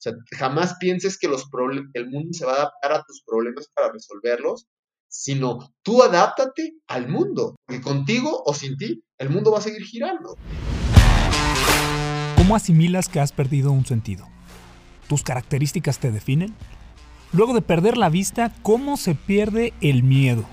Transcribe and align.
O 0.00 0.02
sea, 0.02 0.14
jamás 0.30 0.76
pienses 0.80 1.18
que 1.18 1.28
los 1.28 1.46
el 1.92 2.08
mundo 2.08 2.30
se 2.32 2.46
va 2.46 2.52
a 2.52 2.56
adaptar 2.56 2.92
a 2.92 3.04
tus 3.04 3.22
problemas 3.22 3.68
para 3.74 3.92
resolverlos, 3.92 4.66
sino 5.08 5.74
tú 5.82 6.02
adáptate 6.02 6.72
al 6.86 7.06
mundo, 7.06 7.54
porque 7.66 7.82
contigo 7.82 8.42
o 8.46 8.54
sin 8.54 8.78
ti, 8.78 9.04
el 9.18 9.28
mundo 9.28 9.52
va 9.52 9.58
a 9.58 9.60
seguir 9.60 9.82
girando. 9.82 10.38
¿Cómo 12.38 12.56
asimilas 12.56 13.10
que 13.10 13.20
has 13.20 13.32
perdido 13.32 13.72
un 13.72 13.84
sentido? 13.84 14.26
¿Tus 15.06 15.22
características 15.22 15.98
te 15.98 16.10
definen? 16.10 16.54
Luego 17.34 17.52
de 17.52 17.60
perder 17.60 17.98
la 17.98 18.08
vista, 18.08 18.54
¿cómo 18.62 18.96
se 18.96 19.14
pierde 19.14 19.74
el 19.82 20.02
miedo? 20.02 20.46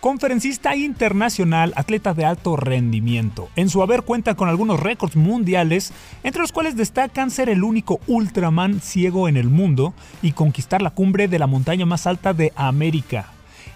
Conferencista 0.00 0.74
internacional, 0.76 1.74
atleta 1.76 2.14
de 2.14 2.24
alto 2.24 2.56
rendimiento. 2.56 3.50
En 3.54 3.68
su 3.68 3.82
haber 3.82 4.00
cuenta 4.00 4.34
con 4.34 4.48
algunos 4.48 4.80
récords 4.80 5.14
mundiales, 5.14 5.92
entre 6.22 6.40
los 6.40 6.52
cuales 6.52 6.74
destacan 6.74 7.30
ser 7.30 7.50
el 7.50 7.62
único 7.62 8.00
Ultraman 8.06 8.80
ciego 8.80 9.28
en 9.28 9.36
el 9.36 9.50
mundo 9.50 9.92
y 10.22 10.32
conquistar 10.32 10.80
la 10.80 10.88
cumbre 10.88 11.28
de 11.28 11.38
la 11.38 11.46
montaña 11.46 11.84
más 11.84 12.06
alta 12.06 12.32
de 12.32 12.50
América. 12.56 13.26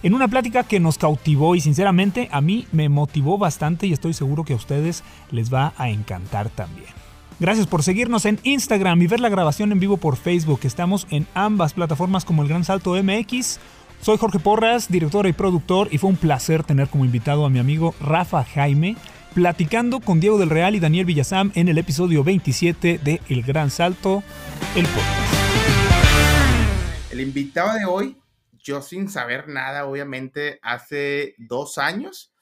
En 0.02 0.14
una 0.14 0.26
plática 0.26 0.64
que 0.64 0.80
nos 0.80 0.96
cautivó 0.96 1.56
y 1.56 1.60
sinceramente 1.60 2.30
a 2.32 2.40
mí 2.40 2.66
me 2.72 2.88
motivó 2.88 3.36
bastante 3.36 3.86
y 3.86 3.92
estoy 3.92 4.14
seguro 4.14 4.44
que 4.44 4.54
a 4.54 4.56
ustedes 4.56 5.04
les 5.30 5.52
va 5.52 5.74
a 5.76 5.90
encantar 5.90 6.48
también. 6.48 6.88
Gracias 7.38 7.66
por 7.66 7.82
seguirnos 7.82 8.24
en 8.24 8.38
Instagram 8.44 9.02
y 9.02 9.08
ver 9.08 9.20
la 9.20 9.28
grabación 9.28 9.72
en 9.72 9.80
vivo 9.80 9.98
por 9.98 10.16
Facebook. 10.16 10.60
Estamos 10.62 11.06
en 11.10 11.26
ambas 11.34 11.74
plataformas 11.74 12.24
como 12.24 12.42
El 12.42 12.48
Gran 12.48 12.64
Salto 12.64 12.94
MX 12.94 13.58
soy 14.04 14.18
Jorge 14.18 14.38
Porras, 14.38 14.90
director 14.90 15.26
y 15.26 15.32
productor, 15.32 15.88
y 15.90 15.96
fue 15.96 16.10
un 16.10 16.18
placer 16.18 16.62
tener 16.62 16.88
como 16.88 17.06
invitado 17.06 17.46
a 17.46 17.48
mi 17.48 17.58
amigo 17.58 17.94
Rafa 18.02 18.44
Jaime, 18.44 18.96
platicando 19.32 20.00
con 20.00 20.20
Diego 20.20 20.36
del 20.36 20.50
Real 20.50 20.74
y 20.74 20.80
Daniel 20.80 21.06
Villazam 21.06 21.52
en 21.54 21.68
el 21.68 21.78
episodio 21.78 22.22
27 22.22 23.00
de 23.02 23.22
El 23.30 23.42
Gran 23.42 23.70
Salto, 23.70 24.22
el 24.76 24.84
podcast. 24.84 25.34
El 27.12 27.22
invitado 27.22 27.78
de 27.78 27.86
hoy, 27.86 28.20
yo 28.62 28.82
sin 28.82 29.08
saber 29.08 29.48
nada, 29.48 29.86
obviamente, 29.86 30.58
hace 30.60 31.34
dos 31.38 31.78
años, 31.78 32.34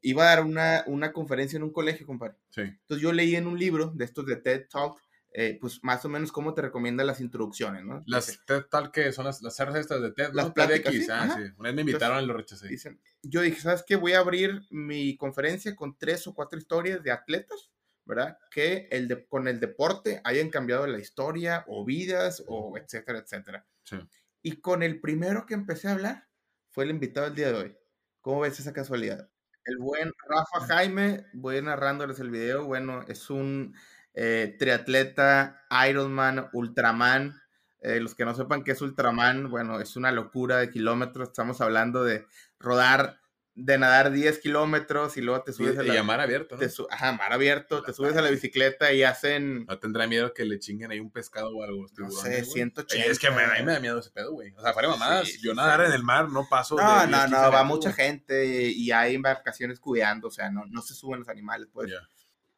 iba 0.00 0.22
a 0.22 0.36
dar 0.36 0.42
una, 0.42 0.84
una 0.86 1.12
conferencia 1.12 1.58
en 1.58 1.64
un 1.64 1.72
colegio, 1.72 2.06
compadre. 2.06 2.36
Sí. 2.48 2.62
Entonces 2.62 3.02
yo 3.02 3.12
leí 3.12 3.36
en 3.36 3.46
un 3.46 3.58
libro 3.58 3.92
de 3.94 4.06
estos 4.06 4.24
de 4.24 4.36
TED 4.36 4.68
Talk 4.70 5.03
eh, 5.36 5.58
pues 5.60 5.82
más 5.82 6.04
o 6.04 6.08
menos 6.08 6.30
cómo 6.30 6.54
te 6.54 6.62
recomienda 6.62 7.02
las 7.02 7.20
introducciones, 7.20 7.84
¿no? 7.84 8.04
Las 8.06 8.38
TED 8.46 8.66
tal 8.70 8.92
que 8.92 9.10
son 9.10 9.24
las, 9.24 9.42
las 9.42 9.58
estas 9.58 10.00
de 10.00 10.12
TED, 10.12 10.32
las 10.32 10.52
pláticas, 10.52 10.94
ah, 11.10 11.36
sí. 11.36 11.52
Una 11.58 11.70
vez 11.70 11.74
me 11.74 11.80
invitaron 11.80 12.22
y 12.22 12.26
lo 12.26 12.34
rechacé. 12.34 12.68
Dicen, 12.68 13.00
yo 13.20 13.40
dije, 13.40 13.60
¿sabes 13.60 13.82
qué? 13.84 13.96
Voy 13.96 14.12
a 14.12 14.20
abrir 14.20 14.62
mi 14.70 15.16
conferencia 15.16 15.74
con 15.74 15.98
tres 15.98 16.24
o 16.28 16.34
cuatro 16.34 16.56
historias 16.56 17.02
de 17.02 17.10
atletas, 17.10 17.72
¿verdad? 18.04 18.38
Que 18.48 18.86
el 18.92 19.08
de, 19.08 19.26
con 19.26 19.48
el 19.48 19.58
deporte 19.58 20.20
hayan 20.22 20.50
cambiado 20.50 20.86
la 20.86 21.00
historia 21.00 21.64
o 21.66 21.84
vidas 21.84 22.44
o 22.46 22.78
etcétera, 22.78 23.18
etcétera. 23.18 23.66
Sí. 23.82 23.96
Y 24.40 24.60
con 24.60 24.84
el 24.84 25.00
primero 25.00 25.46
que 25.46 25.54
empecé 25.54 25.88
a 25.88 25.94
hablar 25.94 26.28
fue 26.70 26.84
el 26.84 26.90
invitado 26.90 27.26
del 27.26 27.34
día 27.34 27.48
de 27.50 27.58
hoy. 27.58 27.76
¿Cómo 28.20 28.38
ves 28.38 28.60
esa 28.60 28.72
casualidad? 28.72 29.28
El 29.64 29.78
buen 29.78 30.12
Rafa 30.28 30.66
Jaime, 30.66 31.26
voy 31.32 31.60
narrándoles 31.60 32.20
el 32.20 32.30
video, 32.30 32.66
bueno, 32.66 33.02
es 33.08 33.30
un 33.30 33.74
eh, 34.14 34.54
triatleta, 34.58 35.66
Ironman, 35.88 36.48
Ultraman. 36.52 37.40
Eh, 37.80 38.00
los 38.00 38.14
que 38.14 38.24
no 38.24 38.34
sepan 38.34 38.64
qué 38.64 38.72
es 38.72 38.80
Ultraman, 38.80 39.50
bueno, 39.50 39.78
es 39.78 39.96
una 39.96 40.10
locura 40.10 40.56
de 40.56 40.70
kilómetros. 40.70 41.28
Estamos 41.28 41.60
hablando 41.60 42.02
de 42.02 42.24
rodar, 42.58 43.20
de 43.54 43.76
nadar 43.76 44.10
10 44.10 44.38
kilómetros 44.38 45.18
y 45.18 45.20
luego 45.20 45.42
te 45.42 45.52
subes 45.52 45.76
a 45.76 45.82
la... 45.82 45.94
Y 45.94 45.96
a 45.98 46.02
mar 46.02 46.18
abierto, 46.20 46.56
¿no? 46.56 46.86
ajá, 46.90 47.12
mar 47.12 47.34
abierto, 47.34 47.82
te 47.82 47.92
subes 47.92 48.16
a 48.16 48.22
la 48.22 48.30
bicicleta 48.30 48.90
y 48.94 49.02
hacen... 49.02 49.66
No 49.66 49.78
tendrá 49.78 50.06
miedo 50.06 50.32
que 50.32 50.46
le 50.46 50.58
chinguen 50.58 50.92
ahí 50.92 51.00
un 51.00 51.10
pescado 51.10 51.54
o 51.54 51.62
algo. 51.62 51.84
No 51.98 52.10
sé, 52.10 52.42
180. 52.44 53.10
Es 53.10 53.18
que 53.18 53.26
a 53.26 53.30
mí 53.32 53.36
me 53.64 53.72
da 53.72 53.80
miedo 53.80 53.98
ese 53.98 54.10
pedo, 54.12 54.32
güey. 54.32 54.54
O 54.56 54.62
sea, 54.62 54.72
para 54.72 54.88
mamadas, 54.88 55.28
yo 55.42 55.54
nadar 55.54 55.82
en 55.84 55.92
el 55.92 56.02
mar 56.02 56.30
no 56.30 56.46
paso 56.48 56.76
No, 56.76 57.06
no, 57.06 57.28
no, 57.28 57.52
va 57.52 57.64
mucha 57.64 57.92
gente 57.92 58.46
y 58.46 58.92
hay 58.92 59.16
embarcaciones 59.16 59.78
cuidando, 59.78 60.28
o 60.28 60.30
sea, 60.30 60.50
no, 60.50 60.64
no 60.66 60.80
se 60.80 60.94
suben 60.94 61.18
los 61.18 61.28
animales, 61.28 61.68
pues. 61.70 61.92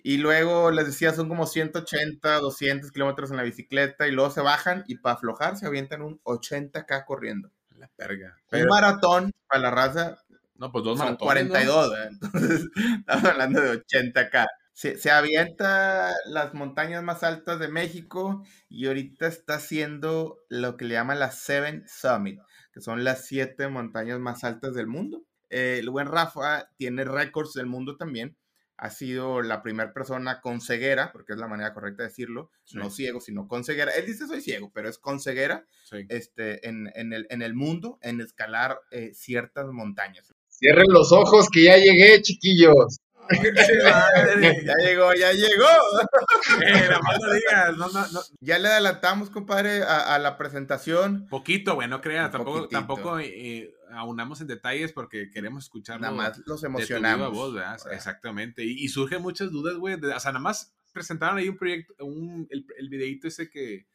Y 0.07 0.19
luego 0.19 0.71
les 0.71 0.87
decía, 0.87 1.13
son 1.13 1.29
como 1.29 1.47
180, 1.47 2.39
200 2.39 2.93
kilómetros 2.93 3.33
en 3.33 3.39
la 3.39 3.43
bicicleta 3.43 4.07
y 4.07 4.13
luego 4.13 4.31
se 4.31 4.41
bajan 4.41 4.85
y 4.87 4.99
para 4.99 5.17
aflojar 5.17 5.57
se 5.57 5.67
avientan 5.67 6.01
un 6.01 6.21
80k 6.23 7.05
corriendo. 7.05 7.51
La 7.77 7.89
perga. 7.89 8.37
un 8.53 8.67
maratón 8.67 9.33
para 9.49 9.63
la 9.63 9.71
raza. 9.73 10.19
No, 10.55 10.71
pues 10.71 10.85
dos 10.85 10.99
son 10.99 11.17
42, 11.17 11.93
¿eh? 11.93 12.09
entonces 12.23 12.69
estamos 13.01 13.25
hablando 13.25 13.61
de 13.61 13.85
80k. 13.85 14.47
Se, 14.73 14.97
se, 14.97 15.11
avienta 15.11 16.13
las 16.27 16.55
montañas 16.55 17.03
más 17.03 17.25
altas 17.25 17.59
de 17.59 17.67
México 17.67 18.45
y 18.69 18.87
ahorita 18.87 19.27
está 19.27 19.55
haciendo 19.55 20.39
lo 20.49 20.77
que 20.77 20.85
le 20.85 20.95
llaman 20.95 21.19
las 21.19 21.41
Seven 21.41 21.85
Summit, 21.89 22.39
que 22.73 22.81
son 22.81 23.03
las 23.03 23.27
siete 23.27 23.67
montañas 23.67 24.21
más 24.21 24.45
altas 24.45 24.73
del 24.77 24.87
mundo. 24.87 25.25
Eh, 25.51 25.79
el 25.81 25.91
buen 25.91 26.07
Rafa 26.07 26.69
tiene 26.77 27.03
récords 27.03 27.55
del 27.55 27.67
mundo 27.67 27.97
también 27.97 28.37
ha 28.79 28.91
sido 28.91 29.43
la 29.43 29.63
primera 29.63 29.93
persona 29.93 30.41
con 30.41 30.61
ceguera, 30.61 31.11
porque 31.13 31.33
es 31.33 31.39
la 31.39 31.49
manera 31.49 31.73
correcta 31.73 32.03
de 32.03 32.11
decirlo, 32.11 32.51
no 32.75 32.91
ciego, 32.91 33.21
sino 33.21 33.49
con 33.49 33.65
ceguera. 33.65 33.93
Él 33.93 34.07
dice 34.07 34.27
soy 34.27 34.41
ciego, 34.41 34.71
pero 34.75 34.89
es 34.89 34.99
con 34.99 35.21
ceguera 35.21 35.67
este, 36.09 36.67
en, 36.69 36.91
en, 36.95 37.13
el, 37.13 37.27
en 37.31 37.43
el 37.43 37.55
mundo, 37.55 37.99
en 38.03 38.21
escalar 38.21 38.81
eh, 38.91 39.13
ciertas 39.15 39.67
montañas. 39.69 40.33
Cierren 40.49 40.87
los 40.89 41.13
ojos 41.13 41.49
que 41.51 41.65
ya 41.65 41.77
llegué, 41.77 42.21
chiquillos. 42.23 43.01
ya 43.31 44.75
llegó, 44.85 45.13
ya 45.15 45.33
llegó. 45.33 45.67
Ya 48.41 48.59
le 48.59 48.69
adelantamos, 48.69 49.31
compadre, 49.31 49.83
a, 49.83 50.19
la 50.19 50.39
presentación. 50.39 51.27
Poquito, 51.29 51.75
güey, 51.75 51.89
no 51.89 52.01
creas, 52.01 52.31
tampoco, 52.31 52.69
tampoco 52.69 53.19
eh, 53.19 53.75
aunamos 53.97 54.41
en 54.41 54.47
detalles 54.47 54.93
porque 54.93 55.31
queremos 55.31 55.65
escuchar. 55.65 56.01
Nada 56.01 56.15
más 56.15 56.43
los 56.47 56.63
emocionamos. 56.63 57.33
Voz, 57.33 57.57
Exactamente. 57.91 58.65
Y, 58.65 58.89
surgen 58.89 59.23
muchas 59.23 59.51
dudas, 59.51 59.77
güey. 59.77 59.95
O 59.95 60.21
sea, 60.21 60.33
nada 60.33 60.43
más 60.43 60.75
presentaron 60.93 61.39
ahí 61.39 61.49
un 61.49 61.57
proyecto, 61.57 61.95
un, 62.05 62.47
el, 62.51 62.67
el 62.79 62.89
videito 62.89 63.29
ese 63.29 63.51
que, 63.51 63.87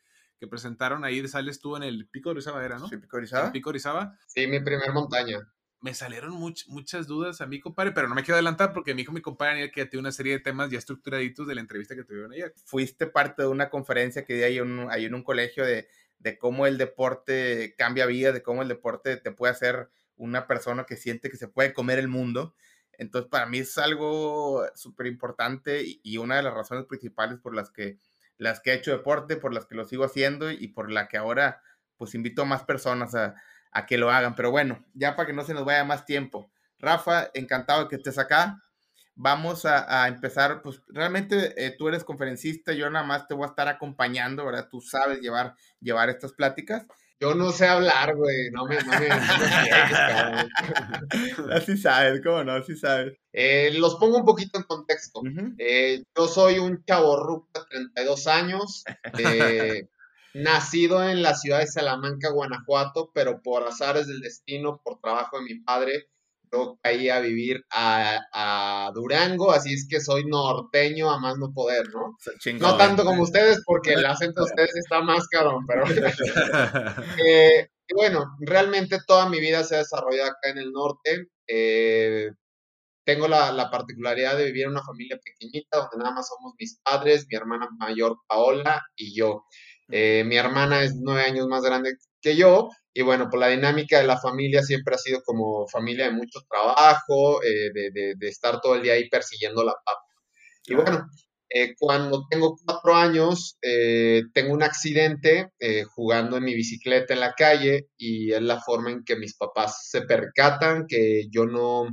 que 0.42 0.48
presentaron 0.48 1.06
ahí, 1.06 1.28
sales 1.28 1.60
tú 1.60 1.78
en 1.78 1.84
el 1.84 2.08
Pico 2.08 2.30
de 2.30 2.32
Orizaba, 2.32 2.66
¿era, 2.66 2.80
no? 2.80 2.88
Sí, 2.88 2.98
Pico 2.98 3.18
de 3.18 3.22
Orizaba. 3.22 3.52
Pico 3.52 3.70
Orizaba. 3.70 4.18
Sí, 4.26 4.48
mi 4.48 4.60
primer 4.60 4.92
montaña. 4.92 5.38
Me 5.82 5.94
salieron 5.94 6.34
muchas 6.34 7.06
dudas 7.06 7.42
a 7.42 7.46
mi 7.46 7.60
compadre, 7.60 7.92
pero 7.92 8.08
no 8.08 8.16
me 8.16 8.24
quiero 8.24 8.36
adelantar 8.36 8.74
porque 8.74 8.96
mi 8.96 9.04
hijo, 9.04 9.12
mi 9.12 9.22
compadre, 9.22 9.72
que 9.72 9.86
tiene 9.86 10.02
una 10.02 10.12
serie 10.12 10.34
de 10.34 10.40
temas 10.40 10.72
ya 10.72 10.80
estructuraditos 10.80 11.48
de 11.48 11.56
la 11.56 11.62
entrevista 11.62 11.96
que 11.96 12.04
tuvieron 12.04 12.34
ayer. 12.34 12.54
Fuiste 12.66 13.06
parte 13.06 13.44
de 13.44 13.50
una 13.50 13.70
conferencia 13.70 14.26
que 14.26 14.34
di 14.34 14.44
ahí, 14.44 14.60
ahí 14.90 15.06
en 15.06 15.14
un 15.14 15.24
colegio 15.24 15.64
de 15.64 15.88
de 16.22 16.38
cómo 16.38 16.68
el 16.68 16.78
deporte 16.78 17.74
cambia 17.78 18.06
vida, 18.06 18.32
de 18.32 18.44
cómo 18.44 18.62
el 18.62 18.68
deporte 18.68 19.18
te 19.18 19.32
puede 19.32 19.52
hacer 19.52 19.90
una 20.16 20.46
persona 20.48 20.86
que 20.86 20.96
siente 20.96 21.30
que 21.30 21.38
se 21.38 21.48
puede 21.48 21.74
comer 21.74 21.98
el 21.98 22.08
mundo. 22.08 22.56
Entonces, 22.94 23.30
para 23.30 23.48
mí 23.48 23.60
es 23.60 23.78
algo 23.80 24.64
súper 24.76 25.08
importante 25.08 25.84
y, 25.84 26.18
una 26.18 26.36
de 26.38 26.44
las 26.44 26.54
razones 26.54 26.86
principales 26.86 27.40
por 27.40 27.56
las 27.56 27.72
que, 27.72 27.98
las 28.38 28.60
que 28.60 28.72
he 28.72 28.76
hecho 28.76 28.92
deporte, 28.92 29.36
por 29.36 29.54
las 29.54 29.66
que 29.66 29.74
lo 29.76 29.86
sigo 29.86 30.04
haciendo 30.04 30.52
y 30.52 30.68
por 30.68 30.92
la 30.92 31.08
que 31.08 31.18
ahora, 31.18 31.64
pues, 31.98 32.14
invito 32.14 32.44
a 32.44 32.46
más 32.46 32.64
personas 32.64 33.16
a, 33.16 33.34
a 33.72 33.88
que 33.88 33.98
lo 33.98 34.12
hagan. 34.12 34.36
Pero 34.36 34.52
bueno, 34.52 34.86
ya 34.94 35.16
para 35.16 35.26
que 35.26 35.34
no 35.34 35.44
se 35.44 35.56
nos 35.56 35.66
vaya 35.66 35.84
más 35.84 36.06
tiempo. 36.06 36.52
Rafa, 36.78 37.32
encantado 37.34 37.84
de 37.84 37.90
que 37.90 37.96
estés 37.96 38.20
acá 38.20 38.64
vamos 39.22 39.66
a, 39.66 40.08
empezar, 40.08 40.62
pues 40.64 40.82
realmente 40.88 41.54
eh, 41.64 41.76
tú 41.78 41.88
eres 41.88 42.04
conferencista, 42.04 42.74
yo 42.74 42.90
nada 42.90 43.06
más 43.06 43.28
te 43.28 43.36
voy 43.36 43.46
a 43.46 43.50
estar 43.50 43.68
acompañando, 43.68 44.44
¿verdad? 44.46 44.68
Tú 44.70 44.82
sabes 44.82 45.22
llevar, 45.22 45.54
llevar 45.80 46.10
estas 46.10 46.34
pláticas. 46.34 46.88
Yo 47.20 47.36
no 47.36 47.52
sé 47.52 47.68
hablar, 47.68 48.16
güey, 48.16 48.50
no 48.50 48.66
me, 48.66 48.78
no 48.78 49.00
me, 49.00 49.10
Así 51.54 51.78
sabes, 51.78 52.20
¿cómo 52.24 52.44
no? 52.44 52.54
Así 52.54 52.76
sabes. 52.76 53.16
Eh, 53.32 53.70
los 53.76 53.98
pongo 53.98 54.18
un 54.18 54.26
poquito 54.26 54.58
en 54.58 54.64
contexto. 54.64 55.22
Eh, 55.60 56.04
yo 56.18 56.28
soy 56.28 56.58
un 56.58 56.84
chavo 56.84 57.48
de 57.54 57.60
32 57.70 58.26
años, 58.26 58.84
nacido 60.34 61.08
en 61.08 61.22
la 61.22 61.36
ciudad 61.36 61.60
de 61.60 61.68
Salamanca, 61.68 62.32
Guanajuato, 62.32 63.12
pero 63.14 63.44
por 63.44 63.68
azares 63.68 64.08
del 64.08 64.22
destino, 64.22 64.82
por 64.84 65.00
trabajo 65.00 65.38
de 65.38 65.44
mi 65.44 65.60
padre, 65.60 66.08
yo 66.52 66.78
caí 66.82 67.10
a 67.10 67.20
vivir 67.20 67.64
a, 67.72 68.92
Durango, 68.94 69.52
así 69.52 69.74
es 69.74 69.88
que 69.90 70.00
soy 70.00 70.26
norteño 70.26 71.10
a 71.10 71.20
más 71.20 71.38
no 71.38 71.54
poder, 71.54 71.88
¿no? 71.90 72.18
no 72.60 72.78
tanto 72.78 73.04
como 73.06 73.24
ustedes, 73.24 73.62
porque 73.66 73.94
el 73.94 74.06
acento 74.06 74.42
de 74.42 74.52
ustedes 74.52 74.76
está 74.76 75.02
más 75.02 75.28
carón, 75.28 75.66
pero... 75.66 75.84
eh, 77.26 77.68
bueno, 77.94 78.38
realmente 78.40 79.00
toda 79.06 79.28
mi 79.28 79.40
vida 79.40 79.64
se 79.64 79.76
ha 79.76 79.80
desarrollado 79.80 80.32
acá 80.32 80.50
en 80.50 80.58
el 80.60 80.72
norte. 80.72 81.28
Eh, 81.48 82.32
tengo 83.04 83.28
la, 83.28 83.70
particularidad 83.70 84.38
de 84.38 84.46
vivir 84.46 84.64
en 84.64 84.72
una 84.72 84.84
familia 84.84 85.20
pequeñita, 85.24 85.78
donde 85.78 85.98
nada 85.98 86.16
más 86.16 86.28
somos 86.28 86.54
mis 86.58 86.80
padres, 86.84 87.26
mi 87.30 87.36
hermana 87.36 87.68
mayor 87.78 88.18
Paola 88.28 88.82
y 88.96 89.16
yo. 89.16 89.46
Eh, 89.90 90.24
mi 90.26 90.38
hermana 90.38 90.84
es 90.84 90.96
nueve 90.96 91.24
años 91.24 91.48
más 91.48 91.64
grande 91.64 91.98
que 92.22 92.36
yo, 92.36 92.70
y 92.94 93.02
bueno, 93.04 93.28
pues 93.30 93.40
la 93.40 93.48
dinámica 93.50 94.00
de 94.00 94.08
la 94.08 94.20
familia 94.20 94.64
siempre 94.64 94.96
ha 94.96 94.98
sido 94.98 95.22
como 95.24 95.68
familia 95.68 96.06
de 96.06 96.12
mucho 96.14 96.40
trabajo, 96.50 97.42
eh, 97.44 97.72
de, 97.74 98.14
de, 98.18 98.28
estar 98.30 98.62
todo 98.62 98.76
el 98.76 98.84
día 98.84 98.94
ahí 98.94 99.10
persiguiendo 99.10 99.64
la 99.64 99.74
papa. 99.74 100.02
Y 100.66 100.76
bueno, 100.76 101.08
Eh, 101.54 101.76
cuando 101.78 102.26
tengo 102.30 102.56
cuatro 102.66 102.96
años, 102.96 103.58
eh, 103.62 104.24
tengo 104.34 104.54
un 104.54 104.64
accidente 104.64 105.52
eh, 105.60 105.84
jugando 105.84 106.38
en 106.38 106.46
mi 106.46 106.54
bicicleta 106.56 107.14
en 107.14 107.20
la 107.20 107.34
calle 107.34 107.88
y 107.98 108.32
es 108.32 108.42
la 108.42 108.62
forma 108.62 108.92
en 108.92 109.04
que 109.04 109.18
mis 109.18 109.36
papás 109.36 109.90
se 109.90 110.02
percatan 110.04 110.86
que 110.88 111.28
yo 111.30 111.46
no, 111.46 111.88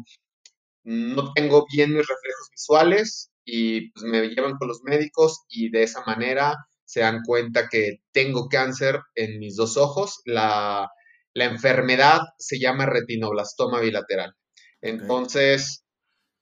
no 0.84 1.32
tengo 1.34 1.66
bien 1.72 1.90
mis 1.90 2.06
reflejos 2.06 2.48
visuales 2.52 3.30
y 3.44 3.90
pues 3.92 4.04
me 4.04 4.28
llevan 4.28 4.56
con 4.58 4.68
los 4.68 4.80
médicos 4.84 5.44
y 5.48 5.70
de 5.70 5.82
esa 5.84 6.02
manera 6.06 6.56
se 6.88 7.00
dan 7.00 7.20
cuenta 7.22 7.68
que 7.68 8.00
tengo 8.12 8.48
cáncer 8.48 8.98
en 9.14 9.38
mis 9.38 9.56
dos 9.56 9.76
ojos. 9.76 10.22
La, 10.24 10.88
la 11.34 11.44
enfermedad 11.44 12.20
se 12.38 12.58
llama 12.58 12.86
retinoblastoma 12.86 13.78
bilateral. 13.80 14.34
Entonces, 14.80 15.84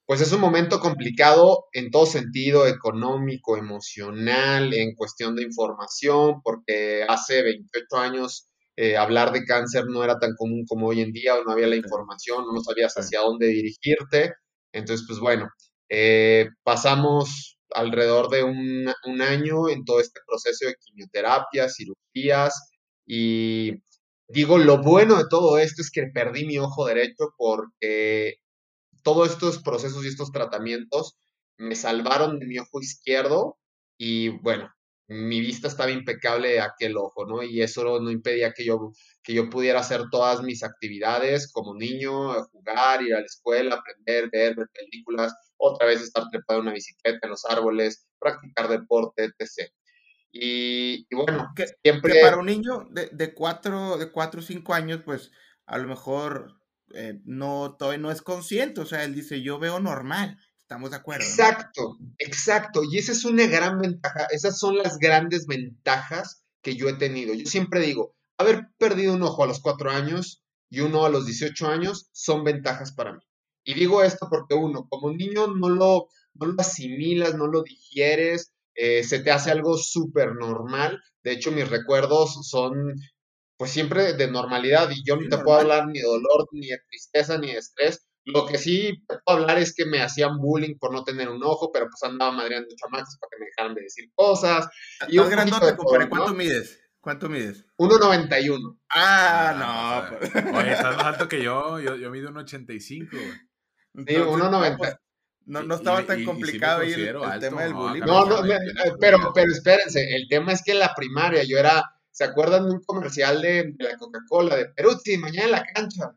pues 0.05 0.21
es 0.21 0.31
un 0.31 0.39
momento 0.39 0.79
complicado 0.79 1.65
en 1.73 1.91
todo 1.91 2.05
sentido, 2.05 2.65
económico, 2.65 3.57
emocional, 3.57 4.73
en 4.73 4.95
cuestión 4.95 5.35
de 5.35 5.43
información, 5.43 6.41
porque 6.41 7.03
hace 7.05 7.43
28 7.43 7.97
años 7.97 8.47
eh, 8.77 8.95
hablar 8.95 9.33
de 9.33 9.43
cáncer 9.43 9.85
no 9.87 10.05
era 10.05 10.17
tan 10.17 10.33
común 10.37 10.63
como 10.65 10.87
hoy 10.87 11.01
en 11.01 11.11
día, 11.11 11.35
o 11.35 11.43
no 11.43 11.51
había 11.51 11.67
la 11.67 11.75
información, 11.75 12.45
no 12.53 12.61
sabías 12.61 12.93
hacia 12.95 13.19
dónde 13.19 13.47
dirigirte. 13.47 14.33
Entonces, 14.71 15.05
pues 15.05 15.19
bueno, 15.19 15.49
eh, 15.89 16.47
pasamos 16.63 17.56
alrededor 17.71 18.29
de 18.29 18.43
un, 18.43 18.91
un, 19.05 19.21
año 19.21 19.69
en 19.69 19.85
todo 19.85 19.99
este 19.99 20.19
proceso 20.25 20.67
de 20.67 20.75
quimioterapia, 20.75 21.67
cirugías, 21.69 22.71
y 23.05 23.81
digo, 24.27 24.57
lo 24.57 24.81
bueno 24.81 25.17
de 25.17 25.25
todo 25.29 25.57
esto 25.57 25.81
es 25.81 25.91
que 25.91 26.07
perdí 26.13 26.45
mi 26.45 26.57
ojo 26.59 26.85
derecho 26.85 27.33
porque 27.37 28.35
todos 29.03 29.31
estos 29.31 29.61
procesos 29.63 30.03
y 30.03 30.09
estos 30.09 30.31
tratamientos 30.31 31.17
me 31.57 31.75
salvaron 31.75 32.39
de 32.39 32.45
mi 32.45 32.59
ojo 32.59 32.81
izquierdo 32.81 33.57
y 33.97 34.29
bueno, 34.39 34.69
mi 35.07 35.39
vista 35.39 35.67
estaba 35.67 35.89
impecable 35.91 36.49
de 36.49 36.59
aquel 36.59 36.97
ojo, 36.97 37.25
¿no? 37.25 37.41
Y 37.41 37.61
eso 37.61 37.99
no 38.01 38.11
impedía 38.11 38.51
que 38.53 38.65
yo, 38.65 38.91
que 39.23 39.33
yo 39.33 39.49
pudiera 39.49 39.79
hacer 39.79 40.03
todas 40.11 40.43
mis 40.43 40.63
actividades 40.63 41.51
como 41.51 41.75
niño, 41.75 42.43
jugar, 42.51 43.01
ir 43.01 43.13
a 43.15 43.19
la 43.19 43.25
escuela, 43.25 43.75
aprender, 43.75 44.29
ver, 44.31 44.55
ver 44.55 44.67
películas, 44.73 45.33
otra 45.55 45.87
vez 45.87 46.01
estar 46.01 46.29
trepado 46.29 46.59
en 46.59 46.67
una 46.67 46.73
bicicleta 46.73 47.19
en 47.23 47.29
los 47.29 47.45
árboles, 47.45 48.05
practicar 48.19 48.67
deporte, 48.67 49.25
etc. 49.25 49.71
Y, 50.31 51.07
bueno, 51.15 51.51
que, 51.55 51.67
siempre... 51.81 52.21
para 52.21 52.37
un 52.37 52.45
niño 52.45 52.87
de, 52.91 53.09
de, 53.11 53.33
cuatro, 53.33 53.97
de 53.97 54.11
cuatro 54.11 54.41
o 54.41 54.43
cinco 54.43 54.73
años, 54.73 55.01
pues 55.05 55.31
a 55.65 55.77
lo 55.77 55.87
mejor 55.87 56.57
eh, 56.93 57.19
no, 57.25 57.75
todavía 57.77 57.99
no 57.99 58.11
es 58.11 58.21
consciente, 58.21 58.81
o 58.81 58.85
sea, 58.85 59.03
él 59.03 59.13
dice, 59.13 59.41
yo 59.41 59.59
veo 59.59 59.79
normal, 59.79 60.37
estamos 60.67 60.91
de 60.91 60.97
acuerdo. 60.97 61.23
Exacto, 61.23 61.97
exacto, 62.17 62.83
y 62.83 62.97
esa 62.97 63.13
es 63.13 63.23
una 63.23 63.47
gran 63.47 63.79
ventaja, 63.79 64.27
esas 64.31 64.59
son 64.59 64.77
las 64.77 64.97
grandes 64.97 65.47
ventajas 65.47 66.43
que 66.61 66.75
yo 66.75 66.89
he 66.89 66.93
tenido. 66.93 67.33
Yo 67.33 67.45
siempre 67.45 67.79
digo, 67.79 68.15
haber 68.37 68.67
perdido 68.77 69.13
un 69.13 69.23
ojo 69.23 69.45
a 69.45 69.47
los 69.47 69.61
cuatro 69.61 69.89
años 69.89 70.43
y 70.69 70.81
uno 70.81 71.05
a 71.05 71.09
los 71.09 71.25
18 71.25 71.67
años 71.67 72.09
son 72.11 72.43
ventajas 72.43 72.91
para 72.91 73.13
mí. 73.13 73.21
Y 73.63 73.75
digo 73.75 74.03
esto 74.03 74.27
porque 74.29 74.55
uno, 74.55 74.87
como 74.89 75.09
niño 75.11 75.47
no 75.47 75.69
lo, 75.69 76.09
no 76.33 76.47
lo 76.47 76.55
asimilas, 76.61 77.35
no 77.35 77.47
lo 77.47 77.63
digieres, 77.63 78.51
eh, 78.75 79.05
se 79.05 79.19
te 79.19 79.31
hace 79.31 79.51
algo 79.51 79.77
súper 79.77 80.35
normal. 80.35 81.01
De 81.23 81.31
hecho, 81.31 81.49
mis 81.53 81.69
recuerdos 81.69 82.45
son 82.45 82.95
pues 83.55 83.71
siempre 83.71 84.13
de 84.13 84.29
normalidad 84.29 84.89
y 84.91 85.01
yo 85.05 85.15
no 85.15 85.29
te 85.29 85.41
puedo 85.41 85.59
hablar 85.59 85.87
ni 85.87 85.99
de 85.99 86.05
dolor, 86.05 86.49
ni 86.51 86.67
de 86.67 86.79
tristeza, 86.89 87.37
ni 87.37 87.53
de 87.53 87.59
estrés. 87.59 88.06
Lo 88.27 88.45
que 88.45 88.57
sí 88.57 89.03
puedo 89.07 89.39
hablar 89.39 89.57
es 89.57 89.73
que 89.73 89.85
me 89.85 90.01
hacían 90.01 90.37
bullying 90.37 90.77
por 90.77 90.91
no 90.91 91.03
tener 91.03 91.29
un 91.29 91.43
ojo, 91.43 91.71
pero 91.71 91.87
pues 91.89 92.03
andaba 92.03 92.31
madreando 92.31 92.69
chamacos 92.75 93.17
para 93.19 93.29
que 93.29 93.39
me 93.39 93.45
dejaran 93.45 93.75
de 93.75 93.81
decir 93.81 94.11
cosas. 94.13 94.67
Y 95.07 95.17
un 95.17 95.29
grandote, 95.29 95.75
compadre, 95.75 96.09
¿cuánto 96.09 96.33
mides? 96.33 96.79
¿Cuánto 96.99 97.29
mides? 97.29 97.65
1.91. 97.77 98.79
Ah, 98.89 100.09
no. 100.11 100.17
Pues, 100.17 100.31
oye, 100.53 100.71
estás 100.73 100.97
más 100.97 101.05
alto 101.05 101.27
que 101.29 101.41
yo. 101.41 101.79
Yo, 101.79 101.95
yo 101.95 102.11
mido 102.11 102.29
1.85. 102.31 102.79
Sí, 102.79 103.09
1.90. 103.93 104.77
Pues, 104.77 104.95
no, 105.45 105.63
no, 105.63 105.75
estaba 105.75 106.05
tan 106.05 106.25
complicado 106.25 106.81
ahí 106.81 106.91
el, 106.91 107.15
tema 107.39 107.63
del 107.63 107.73
bullying. 107.73 108.01
No, 108.01 108.25
no, 108.25 108.41
pero, 108.99 109.31
pero 109.33 109.51
espérense, 109.51 110.15
el 110.15 110.27
tema 110.27 110.51
es 110.51 110.61
que 110.61 110.73
en 110.73 110.79
la 110.79 110.93
primaria 110.93 111.43
yo 111.43 111.57
era 111.57 111.83
¿Se 112.17 112.23
acuerdan 112.23 112.65
de 112.65 112.71
un 112.71 112.83
comercial 112.83 113.43
de, 113.43 113.75
la 113.77 113.95
Coca-Cola, 113.95 114.55
de 114.55 114.65
Peruzzi, 114.69 115.19
mañana 115.19 115.45
en 115.45 115.51
la 115.51 115.63
cancha? 115.65 116.15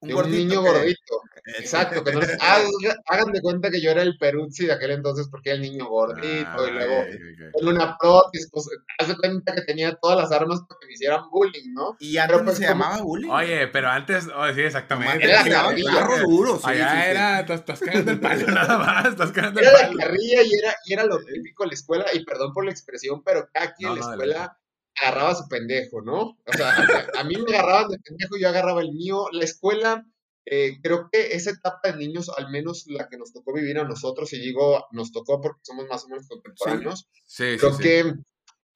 Un, 0.00 0.08
de 0.08 0.14
un 0.14 0.30
niño 0.30 0.62
gordito. 0.62 1.22
Exacto, 1.58 2.02
que 2.04 2.12
no 2.12 2.20
hagan 3.06 3.32
de 3.32 3.40
cuenta 3.40 3.70
que 3.70 3.80
yo 3.80 3.90
era 3.90 4.02
el 4.02 4.16
Peruzzi 4.18 4.66
de 4.66 4.72
aquel 4.72 4.92
entonces 4.92 5.28
porque 5.30 5.50
era 5.50 5.56
el 5.56 5.62
niño 5.62 5.88
gordito 5.88 6.68
y 6.68 6.70
luego 6.70 7.04
con 7.52 7.68
una 7.68 7.96
prótesis, 7.98 8.48
pues, 8.52 8.68
haz 8.98 9.08
de 9.08 9.16
cuenta 9.16 9.54
que 9.54 9.62
tenía 9.62 9.94
todas 9.96 10.18
las 10.18 10.32
armas 10.32 10.60
para 10.68 10.78
que 10.80 10.86
me 10.86 10.92
hicieran 10.92 11.28
bullying, 11.30 11.72
¿no? 11.72 11.96
Y 11.98 12.16
antes 12.16 12.36
pero, 12.36 12.44
pues, 12.44 12.58
se 12.58 12.64
llamaba 12.64 13.02
bullying. 13.02 13.30
Oye, 13.30 13.68
pero 13.68 13.88
antes, 13.88 14.28
oh, 14.34 14.52
sí, 14.54 14.60
exactamente. 14.62 15.24
Era 15.24 15.44
la 15.44 15.92
carro 15.92 16.18
duro, 16.20 16.56
sí, 16.56 16.62
Allá 16.64 16.90
sí, 16.90 17.10
era, 17.10 17.40
estás, 17.40 17.60
estás 17.60 17.80
cagando 17.80 18.12
el 18.12 18.20
palo 18.20 18.46
nada 18.48 18.78
más, 18.78 19.06
estás 19.06 19.32
cagando 19.32 19.60
el 19.60 19.66
palo. 19.66 19.78
Era 19.78 19.90
la 19.90 19.96
carrilla 19.96 20.42
y 20.42 20.54
era, 20.54 20.74
y 20.86 20.92
era 20.92 21.04
lo 21.04 21.18
típico 21.18 21.64
de 21.64 21.68
la 21.68 21.74
escuela, 21.74 22.06
y 22.12 22.24
perdón 22.24 22.52
por 22.52 22.64
la 22.64 22.70
expresión, 22.70 23.22
pero 23.22 23.48
aquí 23.54 23.84
en 23.84 23.94
la 23.96 24.00
escuela 24.00 24.59
agarraba 25.00 25.34
su 25.34 25.48
pendejo, 25.48 26.02
¿no? 26.02 26.38
O 26.46 26.52
sea, 26.52 26.74
a, 27.18 27.24
mí 27.24 27.36
me 27.36 27.56
agarraban 27.56 27.88
de 27.90 27.98
pendejo, 27.98 28.36
yo 28.38 28.48
agarraba 28.48 28.80
el 28.82 28.92
mío. 28.92 29.26
La 29.32 29.44
escuela, 29.44 30.06
eh, 30.44 30.78
creo 30.82 31.08
que 31.10 31.32
esa 31.32 31.50
etapa 31.50 31.90
de 31.90 31.96
niños, 31.96 32.30
al 32.36 32.50
menos 32.50 32.84
la 32.86 33.08
que 33.08 33.16
nos 33.16 33.32
tocó 33.32 33.52
vivir 33.52 33.78
a 33.78 33.84
nosotros, 33.84 34.32
y 34.32 34.38
digo 34.38 34.86
nos 34.92 35.12
tocó 35.12 35.40
porque 35.40 35.60
somos 35.62 35.86
más 35.88 36.04
o 36.04 36.08
menos 36.08 36.28
contemporáneos, 36.28 37.08
sí, 37.26 37.56
creo 37.58 37.78
que 37.78 38.14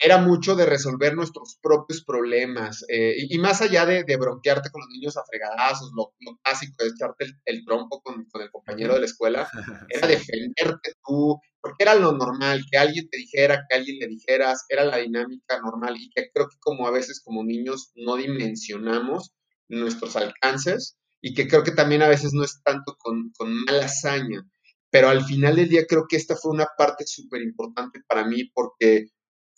era 0.04 0.18
mucho 0.18 0.54
de 0.54 0.66
resolver 0.66 1.14
nuestros 1.14 1.56
propios 1.62 2.04
problemas. 2.04 2.84
Eh, 2.88 3.14
y, 3.16 3.38
más 3.38 3.62
allá 3.62 3.86
de, 3.86 4.04
bronquearte 4.18 4.70
con 4.70 4.82
los 4.82 4.90
niños 4.90 5.16
a 5.16 5.24
fregadazos, 5.24 5.92
lo, 5.96 6.12
clásico 6.42 6.84
de 6.84 6.90
echarte 6.90 7.26
el, 7.46 7.64
trompo 7.64 8.02
con, 8.02 8.26
con, 8.26 8.42
el 8.42 8.50
compañero 8.50 8.92
de 8.92 9.00
la 9.00 9.06
escuela, 9.06 9.48
era 9.88 10.06
defenderte 10.06 10.92
tú, 11.02 11.40
porque 11.58 11.84
era 11.84 11.94
lo 11.94 12.12
normal, 12.12 12.62
que 12.70 12.76
alguien 12.76 13.08
te 13.08 13.16
dijera, 13.16 13.64
que 13.66 13.76
alguien 13.76 13.98
le 13.98 14.08
dijeras, 14.08 14.66
era 14.68 14.84
la 14.84 14.98
dinámica 14.98 15.58
normal 15.60 15.96
y 15.96 16.10
que 16.10 16.28
creo 16.34 16.48
que 16.48 16.58
como 16.60 16.86
a 16.86 16.90
veces 16.90 17.22
como 17.24 17.42
niños 17.42 17.90
no 17.94 18.16
dimensionamos 18.16 19.32
nuestros 19.68 20.16
alcances 20.16 20.98
y 21.22 21.32
que 21.32 21.48
creo 21.48 21.62
que 21.62 21.70
también 21.70 22.02
a 22.02 22.08
veces 22.08 22.34
no 22.34 22.44
es 22.44 22.62
tanto 22.62 22.94
con, 22.98 23.32
con 23.38 23.64
mala 23.64 23.86
hazaña, 23.86 24.46
pero 24.90 25.08
al 25.08 25.24
final 25.24 25.56
del 25.56 25.70
día 25.70 25.86
creo 25.88 26.04
que 26.06 26.16
esta 26.16 26.36
fue 26.36 26.52
una 26.52 26.66
parte 26.76 27.06
súper 27.06 27.40
importante 27.40 28.00
para 28.06 28.26
mí 28.26 28.50
porque 28.52 29.06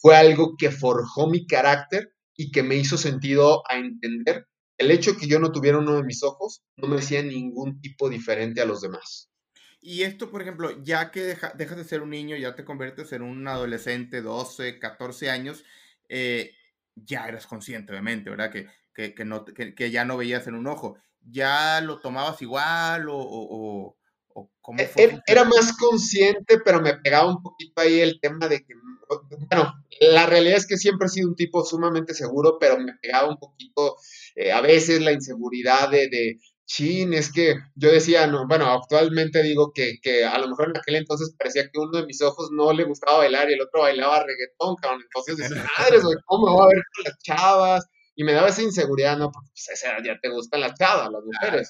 fue 0.06 0.16
algo 0.16 0.54
que 0.56 0.70
forjó 0.70 1.26
mi 1.26 1.48
carácter 1.48 2.14
y 2.36 2.52
que 2.52 2.62
me 2.62 2.76
hizo 2.76 2.96
sentido 2.96 3.64
a 3.68 3.76
entender 3.76 4.46
el 4.78 4.92
hecho 4.92 5.10
de 5.12 5.18
que 5.18 5.26
yo 5.26 5.40
no 5.40 5.50
tuviera 5.50 5.78
uno 5.78 5.96
de 5.96 6.04
mis 6.04 6.22
ojos 6.22 6.62
no 6.76 6.86
me 6.86 6.98
hacía 6.98 7.24
ningún 7.24 7.80
tipo 7.80 8.08
diferente 8.08 8.60
a 8.60 8.66
los 8.66 8.82
demás. 8.82 9.32
Y 9.80 10.04
esto, 10.04 10.30
por 10.30 10.42
ejemplo, 10.42 10.80
ya 10.80 11.10
que 11.10 11.36
dejas 11.56 11.76
de 11.76 11.82
ser 11.82 12.02
un 12.02 12.10
niño, 12.10 12.36
ya 12.36 12.54
te 12.54 12.64
conviertes 12.64 13.10
en 13.14 13.22
un 13.22 13.48
adolescente, 13.48 14.22
12, 14.22 14.78
14 14.78 15.28
años, 15.28 15.64
eh, 16.08 16.52
ya 16.94 17.26
eras 17.26 17.48
consciente, 17.48 17.90
obviamente, 17.90 18.30
¿verdad? 18.30 18.52
Que, 18.52 19.12
que, 19.12 19.24
no, 19.24 19.44
que, 19.44 19.90
ya 19.90 20.04
no 20.04 20.16
veías 20.16 20.46
en 20.46 20.54
un 20.54 20.68
ojo. 20.68 20.98
¿Ya 21.20 21.80
lo 21.80 21.98
tomabas 21.98 22.40
igual 22.42 23.08
o, 23.08 23.16
o, 23.18 23.96
o 24.34 24.50
cómo 24.60 24.78
e, 24.78 24.86
fue? 24.86 25.02
Era, 25.02 25.22
era, 25.26 25.44
más 25.44 25.76
consciente, 25.76 26.60
pero 26.64 26.80
me 26.80 26.94
pegaba 26.94 27.28
un 27.28 27.42
poquito 27.42 27.80
ahí 27.80 27.98
el 27.98 28.20
tema 28.20 28.46
de 28.46 28.64
que, 28.64 28.75
bueno, 29.08 29.74
la 30.00 30.26
realidad 30.26 30.56
es 30.56 30.66
que 30.66 30.76
siempre 30.76 31.06
he 31.06 31.10
sido 31.10 31.28
un 31.28 31.36
tipo 31.36 31.64
sumamente 31.64 32.14
seguro, 32.14 32.58
pero 32.58 32.78
me 32.78 32.94
pegaba 33.00 33.28
un 33.28 33.38
poquito 33.38 33.96
eh, 34.34 34.52
a 34.52 34.60
veces 34.60 35.00
la 35.00 35.12
inseguridad 35.12 35.88
de, 35.90 36.08
de 36.08 36.38
chin, 36.66 37.14
es 37.14 37.32
que 37.32 37.54
yo 37.76 37.90
decía, 37.90 38.26
no, 38.26 38.46
bueno, 38.46 38.66
actualmente 38.66 39.42
digo 39.42 39.72
que, 39.72 39.98
que, 40.02 40.24
a 40.24 40.36
lo 40.38 40.48
mejor 40.48 40.70
en 40.70 40.78
aquel 40.78 40.96
entonces 40.96 41.34
parecía 41.38 41.70
que 41.70 41.78
uno 41.78 42.00
de 42.00 42.06
mis 42.06 42.20
ojos 42.20 42.50
no 42.52 42.72
le 42.72 42.84
gustaba 42.84 43.18
bailar 43.18 43.48
y 43.48 43.54
el 43.54 43.62
otro 43.62 43.82
bailaba 43.82 44.24
reggaetón, 44.24 44.76
cabrón. 44.76 45.02
Entonces 45.02 45.36
decía, 45.36 45.64
madre, 45.78 45.98
¿cómo 46.26 46.46
me 46.46 46.52
voy 46.52 46.64
a 46.64 46.74
ver 46.74 46.82
con 46.94 47.04
las 47.04 47.18
chavas? 47.22 47.86
Y 48.16 48.24
me 48.24 48.32
daba 48.32 48.48
esa 48.48 48.62
inseguridad, 48.62 49.16
¿no? 49.16 49.30
Porque 49.30 49.48
pues, 49.50 49.84
ya 50.04 50.18
te 50.20 50.28
gustan 50.30 50.60
las 50.60 50.74
chavas, 50.74 51.10
las 51.10 51.22
mujeres. 51.22 51.68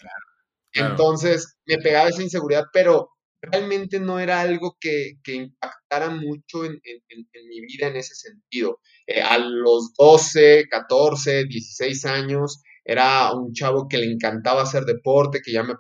Entonces 0.73 1.57
me 1.67 1.79
pegaba 1.79 2.09
esa 2.09 2.23
inseguridad, 2.23 2.65
pero 2.73 3.11
realmente 3.51 4.01
no 4.01 4.19
era 4.19 4.41
algo 4.41 4.77
que, 4.81 5.15
que 5.23 5.35
impactara 5.35 6.11
mucho 6.11 6.65
en, 6.65 6.81
en, 6.83 7.01
en, 7.09 7.49
mi 7.49 7.61
vida 7.61 7.89
en 7.89 7.97
ese 7.97 8.15
sentido. 8.15 8.81
Eh, 9.07 9.21
a 9.21 9.39
los 9.39 9.93
12, 9.95 10.67
14, 10.69 11.45
16 11.45 12.05
años, 12.07 12.63
era 12.85 13.33
un 13.33 13.53
chavo 13.53 13.89
que 13.89 13.99
le 13.99 14.07
encantaba 14.07 14.63
hacer 14.63 14.85
deporte, 14.85 15.41
que 15.45 15.53
ya 15.53 15.65
me 15.65 15.75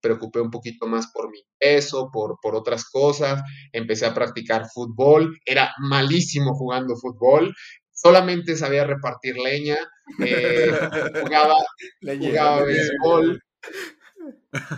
preocupé 0.00 0.40
un 0.40 0.50
poquito 0.50 0.86
más 0.86 1.06
por 1.12 1.30
mi 1.30 1.38
peso, 1.58 2.10
por, 2.12 2.38
por 2.42 2.56
otras 2.56 2.90
cosas. 2.90 3.40
Empecé 3.72 4.06
a 4.06 4.14
practicar 4.14 4.66
fútbol, 4.68 5.38
era 5.44 5.72
malísimo 5.78 6.54
jugando 6.54 6.96
fútbol, 6.96 7.54
solamente 7.92 8.56
sabía 8.56 8.84
repartir 8.84 9.36
leña, 9.36 9.76
eh, 10.18 10.70
jugaba, 11.24 11.54
jugaba 12.02 12.64
béisbol. 12.64 13.40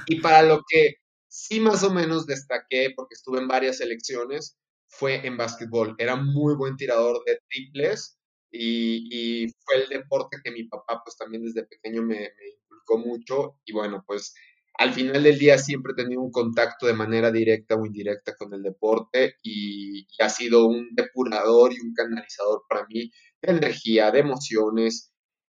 Y 0.06 0.20
para 0.20 0.42
lo 0.42 0.60
que 0.68 0.96
sí 1.32 1.60
más 1.60 1.82
o 1.82 1.90
menos 1.90 2.26
destaqué, 2.26 2.92
porque 2.94 3.14
estuve 3.14 3.38
en 3.38 3.48
varias 3.48 3.78
selecciones, 3.78 4.58
fue 4.86 5.26
en 5.26 5.38
básquetbol. 5.38 5.94
Era 5.96 6.16
muy 6.16 6.54
buen 6.54 6.76
tirador 6.76 7.24
de 7.24 7.40
triples 7.48 8.18
y, 8.50 9.48
fue 9.64 9.82
el 9.82 9.88
deporte 9.88 10.36
que 10.44 10.50
mi 10.50 10.64
papá 10.64 11.00
pues 11.02 11.16
también 11.16 11.42
desde 11.42 11.64
pequeño 11.64 12.02
me, 12.02 12.18
me 12.18 12.96
mucho 12.98 13.56
y 13.64 13.72
bueno, 13.72 14.04
pues 14.06 14.34
al 14.74 14.92
final 14.92 15.22
del 15.22 15.38
día 15.38 15.56
siempre 15.56 15.92
he 15.92 16.02
tenido 16.02 16.20
un 16.20 16.30
contacto 16.30 16.86
de 16.86 16.92
manera 16.92 17.30
directa 17.30 17.76
o 17.76 17.86
indirecta 17.86 18.36
con 18.36 18.52
el 18.52 18.62
deporte 18.62 19.36
y, 19.42 20.06
ha 20.20 20.28
sido 20.28 20.66
un 20.66 20.88
depurador 20.94 21.72
y 21.72 21.80
un 21.80 21.94
canalizador 21.94 22.64
para 22.68 22.86
mí 22.88 23.10
de 23.40 23.52
energía, 23.52 24.10
de 24.10 24.20
emociones 24.20 25.12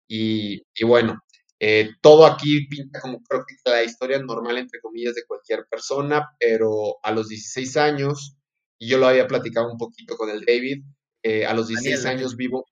y, 0.08 0.62
bueno, 0.84 1.20
eh, 1.58 1.90
todo 2.02 2.26
aquí 2.26 2.66
pinta 2.66 3.00
como 3.00 3.22
creo 3.22 3.44
que 3.46 3.70
la 3.70 3.82
historia 3.82 4.18
normal, 4.18 4.58
entre 4.58 4.80
comillas, 4.80 5.14
de 5.14 5.24
cualquier 5.26 5.66
persona, 5.70 6.30
pero 6.38 6.96
a 7.02 7.12
los 7.12 7.28
16 7.28 7.76
años, 7.78 8.36
y 8.78 8.88
yo 8.88 8.98
lo 8.98 9.08
había 9.08 9.26
platicado 9.26 9.70
un 9.70 9.78
poquito 9.78 10.16
con 10.16 10.28
el 10.30 10.44
David, 10.44 10.84
eh, 11.22 11.46
a 11.46 11.54
los 11.54 11.68
16 11.68 12.04
años 12.04 12.36
vivo, 12.36 12.66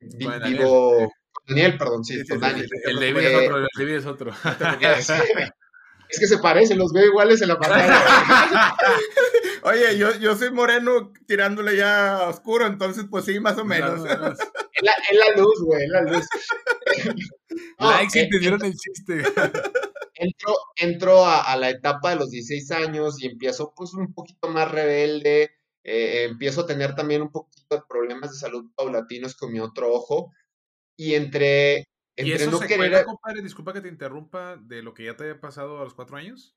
vivo, 0.00 1.12
Daniel, 1.46 1.76
perdón, 1.76 2.04
sí, 2.04 2.22
con 2.26 2.40
Daniel. 2.40 2.68
El 2.84 2.96
David 2.96 3.26
es 3.26 3.34
otro, 3.34 3.58
el 3.58 3.68
David 3.76 3.94
es 3.94 4.06
otro. 4.06 4.32
Es 6.10 6.18
que 6.18 6.26
se 6.26 6.38
parecen, 6.38 6.76
los 6.76 6.92
veo 6.92 7.06
iguales 7.06 7.40
en 7.40 7.48
la 7.48 7.56
pantalla. 7.56 8.02
Oye, 9.62 9.98
yo, 9.98 10.14
yo 10.16 10.34
soy 10.36 10.50
moreno 10.50 11.12
tirándole 11.26 11.76
ya 11.76 12.28
oscuro, 12.28 12.66
entonces 12.66 13.06
pues 13.10 13.24
sí, 13.24 13.40
más 13.40 13.58
o 13.58 13.64
menos. 13.64 14.00
Es 14.72 14.84
la, 14.84 14.92
la, 15.12 15.42
luz, 15.42 15.60
güey, 15.62 15.84
es 15.84 15.90
la 15.90 16.00
luz. 16.02 16.26
no, 17.78 17.90
Likes 17.90 18.18
eh, 18.18 18.22
entendieron 18.22 18.64
el 18.64 18.74
chiste. 18.74 19.22
Entro, 20.14 20.54
entro 20.76 21.26
a, 21.26 21.56
la 21.56 21.70
etapa 21.70 22.10
de 22.10 22.16
los 22.16 22.30
16 22.30 22.70
años 22.72 23.22
y 23.22 23.26
empiezo 23.26 23.72
pues 23.74 23.94
un 23.94 24.12
poquito 24.12 24.48
más 24.48 24.70
rebelde, 24.70 25.50
eh, 25.82 26.26
empiezo 26.28 26.60
a 26.62 26.66
tener 26.66 26.94
también 26.94 27.22
un 27.22 27.30
poquito 27.30 27.76
de 27.76 27.82
problemas 27.88 28.30
de 28.30 28.36
salud 28.36 28.70
paulatinos 28.76 29.34
con 29.34 29.50
mi 29.50 29.60
otro 29.60 29.90
ojo 29.90 30.30
y 30.94 31.14
entre 31.14 31.88
¿Y 32.16 32.32
eso 32.32 32.58
se 32.58 32.66
querer... 32.66 33.04
compadre? 33.04 33.42
Disculpa 33.42 33.72
que 33.72 33.80
te 33.80 33.88
interrumpa, 33.88 34.56
de 34.56 34.82
lo 34.82 34.94
que 34.94 35.04
ya 35.04 35.16
te 35.16 35.24
había 35.24 35.40
pasado 35.40 35.80
a 35.80 35.84
los 35.84 35.94
cuatro 35.94 36.16
años. 36.16 36.56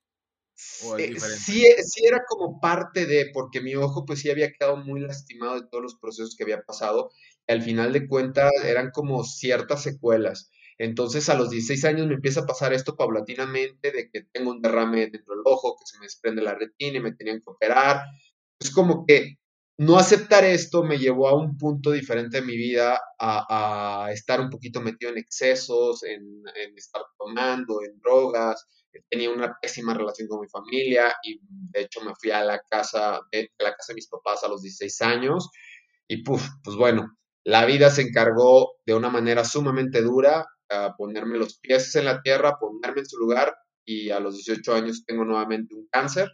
Sí, 0.54 1.66
sí, 1.82 2.06
era 2.06 2.22
como 2.28 2.60
parte 2.60 3.06
de, 3.06 3.30
porque 3.32 3.60
mi 3.60 3.74
ojo 3.74 4.04
pues 4.04 4.20
sí 4.20 4.30
había 4.30 4.52
quedado 4.52 4.76
muy 4.76 5.00
lastimado 5.00 5.60
de 5.60 5.66
todos 5.68 5.82
los 5.82 5.96
procesos 5.96 6.36
que 6.36 6.44
había 6.44 6.62
pasado. 6.62 7.10
Y 7.46 7.52
al 7.52 7.62
final 7.62 7.92
de 7.92 8.08
cuentas 8.08 8.52
eran 8.64 8.90
como 8.90 9.24
ciertas 9.24 9.82
secuelas. 9.82 10.50
Entonces 10.78 11.28
a 11.28 11.34
los 11.34 11.50
16 11.50 11.84
años 11.84 12.06
me 12.06 12.14
empieza 12.14 12.40
a 12.40 12.46
pasar 12.46 12.72
esto 12.72 12.96
paulatinamente, 12.96 13.92
de 13.92 14.10
que 14.10 14.22
tengo 14.32 14.50
un 14.50 14.62
derrame 14.62 15.08
dentro 15.08 15.34
del 15.34 15.44
ojo, 15.44 15.76
que 15.78 15.86
se 15.86 15.98
me 15.98 16.06
desprende 16.06 16.42
la 16.42 16.54
retina 16.54 16.98
y 16.98 17.02
me 17.02 17.12
tenían 17.12 17.38
que 17.38 17.50
operar. 17.50 18.02
Es 18.58 18.70
como 18.70 19.04
que 19.06 19.38
no 19.76 19.98
aceptar 19.98 20.44
esto 20.44 20.84
me 20.84 20.98
llevó 20.98 21.28
a 21.28 21.36
un 21.36 21.58
punto 21.58 21.90
diferente 21.90 22.40
de 22.40 22.46
mi 22.46 22.56
vida, 22.56 23.00
a, 23.18 24.08
estar 24.12 24.40
un 24.40 24.50
poquito 24.50 24.80
metido 24.80 25.10
en 25.10 25.18
excesos, 25.18 26.04
en, 26.04 26.42
estar 26.76 27.02
tomando, 27.18 27.82
en 27.82 27.98
drogas. 27.98 28.66
Tenía 29.08 29.30
una 29.30 29.56
pésima 29.60 29.94
relación 29.94 30.28
con 30.28 30.40
mi 30.40 30.48
familia 30.48 31.14
y 31.22 31.38
de 31.42 31.82
hecho 31.82 32.00
me 32.02 32.14
fui 32.14 32.30
a 32.30 32.44
la 32.44 32.60
casa 32.68 33.20
de, 33.30 33.50
la 33.58 33.74
casa 33.74 33.92
de 33.92 33.96
mis 33.96 34.08
papás 34.08 34.44
a 34.44 34.48
los 34.48 34.62
16 34.62 35.02
años 35.02 35.50
y 36.08 36.22
pues 36.22 36.42
bueno, 36.76 37.16
la 37.44 37.64
vida 37.66 37.90
se 37.90 38.02
encargó 38.02 38.76
de 38.86 38.94
una 38.94 39.10
manera 39.10 39.44
sumamente 39.44 40.02
dura 40.02 40.46
a 40.70 40.94
ponerme 40.96 41.38
los 41.38 41.58
pies 41.58 41.94
en 41.96 42.06
la 42.06 42.22
tierra, 42.22 42.58
ponerme 42.58 43.00
en 43.00 43.06
su 43.06 43.18
lugar 43.18 43.54
y 43.86 44.10
a 44.10 44.20
los 44.20 44.34
18 44.36 44.74
años 44.74 45.04
tengo 45.06 45.24
nuevamente 45.24 45.74
un 45.74 45.86
cáncer 45.90 46.30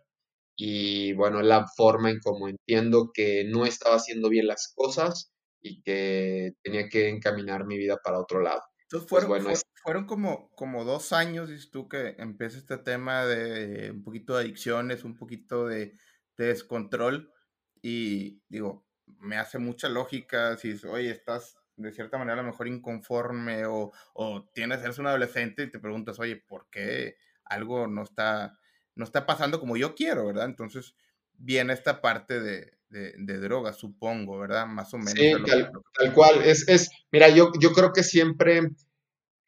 y 0.57 1.14
bueno, 1.14 1.43
la 1.43 1.67
forma 1.75 2.11
en 2.11 2.21
cómo 2.21 2.49
entiendo 2.49 3.11
que 3.14 3.45
no 3.45 3.64
estaba 3.64 3.97
haciendo 3.97 4.29
bien 4.29 4.47
las 4.47 4.73
cosas 4.75 5.33
y 5.62 5.83
que 5.83 6.52
tenía 6.62 6.88
que 6.88 7.09
encaminar 7.09 7.67
mi 7.67 7.76
vida 7.79 7.99
para 8.02 8.21
otro 8.21 8.40
lado. 8.40 8.62
Entonces 8.83 9.09
pues 9.09 9.26
fueron, 9.26 9.52
fueron 9.83 10.07
como, 10.07 10.51
como 10.55 10.85
dos 10.85 11.13
años, 11.13 11.49
dices 11.49 11.71
tú, 11.71 11.89
que 11.89 12.15
empieza 12.19 12.59
este 12.59 12.79
tema 12.79 13.25
de 13.25 13.91
un 13.91 14.03
poquito 14.03 14.37
de 14.37 14.45
adicciones, 14.45 15.05
un 15.05 15.17
poquito 15.17 15.67
de, 15.67 15.97
descontrol 16.37 17.31
y 17.83 18.41
digo, 18.49 18.87
me 19.19 19.37
hace 19.37 19.59
mucha 19.59 19.91
lógica 19.91 20.57
si, 20.57 20.75
oye, 20.87 21.11
estás 21.11 21.59
de 21.77 21.93
cierta 21.93 22.17
manera 22.17 22.41
a 22.41 22.43
lo 22.43 22.51
mejor 22.51 22.67
inconforme 22.67 23.67
o, 23.67 23.93
o 24.15 24.49
tienes, 24.55 24.83
eres 24.83 24.99
un 24.99 25.07
adolescente 25.07 25.65
y 25.65 25.71
te 25.71 25.79
preguntas, 25.79 26.19
oye, 26.19 26.37
¿por 26.37 26.71
qué 26.71 27.17
algo 27.45 27.87
no 27.87 28.05
está 28.05 28.59
no 28.95 29.05
está 29.05 29.27
pasando 29.27 29.61
como 29.61 29.77
yo 29.77 29.95
quiero, 29.95 30.27
¿verdad? 30.27 30.47
Entonces 30.47 30.95
viene 31.35 31.73
esta 31.73 32.01
parte 32.01 32.41
de, 32.41 32.73
de, 32.91 33.39
drogas, 33.39 33.77
supongo, 33.77 34.39
¿verdad? 34.39 34.67
Más 34.67 34.93
o 34.95 34.99
menos. 34.99 35.15
Sí, 35.15 35.33
tal, 35.47 36.15
cual. 36.15 36.43
Es, 36.43 36.69
es, 36.69 36.91
mira, 37.11 37.29
yo, 37.29 37.53
yo 37.59 37.73
creo 37.73 37.93
que 37.93 38.03
siempre 38.03 38.71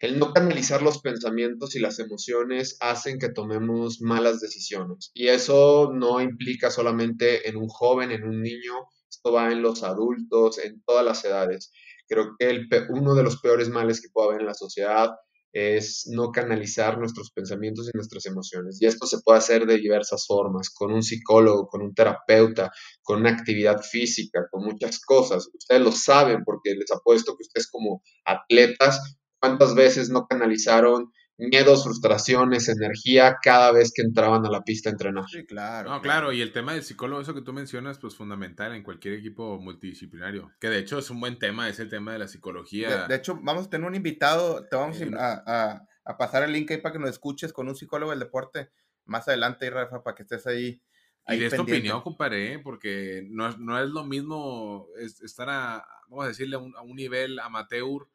el 0.02 0.18
no 0.18 0.32
canalizar 0.32 0.82
los 0.82 1.00
pensamientos 1.00 1.76
y 1.76 1.78
las 1.78 2.00
emociones 2.00 2.76
hacen 2.80 3.20
que 3.20 3.28
tomemos 3.28 4.00
malas 4.00 4.40
decisiones. 4.40 5.12
Y 5.14 5.28
eso 5.28 5.92
no 5.94 6.20
implica 6.20 6.72
solamente 6.72 7.48
en 7.48 7.56
un 7.56 7.68
joven, 7.68 8.10
en 8.10 8.24
un 8.24 8.42
niño, 8.42 8.88
esto 9.08 9.32
va 9.32 9.52
en 9.52 9.62
los 9.62 9.84
adultos, 9.84 10.58
en 10.58 10.82
todas 10.82 11.04
las 11.04 11.24
edades. 11.24 11.70
Creo 12.08 12.34
que 12.36 12.50
el, 12.50 12.68
uno 12.90 13.14
de 13.14 13.22
los 13.22 13.40
peores 13.40 13.68
males 13.68 14.00
que 14.00 14.08
puede 14.12 14.30
haber 14.30 14.40
en 14.40 14.48
la 14.48 14.54
sociedad 14.54 15.10
es 15.52 16.08
no 16.10 16.32
canalizar 16.32 16.98
nuestros 16.98 17.30
pensamientos 17.30 17.86
y 17.86 17.96
nuestras 17.96 18.26
emociones. 18.26 18.82
Y 18.82 18.86
esto 18.86 19.06
se 19.06 19.20
puede 19.20 19.38
hacer 19.38 19.66
de 19.66 19.76
diversas 19.76 20.26
formas, 20.26 20.70
con 20.70 20.92
un 20.92 21.04
psicólogo, 21.04 21.68
con 21.68 21.80
un 21.80 21.94
terapeuta, 21.94 22.72
con 23.02 23.20
una 23.20 23.30
actividad 23.30 23.80
física, 23.80 24.48
con 24.50 24.64
muchas 24.64 24.98
cosas. 24.98 25.48
Ustedes 25.54 25.80
lo 25.80 25.92
saben 25.92 26.42
porque 26.44 26.74
les 26.74 26.90
apuesto 26.90 27.36
que 27.36 27.42
ustedes 27.42 27.70
como 27.70 28.02
atletas, 28.24 29.20
¿cuántas 29.42 29.74
veces 29.74 30.08
no 30.08 30.26
canalizaron 30.28 31.12
miedos, 31.36 31.84
frustraciones, 31.84 32.68
energía 32.68 33.38
cada 33.42 33.72
vez 33.72 33.92
que 33.94 34.02
entraban 34.02 34.46
a 34.46 34.50
la 34.50 34.62
pista 34.62 34.88
a 34.88 34.92
entrenar. 34.92 35.24
Sí, 35.28 35.44
claro. 35.44 35.90
No, 35.90 36.00
claro, 36.00 36.32
y 36.32 36.40
el 36.40 36.52
tema 36.52 36.74
del 36.74 36.84
psicólogo, 36.84 37.20
eso 37.20 37.34
que 37.34 37.42
tú 37.42 37.52
mencionas, 37.52 37.98
pues 37.98 38.14
fundamental 38.14 38.74
en 38.74 38.82
cualquier 38.82 39.14
equipo 39.14 39.58
multidisciplinario. 39.58 40.52
Que 40.60 40.68
de 40.68 40.78
hecho 40.78 40.98
es 40.98 41.10
un 41.10 41.20
buen 41.20 41.38
tema, 41.38 41.68
es 41.68 41.80
el 41.80 41.88
tema 41.88 42.12
de 42.12 42.20
la 42.20 42.28
psicología. 42.28 43.06
De, 43.06 43.16
hecho, 43.16 43.38
vamos 43.42 43.66
a 43.66 43.70
tener 43.70 43.86
un 43.86 43.94
invitado, 43.94 44.66
te 44.68 44.76
vamos 44.76 44.98
a, 45.18 45.82
pasar 46.18 46.44
el 46.44 46.52
link 46.52 46.70
ahí 46.70 46.78
para 46.78 46.92
que 46.92 46.98
nos 46.98 47.10
escuches 47.10 47.52
con 47.52 47.68
un 47.68 47.74
psicólogo 47.74 48.10
del 48.10 48.20
deporte 48.20 48.70
más 49.04 49.26
adelante, 49.26 49.68
Rafa, 49.70 50.02
para 50.02 50.14
que 50.14 50.22
estés 50.22 50.46
ahí. 50.46 50.80
y 51.26 51.38
de 51.38 51.46
esta 51.46 51.62
opinión, 51.62 52.02
compadre, 52.02 52.54
¿eh? 52.54 52.58
porque 52.60 53.26
no, 53.28 53.48
es 53.48 53.88
lo 53.88 54.04
mismo 54.04 54.86
estar 54.96 55.48
a, 55.48 55.84
vamos 56.08 56.26
a 56.26 56.28
decirle, 56.28 56.56
a 56.56 56.82
un 56.82 56.96
nivel 56.96 57.38
amateur 57.40 58.06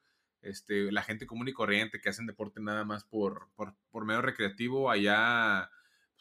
este, 0.42 0.92
la 0.92 1.04
gente 1.04 1.26
común 1.26 1.48
y 1.48 1.54
corriente 1.54 2.00
que 2.00 2.10
hacen 2.10 2.26
deporte 2.26 2.62
nada 2.62 2.86
más 2.86 3.04
por, 3.04 3.50
por, 3.56 4.06
medio 4.06 4.22
recreativo, 4.22 4.90
allá, 4.90 5.70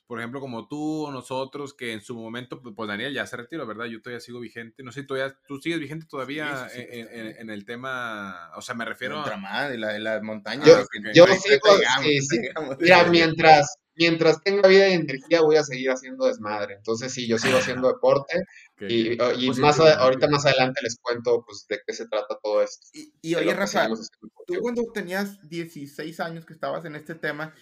por 0.06 0.20
ejemplo, 0.20 0.40
como 0.40 0.68
tú 0.68 1.06
o 1.06 1.10
nosotros, 1.10 1.75
que 1.75 1.92
en 1.92 2.00
su 2.00 2.14
momento, 2.14 2.62
pues, 2.62 2.75
pues 2.76 2.88
Daniel 2.88 3.12
ya 3.12 3.26
se 3.26 3.36
retiró, 3.36 3.66
¿verdad? 3.66 3.86
Yo 3.86 4.00
todavía 4.00 4.20
sigo 4.20 4.38
vigente, 4.38 4.82
no 4.82 4.92
sé, 4.92 5.02
todavía, 5.02 5.36
tú 5.48 5.58
sigues 5.58 5.80
vigente 5.80 6.06
todavía 6.08 6.68
en, 6.72 7.50
el 7.50 7.64
tema, 7.64 8.50
o 8.56 8.62
sea, 8.62 8.75
me 8.75 8.84
refiero 8.84 9.18
a... 9.18 9.68
de 9.68 9.78
la, 9.78 9.98
la 9.98 10.22
montaña. 10.22 10.64
Yo, 11.12 11.26
sigo, 11.26 12.76
Mira, 12.80 13.04
mientras, 13.04 13.78
mientras 13.96 14.42
tenga 14.42 14.68
vida 14.68 14.88
y 14.88 14.92
energía 14.92 15.40
voy 15.40 15.56
a 15.56 15.64
seguir 15.64 15.90
haciendo 15.90 16.26
desmadre. 16.26 16.75
Entonces 16.75 17.12
sí, 17.12 17.26
yo 17.26 17.38
sigo 17.38 17.58
haciendo 17.58 17.88
deporte 17.88 18.44
y, 18.80 19.16
pues 19.16 19.58
más 19.58 19.80
ahorita 19.80 20.28
más 20.28 20.46
adelante 20.46 20.80
les 20.82 20.98
cuento 21.00 21.42
pues 21.44 21.66
de 21.68 21.80
qué 21.84 21.92
se 21.92 22.06
trata 22.06 22.38
todo 22.42 22.62
esto. 22.62 22.86
Y, 23.22 23.34
oye, 23.34 23.52
Rafa, 23.54 23.88
tú 24.46 24.54
cuando 24.60 24.82
tenías 24.92 25.38
16 25.48 26.20
años 26.20 26.46
que 26.46 26.52
estabas 26.52 26.84
en 26.84 26.94
este 26.94 27.14
tema, 27.14 27.54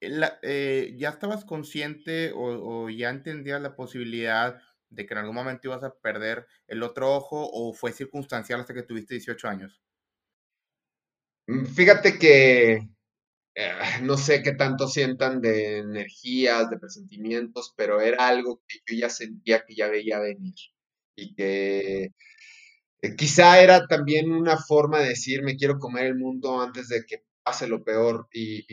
eh, 0.00 0.10
eh, 0.42 0.94
¿ya 0.98 1.10
estabas 1.10 1.44
consciente 1.44 2.32
o, 2.34 2.90
ya 2.90 3.10
entendías 3.10 3.60
la 3.60 3.76
posibilidad 3.76 4.60
de 4.90 5.06
que 5.06 5.14
en 5.14 5.18
algún 5.18 5.34
momento 5.34 5.68
ibas 5.68 5.82
a 5.82 5.94
perder 5.94 6.46
el 6.68 6.82
otro 6.82 7.14
ojo 7.14 7.48
o 7.52 7.72
fue 7.72 7.92
circunstancial 7.92 8.60
hasta 8.60 8.74
que 8.74 8.82
tuviste 8.82 9.14
18 9.14 9.48
años? 9.48 9.82
Mm, 11.48 11.66
fíjate 11.66 12.18
que 12.18 12.88
eh, 13.56 13.72
no 14.02 14.16
sé 14.18 14.42
qué 14.42 14.52
tanto 14.52 14.88
sientan 14.88 15.40
de 15.40 15.78
energías, 15.78 16.70
de 16.70 16.78
presentimientos, 16.78 17.74
pero 17.76 18.00
era 18.00 18.28
algo 18.28 18.62
que 18.68 18.78
yo 18.86 19.00
ya 19.00 19.10
sentía 19.10 19.64
que 19.66 19.74
ya 19.74 19.88
veía 19.88 20.20
venir 20.20 20.54
y 21.16 21.34
que 21.34 22.12
eh, 23.02 23.16
quizá 23.16 23.60
era 23.62 23.86
también 23.86 24.32
una 24.32 24.58
forma 24.58 25.00
de 25.00 25.10
decir 25.10 25.42
me 25.42 25.56
quiero 25.56 25.78
comer 25.78 26.06
el 26.06 26.16
mundo 26.16 26.60
antes 26.60 26.88
de 26.88 27.04
que 27.06 27.24
pase 27.42 27.66
lo 27.68 27.84
peor 27.84 28.28
y, 28.32 28.64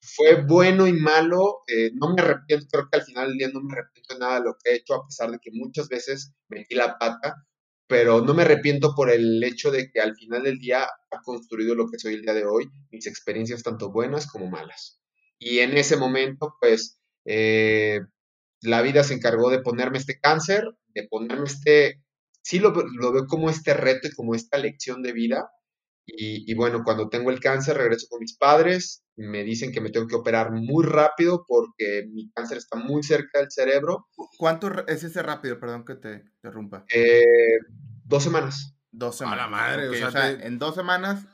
fue 0.00 0.42
bueno 0.42 0.86
y 0.86 0.92
malo, 0.92 1.62
eh, 1.66 1.90
no 1.94 2.14
me 2.14 2.22
arrepiento, 2.22 2.66
creo 2.70 2.88
que 2.90 2.98
al 2.98 3.04
final 3.04 3.28
del 3.28 3.38
día 3.38 3.50
no 3.52 3.60
me 3.60 3.74
arrepiento 3.74 4.14
de 4.14 4.20
nada 4.20 4.40
de 4.40 4.46
lo 4.46 4.56
que 4.62 4.70
he 4.70 4.76
hecho, 4.76 4.94
a 4.94 5.06
pesar 5.06 5.30
de 5.30 5.38
que 5.38 5.50
muchas 5.52 5.88
veces 5.88 6.32
metí 6.48 6.74
la 6.74 6.98
pata, 6.98 7.46
pero 7.86 8.20
no 8.20 8.34
me 8.34 8.42
arrepiento 8.42 8.94
por 8.94 9.10
el 9.10 9.42
hecho 9.42 9.70
de 9.70 9.90
que 9.90 10.00
al 10.00 10.14
final 10.14 10.44
del 10.44 10.58
día 10.58 10.84
ha 10.84 11.22
construido 11.22 11.74
lo 11.74 11.90
que 11.90 11.98
soy 11.98 12.14
el 12.14 12.22
día 12.22 12.34
de 12.34 12.46
hoy, 12.46 12.70
mis 12.90 13.06
experiencias 13.06 13.62
tanto 13.62 13.90
buenas 13.90 14.26
como 14.26 14.48
malas. 14.48 15.00
Y 15.38 15.58
en 15.58 15.76
ese 15.76 15.96
momento, 15.96 16.54
pues, 16.60 17.00
eh, 17.24 18.00
la 18.62 18.82
vida 18.82 19.04
se 19.04 19.14
encargó 19.14 19.50
de 19.50 19.60
ponerme 19.60 19.98
este 19.98 20.20
cáncer, 20.20 20.64
de 20.94 21.08
ponerme 21.08 21.46
este, 21.46 22.02
sí 22.42 22.58
lo, 22.58 22.70
lo 22.70 23.12
veo 23.12 23.26
como 23.26 23.50
este 23.50 23.74
reto 23.74 24.08
y 24.08 24.12
como 24.12 24.34
esta 24.34 24.58
lección 24.58 25.02
de 25.02 25.12
vida. 25.12 25.50
Y, 26.16 26.50
y, 26.50 26.54
bueno, 26.54 26.82
cuando 26.84 27.08
tengo 27.08 27.30
el 27.30 27.40
cáncer 27.40 27.76
regreso 27.76 28.06
con 28.08 28.20
mis 28.20 28.36
padres, 28.36 29.02
me 29.16 29.44
dicen 29.44 29.72
que 29.72 29.80
me 29.80 29.90
tengo 29.90 30.06
que 30.06 30.16
operar 30.16 30.50
muy 30.52 30.84
rápido 30.84 31.44
porque 31.46 32.06
mi 32.12 32.30
cáncer 32.30 32.58
está 32.58 32.76
muy 32.76 33.02
cerca 33.02 33.40
del 33.40 33.50
cerebro. 33.50 34.08
¿Cuánto 34.38 34.86
es 34.86 35.04
ese 35.04 35.22
rápido? 35.22 35.58
Perdón 35.60 35.84
que 35.84 35.94
te 35.96 36.24
interrumpa. 36.36 36.84
Eh, 36.94 37.22
dos 38.04 38.22
semanas. 38.22 38.74
Dos 38.90 39.16
semanas. 39.18 39.38
A 39.40 39.42
la 39.44 39.48
madre, 39.50 39.88
o 39.88 39.94
sea, 40.10 40.36
te- 40.38 40.46
en 40.46 40.58
dos 40.58 40.74
semanas. 40.74 41.26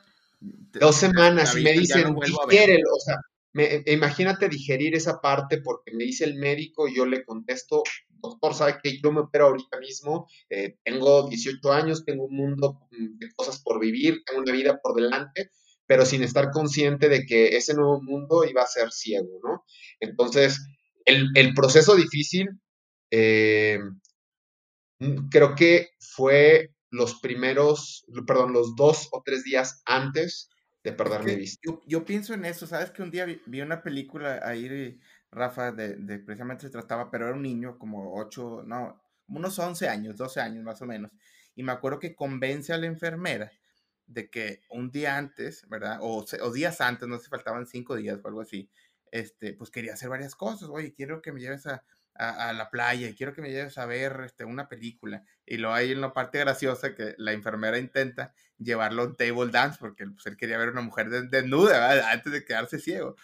te- 0.71 0.79
Dos 0.79 0.95
semanas 0.95 1.55
y 1.57 1.63
me 1.63 1.71
dicen, 1.73 2.03
no 2.13 2.19
o 2.19 2.99
sea, 2.99 3.17
me- 3.57 3.83
imagínate 3.87 4.49
digerir 4.49 4.95
esa 4.95 5.19
parte 5.21 5.59
porque 5.61 5.91
me 5.95 6.03
dice 6.05 6.25
el 6.25 6.35
médico 6.35 6.87
y 6.87 6.95
yo 6.95 7.05
le 7.05 7.23
contesto, 7.25 7.83
doctor, 8.09 8.53
¿sabe 8.53 8.77
que 8.83 8.99
yo 9.01 9.11
me 9.11 9.21
opero 9.21 9.47
ahorita 9.47 9.79
mismo? 9.79 10.27
Eh, 10.49 10.77
tengo 10.83 11.27
18 11.27 11.71
años, 11.73 12.05
tengo 12.05 12.25
un 12.25 12.35
mundo 12.35 12.79
mm, 12.91 13.17
de 13.19 13.31
cosas 13.35 13.61
por 13.63 13.79
vivir, 13.79 14.23
tengo 14.25 14.41
una 14.41 14.51
vida 14.53 14.79
por 14.81 14.95
delante, 14.95 15.51
pero 15.85 16.05
sin 16.05 16.23
estar 16.23 16.51
consciente 16.51 17.09
de 17.09 17.25
que 17.25 17.55
ese 17.57 17.73
nuevo 17.73 18.01
mundo 18.01 18.43
iba 18.45 18.61
a 18.63 18.67
ser 18.67 18.91
ciego, 18.91 19.39
¿no? 19.43 19.63
Entonces, 19.99 20.59
el, 21.05 21.27
el 21.35 21.53
proceso 21.53 21.95
difícil, 21.95 22.49
eh, 23.11 23.79
mm, 24.99 25.29
creo 25.29 25.55
que 25.55 25.89
fue 25.99 26.71
los 26.89 27.19
primeros, 27.19 28.05
perdón, 28.25 28.53
los 28.53 28.75
dos 28.75 29.09
o 29.11 29.21
tres 29.25 29.43
días 29.43 29.81
antes 29.85 30.49
de 30.87 30.93
perder 31.01 31.23
mi 31.23 31.35
vista. 31.35 31.63
yo, 31.63 31.81
yo 31.87 32.05
pienso 32.05 32.33
en 32.33 32.45
eso, 32.45 32.67
¿sabes? 32.67 32.91
Que 32.91 33.01
un 33.03 33.11
día 33.11 33.25
vi, 33.25 33.41
vi 33.45 33.61
una 33.61 33.81
película 33.83 34.39
ahí, 34.43 34.99
Rafa, 35.31 35.71
de, 35.71 35.95
de 35.95 36.19
precisamente 36.19 36.63
se 36.67 36.71
trataba, 36.71 37.09
pero 37.11 37.25
era 37.27 37.35
un 37.35 37.41
niño 37.43 37.77
como 37.79 38.15
8, 38.15 38.63
no, 38.65 39.01
unos 39.27 39.57
11 39.59 39.87
años, 39.89 40.15
12 40.15 40.39
años 40.41 40.63
más 40.63 40.81
o 40.81 40.85
menos. 40.85 41.11
Y 41.55 41.63
me 41.63 41.71
acuerdo 41.71 41.99
que 41.99 42.15
convence 42.15 42.73
a 42.73 42.77
la 42.77 42.87
enfermera 42.87 43.51
de 44.05 44.29
que 44.29 44.61
un 44.69 44.91
día 44.91 45.17
antes, 45.17 45.67
¿verdad? 45.69 45.99
O, 46.01 46.25
se- 46.25 46.41
o 46.41 46.51
días 46.51 46.79
antes, 46.81 47.07
no 47.09 47.19
sé, 47.19 47.29
faltaban 47.29 47.65
cinco 47.67 47.95
días 47.95 48.19
o 48.23 48.27
algo 48.27 48.41
así, 48.41 48.69
este, 49.11 49.53
pues 49.53 49.69
quería 49.71 49.93
hacer 49.93 50.09
varias 50.09 50.35
cosas. 50.35 50.69
Oye, 50.69 50.93
quiero 50.93 51.21
que 51.21 51.31
me 51.31 51.41
lleves 51.41 51.65
a, 51.67 51.83
a, 52.17 52.49
a 52.49 52.53
la 52.53 52.69
playa, 52.69 53.13
quiero 53.15 53.33
que 53.33 53.41
me 53.41 53.51
lleves 53.51 53.77
a 53.77 53.85
ver 53.85 54.21
este, 54.25 54.45
una 54.45 54.67
película. 54.69 55.23
Y 55.45 55.57
luego 55.57 55.75
hay 55.75 55.93
una 55.93 56.13
parte 56.13 56.39
graciosa 56.39 56.95
que 56.95 57.15
la 57.17 57.33
enfermera 57.33 57.77
intenta 57.77 58.33
llevarlo 58.57 59.03
a 59.03 59.05
un 59.07 59.15
table 59.15 59.51
dance 59.51 59.77
porque 59.79 60.05
pues, 60.07 60.25
él 60.25 60.37
quería 60.37 60.57
ver 60.57 60.69
a 60.69 60.71
una 60.71 60.81
mujer 60.81 61.09
des- 61.09 61.29
desnuda 61.29 61.87
¿verdad? 61.89 62.09
antes 62.11 62.31
de 62.33 62.43
quedarse 62.45 62.79
ciego. 62.79 63.15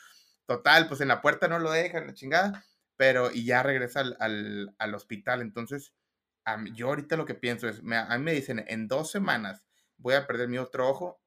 Total, 0.46 0.88
pues 0.88 1.02
en 1.02 1.08
la 1.08 1.22
puerta 1.22 1.48
no 1.48 1.60
lo 1.60 1.72
dejan, 1.72 2.08
la 2.08 2.14
chingada, 2.14 2.66
pero 2.98 3.32
y 3.32 3.46
ya 3.46 3.64
regresa 3.64 4.02
al, 4.02 4.18
al, 4.20 4.76
al 4.78 4.96
hospital. 4.96 5.42
Entonces, 5.42 5.94
a 6.46 6.58
mí- 6.58 6.72
yo 6.76 6.88
ahorita 6.90 7.16
lo 7.18 7.26
que 7.26 7.36
pienso 7.36 7.68
es, 7.70 7.82
me, 7.84 7.96
a 7.98 8.18
mí 8.18 8.24
me 8.24 8.34
dicen, 8.34 8.64
en 8.68 8.88
dos 8.88 9.10
semanas 9.12 9.64
voy 9.98 10.16
a 10.16 10.28
perder 10.28 10.50
mi 10.50 10.58
otro 10.58 10.90
ojo, 10.90 11.22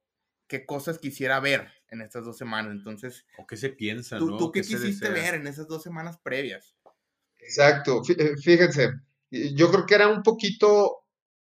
¿qué 0.48 0.66
cosas 0.66 0.98
quisiera 0.98 1.40
ver 1.40 1.72
en 1.88 2.02
estas 2.02 2.24
dos 2.24 2.36
semanas? 2.36 2.72
Entonces, 2.72 3.26
¿O 3.38 3.46
qué 3.46 3.56
se 3.56 3.70
piensa, 3.70 4.18
¿tú, 4.18 4.26
no? 4.26 4.38
tú 4.38 4.52
qué 4.52 4.62
se 4.62 4.70
quisiste 4.74 5.10
ver 5.10 5.34
en 5.34 5.46
esas 5.46 5.66
dos 5.66 5.82
semanas 5.82 6.18
previas? 6.18 6.75
Exacto, 7.46 8.02
eh, 8.08 8.36
fíjense, 8.42 8.90
yo 9.30 9.70
creo 9.70 9.86
que 9.86 9.94
era 9.94 10.08
un 10.08 10.22
poquito 10.22 11.02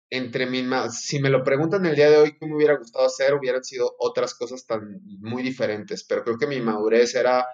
entre 0.09 0.45
mi, 0.47 0.63
ma- 0.63 0.89
si 0.89 1.19
me 1.19 1.29
lo 1.29 1.43
preguntan 1.43 1.85
el 1.85 1.95
día 1.95 2.09
de 2.09 2.17
hoy, 2.17 2.37
¿qué 2.37 2.45
me 2.47 2.55
hubiera 2.55 2.77
gustado 2.77 3.05
hacer? 3.05 3.33
Hubieran 3.35 3.63
sido 3.63 3.95
otras 3.99 4.33
cosas 4.35 4.65
tan 4.65 5.01
muy 5.19 5.43
diferentes, 5.43 6.03
pero 6.05 6.23
creo 6.23 6.37
que 6.37 6.47
mi 6.47 6.61
madurez 6.61 7.15
era 7.15 7.45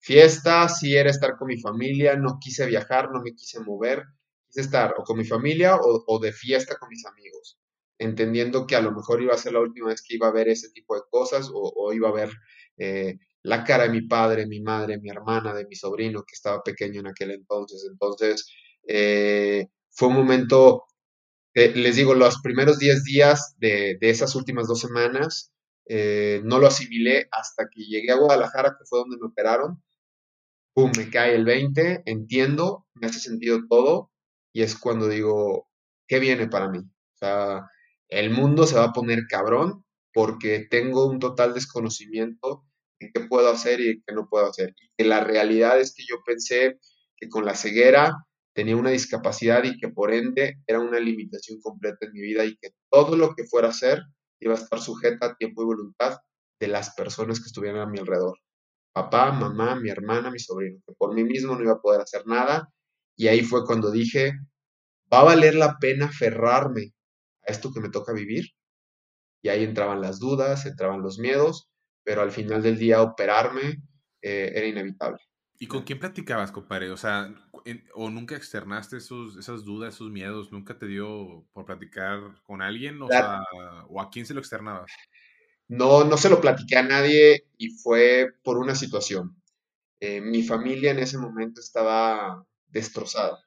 fiesta, 0.00 0.68
sí 0.68 0.96
era 0.96 1.10
estar 1.10 1.36
con 1.38 1.48
mi 1.48 1.60
familia, 1.60 2.16
no 2.16 2.38
quise 2.40 2.66
viajar, 2.66 3.10
no 3.12 3.22
me 3.22 3.34
quise 3.34 3.60
mover, 3.60 4.04
quise 4.48 4.62
estar 4.62 4.94
o 4.98 5.04
con 5.04 5.18
mi 5.18 5.24
familia 5.24 5.76
o, 5.76 6.04
o 6.06 6.18
de 6.20 6.32
fiesta 6.32 6.76
con 6.78 6.88
mis 6.90 7.04
amigos, 7.06 7.58
entendiendo 7.98 8.66
que 8.66 8.76
a 8.76 8.82
lo 8.82 8.92
mejor 8.92 9.22
iba 9.22 9.34
a 9.34 9.38
ser 9.38 9.52
la 9.54 9.60
última 9.60 9.88
vez 9.88 10.02
que 10.02 10.16
iba 10.16 10.28
a 10.28 10.32
ver 10.32 10.48
ese 10.48 10.70
tipo 10.72 10.94
de 10.96 11.02
cosas 11.10 11.48
o, 11.52 11.72
o 11.76 11.92
iba 11.92 12.08
a 12.10 12.12
ver 12.12 12.30
eh, 12.78 13.18
la 13.44 13.62
cara 13.64 13.84
de 13.84 13.90
mi 13.90 14.02
padre, 14.02 14.46
mi 14.46 14.60
madre, 14.60 14.98
mi 14.98 15.10
hermana, 15.10 15.54
de 15.54 15.66
mi 15.66 15.76
sobrino 15.76 16.24
que 16.24 16.34
estaba 16.34 16.62
pequeño 16.62 17.00
en 17.00 17.08
aquel 17.08 17.30
entonces. 17.32 17.86
Entonces, 17.90 18.46
eh, 18.88 19.68
fue 19.90 20.08
un 20.08 20.14
momento, 20.14 20.84
eh, 21.54 21.72
les 21.74 21.96
digo, 21.96 22.14
los 22.14 22.40
primeros 22.42 22.78
10 22.78 23.04
días 23.04 23.54
de, 23.58 23.98
esas 24.00 24.34
últimas 24.34 24.66
dos 24.68 24.80
semanas, 24.80 25.52
eh, 25.86 26.40
no 26.44 26.58
lo 26.58 26.66
asimilé 26.68 27.28
hasta 27.32 27.68
que 27.70 27.84
llegué 27.84 28.12
a 28.12 28.16
Guadalajara, 28.16 28.76
que 28.78 28.86
fue 28.86 29.00
donde 29.00 29.18
me 29.18 29.26
operaron. 29.26 29.82
Pum, 30.74 30.90
me 30.96 31.10
cae 31.10 31.34
el 31.34 31.44
20, 31.44 32.02
entiendo, 32.06 32.86
me 32.94 33.06
hace 33.06 33.20
sentido 33.20 33.60
todo, 33.68 34.10
y 34.52 34.62
es 34.62 34.76
cuando 34.78 35.08
digo, 35.08 35.68
¿qué 36.08 36.18
viene 36.18 36.48
para 36.48 36.68
mí? 36.70 36.78
O 36.78 37.16
sea, 37.18 37.68
el 38.08 38.30
mundo 38.30 38.66
se 38.66 38.76
va 38.76 38.84
a 38.84 38.92
poner 38.92 39.26
cabrón 39.28 39.84
porque 40.14 40.66
tengo 40.70 41.06
un 41.06 41.18
total 41.20 41.54
desconocimiento 41.54 42.64
de 42.64 42.73
qué 43.12 43.20
puedo 43.20 43.50
hacer 43.50 43.80
y 43.80 44.02
qué 44.06 44.14
no 44.14 44.28
puedo 44.28 44.46
hacer. 44.46 44.74
Y 44.80 44.88
que 44.96 45.04
la 45.04 45.20
realidad 45.20 45.80
es 45.80 45.94
que 45.94 46.04
yo 46.08 46.16
pensé 46.24 46.78
que 47.16 47.28
con 47.28 47.44
la 47.44 47.54
ceguera 47.54 48.14
tenía 48.54 48.76
una 48.76 48.90
discapacidad 48.90 49.64
y 49.64 49.78
que 49.78 49.88
por 49.88 50.12
ende 50.12 50.60
era 50.66 50.80
una 50.80 51.00
limitación 51.00 51.60
completa 51.60 52.06
en 52.06 52.12
mi 52.12 52.20
vida 52.20 52.44
y 52.44 52.56
que 52.56 52.70
todo 52.90 53.16
lo 53.16 53.34
que 53.34 53.44
fuera 53.44 53.68
a 53.68 53.70
hacer 53.70 54.02
iba 54.40 54.54
a 54.54 54.58
estar 54.58 54.80
sujeta 54.80 55.26
a 55.26 55.36
tiempo 55.36 55.62
y 55.62 55.66
voluntad 55.66 56.18
de 56.60 56.68
las 56.68 56.94
personas 56.94 57.40
que 57.40 57.46
estuvieran 57.46 57.80
a 57.80 57.86
mi 57.86 57.98
alrededor. 57.98 58.38
Papá, 58.92 59.32
mamá, 59.32 59.74
mi 59.74 59.90
hermana, 59.90 60.30
mi 60.30 60.38
sobrino, 60.38 60.80
que 60.86 60.94
por 60.96 61.14
mí 61.14 61.24
mismo 61.24 61.56
no 61.56 61.62
iba 61.62 61.72
a 61.72 61.80
poder 61.80 62.00
hacer 62.00 62.26
nada. 62.26 62.68
Y 63.16 63.26
ahí 63.26 63.42
fue 63.42 63.64
cuando 63.64 63.90
dije, 63.90 64.32
va 65.12 65.20
a 65.20 65.24
valer 65.24 65.56
la 65.56 65.78
pena 65.78 66.06
aferrarme 66.06 66.92
a 67.46 67.50
esto 67.50 67.72
que 67.72 67.80
me 67.80 67.90
toca 67.90 68.12
vivir. 68.12 68.44
Y 69.42 69.48
ahí 69.48 69.64
entraban 69.64 70.00
las 70.00 70.20
dudas, 70.20 70.64
entraban 70.64 71.02
los 71.02 71.18
miedos, 71.18 71.68
pero 72.04 72.22
al 72.22 72.32
final 72.32 72.62
del 72.62 72.78
día 72.78 73.02
operarme 73.02 73.82
eh, 74.22 74.52
era 74.54 74.66
inevitable. 74.66 75.20
¿Y 75.58 75.66
con 75.68 75.82
quién 75.84 75.98
platicabas, 76.00 76.52
compadre? 76.52 76.90
O 76.90 76.96
sea, 76.96 77.32
en- 77.64 77.84
¿o 77.94 78.10
nunca 78.10 78.36
externaste 78.36 78.96
esos, 78.98 79.36
esas 79.36 79.64
dudas, 79.64 79.94
esos 79.94 80.10
miedos? 80.10 80.52
¿Nunca 80.52 80.78
te 80.78 80.86
dio 80.86 81.46
por 81.52 81.64
platicar 81.64 82.42
con 82.42 82.60
alguien? 82.62 83.00
O 83.02 83.10
La- 83.10 83.10
sea, 83.10 83.38
¿o 83.88 84.00
a 84.00 84.10
quién 84.10 84.26
se 84.26 84.34
lo 84.34 84.40
externabas? 84.40 85.00
No, 85.68 86.04
no 86.04 86.16
se 86.16 86.28
lo 86.30 86.40
platiqué 86.40 86.76
a 86.76 86.82
nadie 86.82 87.46
y 87.58 87.70
fue 87.70 88.32
por 88.42 88.58
una 88.58 88.74
situación. 88.74 89.36
Eh, 90.00 90.20
mi 90.20 90.42
familia 90.44 90.92
en 90.92 91.00
ese 91.00 91.18
momento 91.18 91.60
estaba 91.60 92.46
destrozada. 92.68 93.38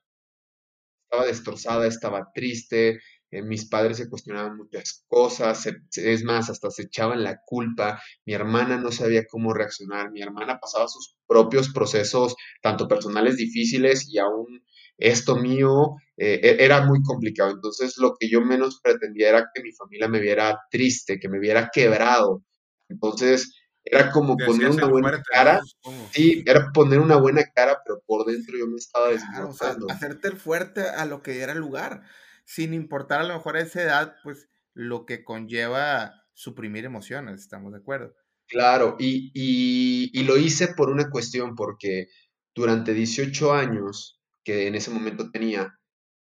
Estaba 1.06 1.26
destrozada, 1.26 1.88
estaba 1.88 2.32
triste. 2.34 3.00
Eh, 3.32 3.42
mis 3.42 3.68
padres 3.68 3.98
se 3.98 4.10
cuestionaban 4.10 4.58
muchas 4.58 5.04
cosas. 5.08 5.62
se- 5.62 5.78
es 6.14 6.24
más, 6.24 6.50
hasta 6.50 6.70
se 6.72 6.84
echaban 6.84 7.24
la 7.24 7.42
culpa. 7.46 8.02
Mi 8.26 8.34
hermana 8.34 8.78
no 8.78 8.92
sabía 8.92 9.26
cómo 9.26 9.54
reaccionar. 9.54 10.12
Mi 10.12 10.22
hermana 10.22 10.60
pasaba 10.60 10.88
sus 10.88 11.16
propios 11.28 11.70
procesos, 11.74 12.36
tanto 12.62 12.88
personales 12.88 13.36
difíciles 13.38 14.08
y 14.10 14.18
aún 14.20 14.64
esto 14.98 15.36
mío 15.36 15.96
eh, 16.18 16.40
e- 16.42 16.64
era 16.64 16.86
muy 16.86 17.04
complicado. 17.04 17.52
Entonces, 17.52 17.98
lo 17.98 18.16
que 18.20 18.30
yo 18.30 18.42
menos 18.42 18.80
pretendía 18.82 19.30
era 19.30 19.50
que 19.54 19.62
mi 19.62 19.72
familia 19.74 20.08
me 20.08 20.20
viera 20.20 20.58
triste, 20.72 21.20
que 21.20 21.30
me 21.30 21.40
viera 21.40 21.70
quebrado. 21.72 22.44
Entonces, 22.90 23.54
era 23.84 24.12
como 24.12 24.36
poner 24.38 24.70
una 24.70 24.88
buena 24.88 25.22
cara. 25.24 25.60
¿no? 25.86 26.10
Sí, 26.12 26.44
era 26.46 26.72
poner 26.74 27.00
una 27.00 27.18
buena 27.18 27.44
cara, 27.54 27.80
pero 27.86 28.02
por 28.06 28.26
dentro 28.26 28.58
yo 28.58 28.68
me 28.68 28.78
estaba 28.78 29.10
Claro, 29.10 29.50
o 29.50 29.54
sea, 29.54 29.68
desmoronando. 29.70 29.94
hacerte 29.94 30.28
el 30.30 30.38
fuerte 30.38 30.82
a 30.82 31.06
lo 31.06 31.22
que 31.22 31.42
era 31.42 31.54
el 31.54 31.60
lugar, 31.60 32.04
sin 32.48 32.74
importar 32.74 33.22
a 33.22 33.26
lo 33.26 33.36
mejor 33.36 33.58
a 33.58 33.62
esa 33.62 33.84
edad, 33.84 34.18
pues 34.24 34.50
lo 34.74 35.06
que 35.06 35.24
conlleva 35.24 36.24
suprimir 36.34 36.86
emociones, 36.86 37.42
¿estamos 37.42 37.74
de 37.74 37.80
acuerdo? 37.80 38.16
Claro, 38.48 38.96
y, 39.00 39.32
y- 39.34 40.24
lo 40.24 40.38
hice 40.38 40.70
por 40.70 40.90
una 40.90 41.10
cuestión, 41.10 41.56
porque 41.56 42.08
durante 42.56 42.94
18 42.94 43.54
años 43.54 44.22
que 44.44 44.68
en 44.68 44.76
ese 44.76 44.90
momento 44.92 45.30
tenía, 45.32 45.78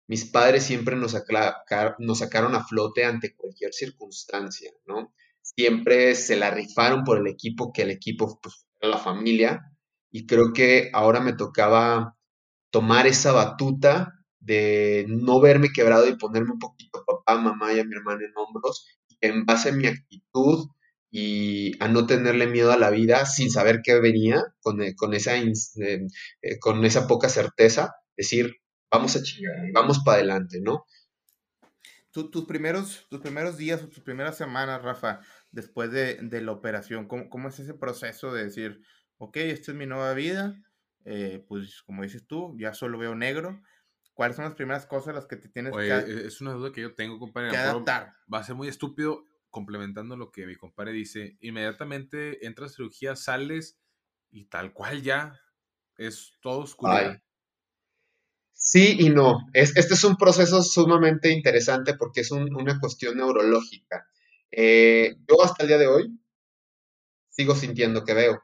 mis 0.07 0.25
padres 0.25 0.63
siempre 0.63 0.95
nos, 0.97 1.15
nos 1.99 2.19
sacaron 2.19 2.55
a 2.55 2.65
flote 2.65 3.05
ante 3.05 3.33
cualquier 3.35 3.73
circunstancia, 3.73 4.71
¿no? 4.85 5.13
Siempre 5.41 6.15
se 6.15 6.35
la 6.35 6.51
rifaron 6.51 7.03
por 7.05 7.17
el 7.19 7.27
equipo, 7.27 7.71
que 7.71 7.83
el 7.83 7.91
equipo 7.91 8.39
pues, 8.41 8.67
la 8.81 8.97
familia, 8.97 9.61
y 10.11 10.25
creo 10.27 10.51
que 10.53 10.89
ahora 10.93 11.21
me 11.21 11.33
tocaba 11.33 12.17
tomar 12.71 13.07
esa 13.07 13.31
batuta 13.33 14.13
de 14.47 15.05
no 15.09 15.41
verme 15.41 15.69
quebrado 15.73 16.07
y 16.07 16.15
ponerme 16.15 16.53
un 16.53 16.59
poquito 16.59 16.99
a 16.99 17.05
papá, 17.05 17.39
mamá 17.39 17.73
y 17.73 17.79
a 17.79 17.83
mi 17.83 17.93
hermana 17.95 18.25
en 18.25 18.31
hombros, 18.35 18.87
en 19.19 19.45
base 19.45 19.69
a 19.69 19.71
mi 19.73 19.87
actitud 19.87 20.69
y 21.11 21.73
a 21.83 21.89
no 21.89 22.07
tenerle 22.07 22.47
miedo 22.47 22.71
a 22.71 22.77
la 22.77 22.89
vida 22.89 23.25
sin 23.25 23.51
saber 23.51 23.81
qué 23.83 23.99
venía, 23.99 24.41
con, 24.61 24.81
eh, 24.81 24.95
con 24.95 25.13
esa, 25.13 25.37
eh, 25.37 25.51
eh, 26.41 26.59
con 26.59 26.85
esa 26.85 27.07
poca 27.07 27.27
certeza, 27.27 27.93
decir, 28.15 28.55
vamos 28.89 29.15
a 29.15 29.21
chingar, 29.21 29.55
vamos 29.73 29.99
para 29.99 30.17
adelante, 30.17 30.59
¿no? 30.61 30.85
Tus, 32.11 32.45
primeros, 32.45 33.05
tus 33.09 33.19
primeros 33.19 33.57
días 33.57 33.83
o 33.83 33.89
tus 33.89 33.99
primeras 33.99 34.37
semanas, 34.37 34.81
Rafa, 34.81 35.19
después 35.51 35.91
de, 35.91 36.15
de 36.15 36.41
la 36.41 36.51
operación, 36.51 37.07
¿cómo, 37.07 37.29
cómo 37.29 37.49
es 37.49 37.59
ese 37.59 37.75
proceso 37.75 38.33
de 38.33 38.45
decir, 38.45 38.81
ok, 39.17 39.37
esta 39.37 39.71
es 39.71 39.77
mi 39.77 39.85
nueva 39.85 40.13
vida, 40.15 40.57
eh, 41.09 41.41
pues 41.47 41.83
como 41.83 42.03
dices 42.03 42.27
tú, 42.27 42.53
ya 42.59 42.73
solo 42.73 42.97
veo 42.97 43.15
negro. 43.15 43.61
¿Cuáles 44.17 44.35
son 44.35 44.45
las 44.45 44.55
primeras 44.55 44.87
cosas 44.87 45.13
las 45.13 45.27
que 45.27 45.35
te 45.35 45.47
tienes 45.47 45.71
Oye, 45.75 45.89
que, 45.89 45.93
e- 45.93 46.25
es 46.25 46.41
una 46.41 46.53
duda 46.53 46.71
que 46.71 46.81
yo 46.81 46.95
tengo, 46.95 47.19
compadre. 47.19 47.51
que 47.51 47.57
adaptar? 47.57 48.15
Va 48.33 48.39
a 48.39 48.43
ser 48.43 48.55
muy 48.55 48.67
estúpido 48.67 49.23
complementando 49.51 50.17
lo 50.17 50.31
que 50.31 50.47
mi 50.47 50.55
compadre 50.55 50.91
dice. 50.91 51.37
Inmediatamente 51.39 52.43
entras 52.47 52.71
a 52.71 52.73
cirugía, 52.77 53.15
sales 53.15 53.79
y 54.31 54.45
tal 54.45 54.73
cual 54.73 55.03
ya 55.03 55.39
es 55.97 56.33
todo 56.41 56.61
oscuridad. 56.61 57.11
Ay. 57.11 57.17
Sí 58.53 58.95
y 58.99 59.11
no. 59.11 59.37
Es, 59.53 59.77
este 59.77 59.93
es 59.93 60.03
un 60.03 60.15
proceso 60.15 60.63
sumamente 60.63 61.29
interesante 61.29 61.93
porque 61.93 62.21
es 62.21 62.31
un- 62.31 62.55
una 62.55 62.79
cuestión 62.79 63.17
neurológica. 63.17 64.07
Eh, 64.49 65.15
yo 65.29 65.43
hasta 65.43 65.61
el 65.61 65.67
día 65.69 65.77
de 65.77 65.85
hoy 65.85 66.19
sigo 67.29 67.53
sintiendo 67.53 68.03
que 68.03 68.15
veo, 68.15 68.41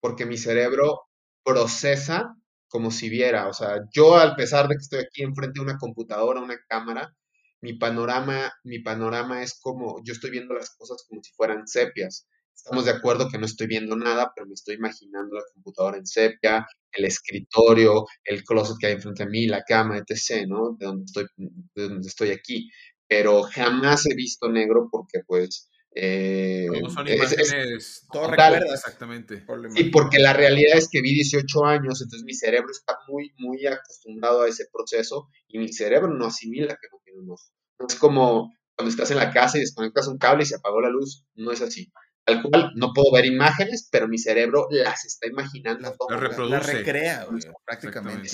porque 0.00 0.26
mi 0.26 0.36
cerebro 0.36 1.02
procesa 1.44 2.36
como 2.70 2.90
si 2.90 3.10
viera. 3.10 3.48
O 3.48 3.52
sea, 3.52 3.80
yo 3.92 4.16
al 4.16 4.36
pesar 4.36 4.68
de 4.68 4.76
que 4.76 4.82
estoy 4.82 5.00
aquí 5.00 5.22
enfrente 5.22 5.60
de 5.60 5.64
una 5.64 5.78
computadora, 5.78 6.40
una 6.40 6.58
cámara, 6.68 7.14
mi 7.60 7.74
panorama, 7.74 8.52
mi 8.64 8.78
panorama 8.78 9.42
es 9.42 9.58
como, 9.60 10.02
yo 10.04 10.14
estoy 10.14 10.30
viendo 10.30 10.54
las 10.54 10.70
cosas 10.76 11.04
como 11.08 11.22
si 11.22 11.32
fueran 11.34 11.66
sepias. 11.66 12.26
Estamos 12.54 12.84
de 12.84 12.92
acuerdo 12.92 13.28
que 13.30 13.38
no 13.38 13.46
estoy 13.46 13.66
viendo 13.66 13.96
nada, 13.96 14.32
pero 14.34 14.46
me 14.46 14.54
estoy 14.54 14.76
imaginando 14.76 15.34
la 15.36 15.42
computadora 15.54 15.98
en 15.98 16.06
sepia, 16.06 16.66
el 16.92 17.04
escritorio, 17.06 18.06
el 18.24 18.44
closet 18.44 18.76
que 18.78 18.86
hay 18.86 18.92
enfrente 18.94 19.24
de 19.24 19.30
mí, 19.30 19.46
la 19.46 19.62
cama, 19.64 19.98
etc., 19.98 20.46
¿no? 20.46 20.76
De 20.78 20.86
donde 20.86 21.04
estoy, 21.04 21.26
de 21.36 21.88
donde 21.88 22.08
estoy 22.08 22.30
aquí. 22.30 22.70
Pero 23.08 23.42
jamás 23.42 24.06
he 24.06 24.14
visto 24.14 24.48
negro 24.50 24.88
porque, 24.90 25.20
pues, 25.26 25.70
eh, 25.92 26.66
son 26.94 27.08
es- 27.08 27.32
es- 27.32 27.32
imágenes. 27.52 28.06
Todo. 28.12 28.32
Exactamente. 28.74 29.44
La 29.46 29.70
Sí, 29.70 29.84
porque 29.84 30.18
la 30.18 30.32
realidad 30.32 30.76
es 30.78 30.88
que 30.90 31.00
vi 31.00 31.14
18 31.14 31.64
años, 31.64 32.00
entonces 32.00 32.24
mi 32.24 32.34
cerebro 32.34 32.70
está 32.70 32.96
muy, 33.08 33.32
muy 33.38 33.66
acostumbrado 33.66 34.42
a 34.42 34.48
ese 34.48 34.66
proceso 34.72 35.28
y 35.48 35.58
mi 35.58 35.72
cerebro 35.72 36.08
no 36.08 36.26
asimila 36.26 36.74
que 36.74 36.88
no 36.92 36.98
tiene 37.04 37.20
un 37.20 37.30
ojo. 37.30 37.42
No 37.80 37.86
es 37.88 37.94
como 37.96 38.52
cuando 38.76 38.90
estás 38.90 39.10
en 39.10 39.16
la 39.18 39.30
casa 39.32 39.58
y 39.58 39.62
desconectas 39.62 40.06
un 40.08 40.18
cable 40.18 40.44
y 40.44 40.46
se 40.46 40.56
apagó 40.56 40.80
la 40.80 40.90
luz, 40.90 41.24
no 41.34 41.50
es 41.52 41.60
así. 41.60 41.90
Tal 42.24 42.42
cual, 42.42 42.70
no 42.76 42.92
puedo 42.94 43.12
ver 43.12 43.24
imágenes, 43.26 43.88
pero 43.90 44.06
mi 44.06 44.18
cerebro 44.18 44.68
las 44.70 45.04
está 45.04 45.26
imaginando. 45.26 45.80
Las- 45.88 45.96
todo. 45.96 46.08
Las 46.10 46.20
La 46.20 46.28
reproduce. 46.28 46.72
recrea, 46.72 47.24
güey, 47.24 47.42
prácticamente. 47.64 48.28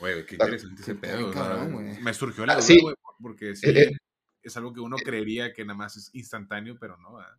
Güey, 0.00 0.24
qué 0.26 0.34
interesante 0.34 0.82
ese 0.82 0.94
pedo. 0.94 1.28
o 1.28 1.32
sea, 1.32 1.68
me 2.00 2.14
surgió 2.14 2.46
la 2.46 2.54
Ah, 2.54 2.56
duda, 2.56 2.66
sí. 2.66 2.80
güey, 2.80 2.94
porque 3.22 3.54
sí, 3.54 3.68
Eh, 3.68 3.82
eh. 3.82 3.90
Es 4.42 4.56
algo 4.56 4.72
que 4.72 4.80
uno 4.80 4.96
creería 5.02 5.52
que 5.52 5.64
nada 5.64 5.76
más 5.78 5.96
es 5.96 6.10
instantáneo, 6.14 6.76
pero 6.80 6.96
no. 6.98 7.14
¿verdad? 7.16 7.36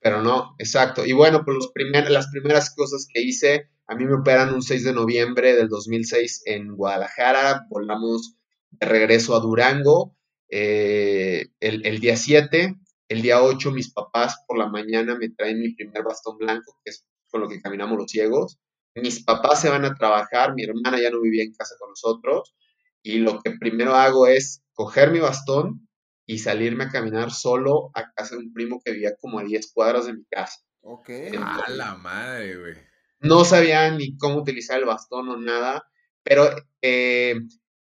Pero 0.00 0.22
no, 0.22 0.54
exacto. 0.58 1.04
Y 1.06 1.12
bueno, 1.12 1.44
pues 1.44 1.56
los 1.56 1.72
primer- 1.72 2.10
las 2.10 2.28
primeras 2.28 2.74
cosas 2.74 3.06
que 3.12 3.20
hice, 3.22 3.68
a 3.86 3.94
mí 3.94 4.04
me 4.06 4.14
operan 4.14 4.54
un 4.54 4.62
6 4.62 4.84
de 4.84 4.92
noviembre 4.94 5.54
del 5.54 5.68
2006 5.68 6.42
en 6.46 6.74
Guadalajara, 6.74 7.66
volamos 7.68 8.34
de 8.70 8.86
regreso 8.86 9.34
a 9.36 9.40
Durango 9.40 10.16
eh, 10.48 11.48
el, 11.60 11.86
el 11.86 12.00
día 12.00 12.16
7, 12.16 12.76
el 13.08 13.22
día 13.22 13.42
8 13.42 13.70
mis 13.72 13.92
papás 13.92 14.36
por 14.46 14.58
la 14.58 14.68
mañana 14.68 15.16
me 15.16 15.28
traen 15.30 15.60
mi 15.60 15.74
primer 15.74 16.02
bastón 16.02 16.38
blanco, 16.38 16.76
que 16.84 16.90
es 16.90 17.06
con 17.30 17.40
lo 17.42 17.48
que 17.48 17.60
caminamos 17.60 17.96
los 17.98 18.10
ciegos. 18.10 18.58
Mis 18.94 19.22
papás 19.24 19.60
se 19.60 19.68
van 19.70 19.84
a 19.84 19.94
trabajar, 19.94 20.54
mi 20.54 20.64
hermana 20.64 21.00
ya 21.00 21.10
no 21.10 21.20
vivía 21.20 21.44
en 21.44 21.52
casa 21.54 21.74
con 21.78 21.90
nosotros, 21.90 22.54
y 23.02 23.18
lo 23.18 23.40
que 23.40 23.52
primero 23.52 23.94
hago 23.94 24.26
es 24.26 24.62
coger 24.72 25.10
mi 25.12 25.20
bastón 25.20 25.88
y 26.32 26.38
salirme 26.38 26.84
a 26.84 26.88
caminar 26.90 27.32
solo 27.32 27.90
a 27.94 28.12
casa 28.12 28.36
de 28.36 28.42
un 28.42 28.52
primo 28.52 28.80
que 28.84 28.92
vivía 28.92 29.16
como 29.20 29.38
a 29.40 29.42
10 29.44 29.72
cuadras 29.72 30.06
de 30.06 30.12
mi 30.14 30.24
casa. 30.26 30.58
Ok. 30.82 31.08
A 31.42 31.70
la 31.70 31.96
madre, 31.96 32.56
güey. 32.56 32.74
No 33.20 33.44
sabía 33.44 33.90
ni 33.90 34.16
cómo 34.16 34.36
utilizar 34.36 34.78
el 34.78 34.84
bastón 34.84 35.28
o 35.28 35.36
nada, 35.36 35.82
pero 36.22 36.48
eh, 36.82 37.34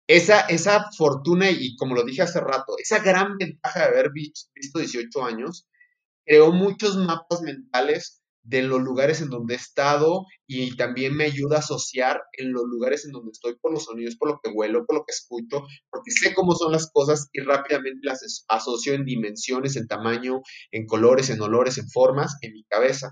esa, 0.06 0.40
esa 0.42 0.90
fortuna 0.96 1.50
y 1.50 1.74
como 1.76 1.94
lo 1.94 2.04
dije 2.04 2.20
hace 2.22 2.40
rato, 2.40 2.74
esa 2.78 2.98
gran 2.98 3.38
ventaja 3.38 3.80
de 3.80 3.86
haber 3.86 4.10
vi- 4.12 4.32
visto 4.54 4.78
18 4.78 5.24
años, 5.24 5.66
creó 6.26 6.52
muchos 6.52 6.96
mapas 6.98 7.40
mentales 7.40 8.22
de 8.44 8.62
los 8.62 8.80
lugares 8.80 9.20
en 9.22 9.30
donde 9.30 9.54
he 9.54 9.56
estado 9.56 10.24
y 10.46 10.76
también 10.76 11.16
me 11.16 11.24
ayuda 11.24 11.56
a 11.56 11.60
asociar 11.60 12.20
en 12.34 12.52
los 12.52 12.64
lugares 12.64 13.04
en 13.06 13.12
donde 13.12 13.30
estoy 13.32 13.56
por 13.60 13.72
los 13.72 13.84
sonidos, 13.84 14.16
por 14.16 14.28
lo 14.28 14.40
que 14.42 14.50
huelo, 14.50 14.84
por 14.86 14.96
lo 14.98 15.04
que 15.04 15.12
escucho, 15.12 15.62
porque 15.90 16.10
sé 16.12 16.34
cómo 16.34 16.54
son 16.54 16.72
las 16.72 16.90
cosas 16.92 17.28
y 17.32 17.40
rápidamente 17.40 18.00
las 18.02 18.22
as- 18.22 18.44
asocio 18.48 18.94
en 18.94 19.04
dimensiones, 19.04 19.76
en 19.76 19.86
tamaño, 19.88 20.42
en 20.70 20.86
colores, 20.86 21.30
en 21.30 21.40
olores, 21.40 21.78
en 21.78 21.88
formas, 21.90 22.36
en 22.42 22.52
mi 22.52 22.64
cabeza. 22.64 23.10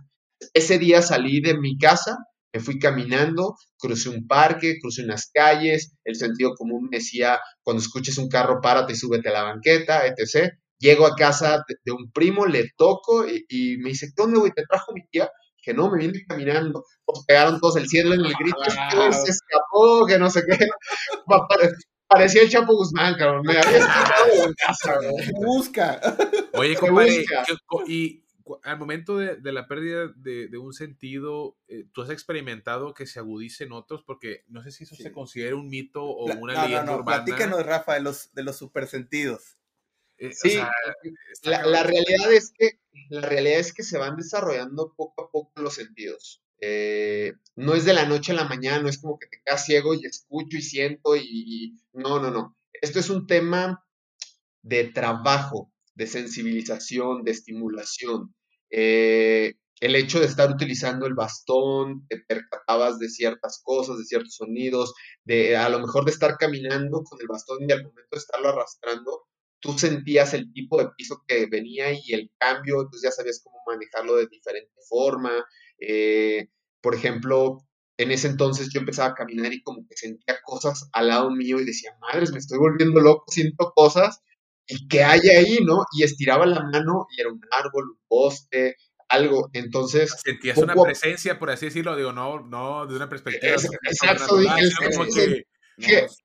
Ese 0.55 0.79
día 0.79 1.03
salí 1.03 1.40
de 1.40 1.59
mi 1.59 1.77
casa, 1.79 2.16
me 2.53 2.61
fui 2.61 2.79
caminando, 2.79 3.57
crucé 3.79 4.09
un 4.11 4.27
parque, 4.27 4.77
crucé 4.81 5.03
unas 5.05 5.31
calles, 5.33 5.95
el 6.05 6.16
sentido 6.16 6.55
común 6.55 6.88
me 6.90 6.99
decía, 6.99 7.38
cuando 7.62 7.83
escuches 7.83 8.18
un 8.18 8.29
carro, 8.29 8.61
párate 8.62 8.92
y 8.92 8.97
súbete 8.97 9.29
a 9.31 9.33
la 9.33 9.42
banqueta, 9.45 10.07
etc. 10.07 10.59
Llego 10.83 11.07
a 11.07 11.14
casa 11.14 11.64
de, 11.68 11.77
de 11.85 11.92
un 11.92 12.11
primo, 12.12 12.45
le 12.45 12.71
toco 12.77 13.27
y, 13.27 13.45
y 13.49 13.77
me 13.79 13.90
dice, 13.90 14.09
¿qué 14.14 14.23
onda, 14.23 14.40
güey? 14.40 14.53
¿Te 14.53 14.64
trajo 14.66 14.92
mi 14.92 15.07
tía? 15.07 15.31
Que 15.62 15.73
no, 15.73 15.88
me 15.90 15.99
vine 15.99 16.25
caminando. 16.29 16.85
Pues 17.05 17.25
pegaron 17.27 17.61
todos 17.61 17.77
el 17.77 17.87
cielo 17.88 18.14
en 18.14 18.21
el 18.25 18.33
grito, 18.35 18.57
güey 18.97 19.12
se 19.12 19.31
escapó, 19.31 20.05
que 20.07 20.18
no 20.18 20.29
sé 20.29 20.42
qué. 20.45 20.59
Pa- 21.27 21.47
pare- 21.47 21.71
Parecía 22.09 22.42
el 22.42 22.51
Chapo 22.51 22.75
Guzmán, 22.75 23.14
cabrón. 23.16 23.42
Me 23.47 23.57
había 23.57 23.79
escapado 23.79 24.27
de 24.33 24.38
la 24.49 24.53
casa, 24.66 24.99
güey. 25.11 25.31
Busca. 25.35 26.01
Oye, 26.55 26.77
compadre, 26.77 27.18
busca. 27.21 27.45
¿qué- 27.47 27.55
co- 27.64 27.85
y 27.87 28.25
al 28.64 28.77
momento 28.79 29.16
de, 29.16 29.37
de 29.37 29.53
la 29.53 29.66
pérdida 29.68 30.09
de, 30.16 30.49
de 30.49 30.59
un 30.59 30.73
sentido, 30.75 31.57
eh, 31.68 31.85
¿tú 31.92 32.03
has 32.03 32.11
experimentado 32.11 32.92
que 32.92 33.07
se 33.07 33.21
agudicen 33.21 33.73
otros? 33.73 34.03
Porque 34.05 34.42
no 34.49 34.62
sé 34.62 34.73
si 34.73 34.83
eso 34.85 34.95
Sí. 34.97 35.05
se 35.05 35.12
considera 35.12 35.55
un 35.57 35.68
mito 35.68 36.05
o 36.05 36.27
Pla- 36.27 36.37
una 36.40 36.53
no, 36.55 36.59
no, 36.61 36.66
leyenda 36.66 36.92
no. 36.92 36.99
urbana. 36.99 37.25
Platícanos, 37.25 37.64
Rafa, 37.64 37.95
de 37.95 38.01
los, 38.01 38.35
de 38.35 38.42
los 38.42 38.57
supersentidos. 38.57 39.57
Eh, 40.23 40.29
o 40.29 40.33
Sí, 40.33 40.51
sea, 40.51 40.71
la, 41.45 41.67
la 41.67 41.83
realidad 41.83 42.33
es 42.33 42.53
que 42.57 42.73
la 43.11 43.23
realidad 43.23 43.61
es 43.61 43.73
que 43.75 43.83
se 43.83 43.99
van 43.99 44.17
desarrollando 44.17 44.95
poco 44.97 45.25
a 45.25 45.31
poco 45.31 45.53
los 45.63 45.75
sentidos. 45.75 46.43
Eh, 46.61 47.35
no 47.57 47.75
es 47.75 47.85
de 47.85 47.95
la 47.95 48.07
noche 48.07 48.33
a 48.33 48.37
la 48.37 48.45
mañana, 48.49 48.83
no 48.83 48.89
es 48.89 48.99
como 49.01 49.19
que 49.19 49.27
te 49.27 49.41
quedas 49.45 49.65
ciego 49.67 49.95
y 49.95 50.07
escucho 50.07 50.57
y 50.59 50.63
siento 50.63 51.17
y, 51.17 51.23
y- 51.27 51.75
no, 51.93 52.21
no, 52.21 52.31
no. 52.31 52.57
Esto 52.73 53.01
es 53.01 53.11
un 53.11 53.27
tema 53.27 53.85
de 54.63 54.85
trabajo, 54.85 55.73
de 55.95 56.07
sensibilización, 56.07 57.25
de 57.25 57.33
estimulación. 57.33 58.35
Eh, 58.71 59.55
el 59.81 59.97
hecho 59.97 60.21
de 60.21 60.27
estar 60.27 60.51
utilizando 60.51 61.07
el 61.07 61.15
bastón, 61.15 62.07
te 62.09 62.19
percatabas 62.21 62.99
de 63.01 63.09
ciertas 63.09 63.61
cosas, 63.65 63.99
de 63.99 64.05
ciertos 64.05 64.37
sonidos, 64.37 64.95
de 65.25 65.57
a 65.57 65.69
lo 65.69 65.81
mejor 65.81 66.05
de 66.05 66.13
estar 66.13 66.37
caminando 66.39 67.03
con 67.03 67.21
el 67.21 67.27
bastón 67.27 67.59
y 67.69 67.73
al 67.73 67.83
momento 67.85 68.09
de 68.13 68.19
estarlo 68.19 68.51
arrastrando, 68.51 69.25
tú 69.62 69.79
sentías 69.79 70.35
el 70.35 70.53
tipo 70.53 70.77
de 70.77 70.90
piso 70.96 71.22
que 71.27 71.46
venía 71.46 71.92
y 71.92 72.12
el 72.12 72.31
cambio, 72.37 72.83
entonces 72.83 73.03
ya 73.03 73.12
sabías 73.12 73.40
cómo 73.42 73.59
manejarlo 73.66 74.16
de 74.16 74.27
diferente 74.27 74.72
forma. 74.88 75.33
Eh, 75.79 76.48
por 76.83 76.96
ejemplo, 76.96 77.59
en 77.96 78.11
ese 78.11 78.27
entonces 78.27 78.70
yo 78.72 78.81
empezaba 78.81 79.11
a 79.11 79.14
caminar 79.14 79.53
y 79.53 79.62
como 79.62 79.87
que 79.88 79.96
sentía 79.96 80.38
cosas 80.44 80.90
al 80.92 81.09
lado 81.09 81.31
mío 81.31 81.61
y 81.61 81.64
decía, 81.64 81.96
madres, 82.01 82.33
me 82.33 82.38
estoy 82.38 82.59
volviendo 82.59 83.01
loco, 83.01 83.25
siento 83.29 83.72
cosas 83.75 84.20
y 84.66 84.88
qué 84.88 85.05
hay 85.05 85.20
ahí, 85.29 85.59
¿no? 85.64 85.85
Y 85.96 86.03
estiraba 86.03 86.44
la 86.44 86.61
mano 86.64 87.07
y 87.16 87.20
era 87.20 87.31
un 87.31 87.40
árbol, 87.53 87.90
un 87.90 88.01
poste, 88.09 88.77
algo. 89.09 89.48
Entonces, 89.53 90.16
Sentías 90.25 90.59
una 90.59 90.75
presencia, 90.75 91.38
por 91.38 91.51
así 91.51 91.66
decirlo, 91.66 91.96
digo, 91.96 92.12
no, 92.12 92.40
no 92.40 92.87
de 92.87 92.96
una 92.96 93.09
perspectiva 93.09 93.53
exacto, 93.53 94.40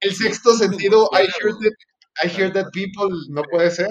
el 0.02 0.16
sexto 0.16 0.54
sentido, 0.56 1.10
I 1.14 1.22
hear, 1.22 1.54
claro. 1.60 1.76
I 2.24 2.28
hear 2.28 2.52
that 2.54 2.72
people, 2.74 3.10
no 3.30 3.44
puede 3.44 3.72
ser. 3.72 3.90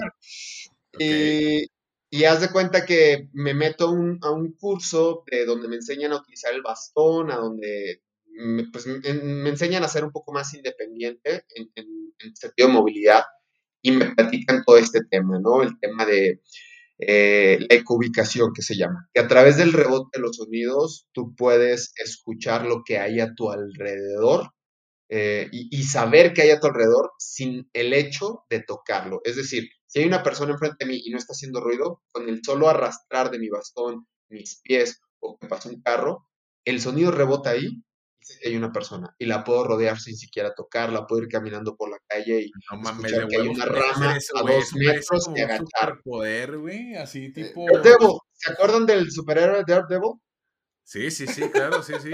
Y, 0.99 1.65
y 2.09 2.23
haz 2.25 2.41
de 2.41 2.49
cuenta 2.51 2.85
que 2.85 3.29
me 3.33 3.53
meto 3.53 3.87
a 3.87 3.91
un, 3.91 4.19
a 4.21 4.31
un 4.31 4.53
curso 4.53 5.23
de 5.29 5.45
donde 5.45 5.67
me 5.67 5.75
enseñan 5.77 6.13
a 6.13 6.17
utilizar 6.17 6.53
el 6.53 6.61
bastón, 6.61 7.31
a 7.31 7.37
donde 7.37 8.01
me, 8.25 8.65
pues, 8.71 8.87
me, 8.87 8.99
me 9.13 9.49
enseñan 9.49 9.83
a 9.83 9.87
ser 9.87 10.03
un 10.03 10.11
poco 10.11 10.31
más 10.33 10.53
independiente 10.53 11.45
en, 11.55 11.71
en, 11.75 11.87
en 12.19 12.35
sentido 12.35 12.67
de 12.69 12.73
movilidad 12.73 13.23
y 13.81 13.91
me 13.91 14.13
platican 14.15 14.63
todo 14.65 14.77
este 14.77 15.01
tema, 15.09 15.39
¿no? 15.39 15.61
El 15.63 15.79
tema 15.79 16.05
de 16.05 16.41
eh, 16.99 17.59
la 17.69 17.75
ecubicación 17.75 18.53
que 18.53 18.63
se 18.63 18.75
llama, 18.75 19.09
que 19.13 19.21
a 19.21 19.27
través 19.27 19.57
del 19.57 19.73
rebote 19.73 20.17
de 20.17 20.21
los 20.21 20.37
sonidos 20.37 21.07
tú 21.13 21.35
puedes 21.35 21.93
escuchar 21.97 22.65
lo 22.65 22.83
que 22.85 22.97
hay 22.99 23.19
a 23.19 23.33
tu 23.35 23.51
alrededor 23.51 24.51
eh, 25.09 25.47
y, 25.51 25.69
y 25.71 25.83
saber 25.83 26.33
que 26.33 26.41
hay 26.41 26.51
a 26.51 26.59
tu 26.59 26.67
alrededor 26.67 27.11
sin 27.17 27.69
el 27.73 27.93
hecho 27.93 28.45
de 28.49 28.61
tocarlo. 28.61 29.21
Es 29.23 29.35
decir, 29.35 29.69
si 29.85 29.99
hay 29.99 30.05
una 30.05 30.23
persona 30.23 30.51
enfrente 30.51 30.85
de 30.85 30.91
mí 30.91 31.01
y 31.03 31.11
no 31.11 31.17
está 31.17 31.33
haciendo 31.33 31.61
ruido, 31.61 32.03
con 32.11 32.27
el 32.27 32.41
solo 32.43 32.69
arrastrar 32.69 33.31
de 33.31 33.39
mi 33.39 33.49
bastón, 33.49 34.07
mis 34.29 34.59
pies 34.61 35.01
o 35.19 35.37
que 35.37 35.47
pasa 35.47 35.69
un 35.69 35.81
carro, 35.81 36.27
el 36.65 36.81
sonido 36.81 37.11
rebota 37.11 37.51
ahí 37.51 37.83
y 38.19 38.25
sé 38.25 38.39
que 38.39 38.49
hay 38.49 38.57
una 38.57 38.73
persona 38.73 39.15
y 39.17 39.25
la 39.25 39.43
puedo 39.43 39.63
rodear 39.63 39.97
sin 39.99 40.17
siquiera 40.17 40.53
tocarla, 40.53 41.07
puedo 41.07 41.23
ir 41.23 41.29
caminando 41.29 41.77
por 41.77 41.89
la 41.89 41.97
calle 42.05 42.41
y 42.41 42.51
No 42.71 42.81
mames, 42.81 43.13
escuchar 43.13 43.27
que 43.29 43.35
hay 43.37 43.47
una 43.47 43.65
rama 43.65 44.17
eso, 44.17 44.37
a 44.37 44.41
dos 44.41 44.73
metros 44.75 45.29
y 45.33 45.41
agachar. 45.41 46.01
güey, 46.03 46.95
así 46.95 47.31
tipo... 47.31 47.65
Daredevil, 47.71 48.17
¿se 48.33 48.51
acuerdan 48.51 48.85
del 48.85 49.09
superhéroe 49.09 49.63
Daredevil? 49.65 50.15
Sí, 50.83 51.09
sí, 51.11 51.27
sí, 51.27 51.49
claro, 51.49 51.81
sí, 51.81 51.93
sí. 52.01 52.11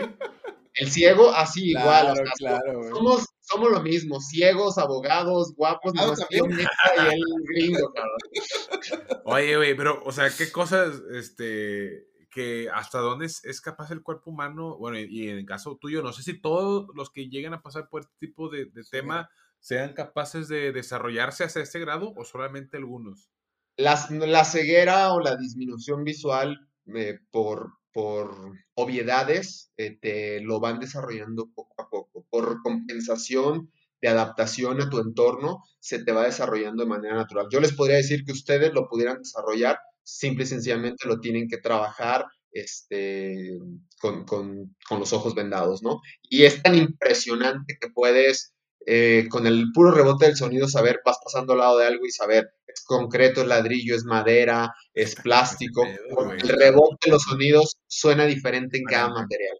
El 0.75 0.89
ciego, 0.89 1.31
así 1.31 1.69
igual. 1.71 2.13
Claro, 2.13 2.31
claro, 2.37 2.79
güey. 2.79 2.89
somos, 2.91 3.25
somos 3.41 3.71
lo 3.71 3.81
mismo, 3.81 4.19
ciegos, 4.19 4.77
abogados, 4.77 5.53
guapos, 5.55 5.93
neta 5.93 6.27
y 6.31 6.37
el 6.37 7.21
gringo, 7.47 7.93
cabrón. 7.93 9.21
Oye, 9.25 9.55
güey, 9.57 9.75
pero, 9.75 10.01
o 10.03 10.11
sea, 10.11 10.29
¿qué 10.35 10.51
cosas, 10.51 11.01
este, 11.13 12.07
que 12.31 12.69
hasta 12.73 12.99
dónde 12.99 13.27
es, 13.27 13.43
es 13.45 13.61
capaz 13.61 13.91
el 13.91 14.01
cuerpo 14.01 14.31
humano? 14.31 14.77
Bueno, 14.77 14.97
y, 14.99 15.29
en 15.29 15.37
el 15.37 15.45
caso 15.45 15.77
tuyo, 15.79 16.01
no 16.01 16.11
sé 16.13 16.23
si 16.23 16.41
todos 16.41 16.87
los 16.95 17.11
que 17.11 17.29
llegan 17.29 17.53
a 17.53 17.61
pasar 17.61 17.87
por 17.89 18.01
este 18.01 18.15
tipo 18.19 18.49
de, 18.49 18.65
de 18.65 18.83
tema 18.89 19.29
sean 19.59 19.93
capaces 19.93 20.47
de 20.47 20.71
desarrollarse 20.71 21.43
hasta 21.43 21.61
este 21.61 21.79
grado 21.79 22.13
o 22.17 22.25
solamente 22.25 22.77
algunos. 22.77 23.29
Las- 23.77 24.11
la 24.11 24.43
ceguera 24.45 25.13
o 25.13 25.19
la 25.19 25.35
disminución 25.35 26.03
visual 26.03 26.67
eh, 26.95 27.19
por, 27.31 27.73
por 27.93 28.53
obviedades 28.75 29.71
te 29.77 30.41
lo 30.41 30.59
van 30.59 30.79
desarrollando 30.79 31.49
poco 31.53 31.81
a 31.81 31.89
poco. 31.89 32.25
Por 32.29 32.61
compensación 32.61 33.71
de 34.01 34.07
adaptación 34.09 34.81
a 34.81 34.89
tu 34.89 34.99
entorno, 34.99 35.63
se 35.79 36.03
te 36.03 36.11
va 36.11 36.25
desarrollando 36.25 36.83
de 36.83 36.89
manera 36.89 37.15
natural. 37.15 37.47
Yo 37.51 37.59
les 37.59 37.73
podría 37.73 37.97
decir 37.97 38.23
que 38.25 38.31
ustedes 38.33 38.73
lo 38.73 38.87
pudieran 38.89 39.19
desarrollar, 39.19 39.77
simple 40.03 40.43
y 40.43 40.47
sencillamente 40.47 41.07
lo 41.07 41.19
tienen 41.19 41.47
que 41.47 41.57
trabajar 41.57 42.25
este, 42.51 43.57
con, 44.01 44.25
con- 44.25 44.75
con 44.87 44.99
los 44.99 45.13
ojos 45.13 45.35
vendados, 45.35 45.81
¿no? 45.83 46.01
Y 46.29 46.43
es 46.43 46.61
tan 46.61 46.75
impresionante 46.75 47.77
que 47.79 47.89
puedes 47.89 48.53
eh, 48.85 49.27
con 49.29 49.47
el 49.47 49.65
puro 49.73 49.91
rebote 49.91 50.25
del 50.25 50.35
sonido 50.35 50.67
saber, 50.67 51.01
vas 51.05 51.17
pasando 51.23 51.53
al 51.53 51.59
lado 51.59 51.77
de 51.77 51.87
algo 51.87 52.05
y 52.05 52.11
saber, 52.11 52.49
es 52.67 52.83
concreto, 52.85 53.41
es 53.41 53.47
ladrillo, 53.47 53.95
es 53.95 54.03
madera, 54.05 54.73
es 54.93 55.15
plástico. 55.15 55.87
porque 56.09 56.43
el 56.43 56.49
rebote 56.49 56.97
de 57.05 57.11
los 57.11 57.23
sonidos 57.23 57.77
suena 57.87 58.25
diferente 58.25 58.77
en 58.77 58.83
cada 58.83 59.09
material. 59.09 59.57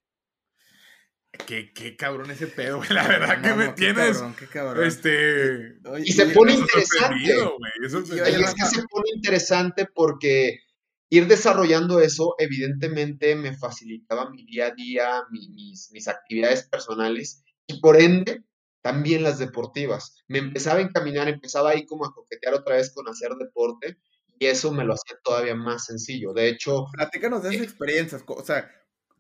Qué, 1.48 1.74
qué 1.74 1.96
cabrón 1.98 2.30
ese 2.32 2.48
pedo, 2.48 2.78
güey. 2.78 2.90
La 2.90 3.08
verdad 3.08 3.42
que 3.42 3.50
No, 3.50 3.56
me 3.56 3.66
no, 3.66 3.72
qué 3.72 3.76
tienes, 3.82 4.18
cabrón, 4.18 4.36
qué 4.38 4.48
cabrón. 4.48 4.86
este... 4.86 5.90
Oye, 5.90 6.04
Y 6.06 6.12
se 6.14 6.24
oye, 6.26 6.34
pone 6.34 6.54
interesante. 6.54 7.20
Y 7.24 7.32
oye, 8.20 8.44
es 8.44 8.54
que 8.54 8.66
se 8.66 8.84
pone 8.88 9.10
interesante 9.16 9.88
porque 9.94 10.60
ir 11.10 11.28
desarrollando 11.28 12.00
eso, 12.00 12.36
evidentemente, 12.38 13.36
me 13.36 13.58
facilitaba 13.58 14.30
mi 14.30 14.46
día 14.46 14.68
a 14.68 14.72
día, 14.72 15.24
mi- 15.32 15.50
mis, 15.50 15.90
mis 15.92 16.08
actividades 16.08 16.68
personales 16.68 17.44
y 17.68 17.80
por 17.80 18.00
ende 18.00 18.44
también 18.84 19.24
las 19.24 19.40
deportivas. 19.40 20.24
Me 20.28 20.40
empezaba 20.40 20.80
a 20.80 20.84
encaminar, 20.84 21.28
empezaba 21.30 21.72
ahí 21.72 21.86
como 21.88 22.06
a 22.06 22.14
coquetear 22.14 22.54
otra 22.54 22.76
vez 22.76 22.94
con 22.94 23.08
hacer 23.08 23.32
deporte 23.36 23.98
y 24.38 24.46
eso 24.46 24.72
me 24.74 24.84
lo 24.84 24.94
hacía 24.94 25.18
todavía 25.24 25.56
más 25.56 25.86
sencillo. 25.86 26.34
De 26.34 26.50
hecho, 26.50 26.86
Platícanos 26.92 27.42
de 27.44 27.56
esas 27.56 27.64
experiencias, 27.64 28.24
co- 28.24 28.36
o 28.36 28.44
sea, 28.44 28.70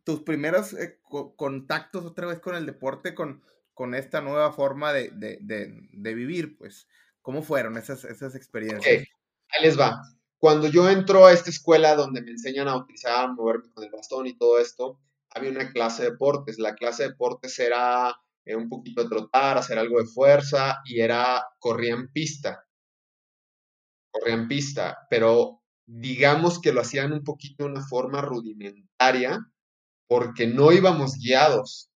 tus 0.04 0.22
primeros 0.22 0.74
eh, 0.74 1.00
co- 1.02 1.36
contactos 1.38 2.04
otra 2.06 2.28
vez 2.28 2.40
con 2.40 2.56
el 2.56 2.66
deporte, 2.66 3.16
con, 3.16 3.42
con 3.74 3.96
esta 3.96 4.20
nueva 4.20 4.52
forma 4.52 4.92
de, 4.92 5.12
de- 5.12 5.38
de- 5.42 5.88
de 5.94 6.14
vivir, 6.14 6.58
pues, 6.58 6.88
¿cómo 7.22 7.42
fueron 7.42 7.78
esas, 7.78 8.04
esas 8.04 8.36
experiencias? 8.36 8.86
ahí 9.50 9.64
les 9.64 9.80
va. 9.80 10.02
Cuando 10.38 10.68
yo 10.68 10.90
entro 10.90 11.26
a 11.26 11.32
esta 11.32 11.50
escuela 11.50 11.96
donde 11.96 12.22
me 12.22 12.32
enseñan 12.32 12.68
a 12.68 12.76
utilizar, 12.76 13.24
a 13.24 13.28
moverme 13.32 13.70
con 13.74 13.86
el 13.86 13.92
bastón 13.92 14.28
y 14.28 14.38
todo 14.38 14.60
esto, 14.60 15.00
había 15.30 15.52
una 15.52 15.72
clase 15.72 16.04
de 16.04 16.12
deportes. 16.12 16.60
La 16.60 16.76
clase 16.76 17.04
de 17.04 17.10
deportes 17.10 17.58
era 17.60 18.14
eh, 18.46 18.56
un 18.56 18.70
poquito 18.70 19.08
trotar, 19.08 19.58
hacer 19.58 19.80
algo 19.80 20.00
de 20.00 20.06
fuerza 20.06 20.80
y 20.86 21.00
era 21.00 21.44
corría 21.60 21.94
en 21.94 22.12
pista. 22.12 22.66
Corría 24.12 24.48
pista, 24.48 24.98
pero 25.10 25.62
digamos 25.86 26.60
que 26.62 26.72
lo 26.72 26.82
hacían 26.82 27.14
un 27.14 27.24
poquito 27.24 27.64
de 27.64 27.72
una 27.72 27.86
forma 27.86 28.22
rudimentaria 28.22 29.40
porque 30.08 30.48
no 30.48 30.72
íbamos 30.72 31.18
guiados. 31.18 31.90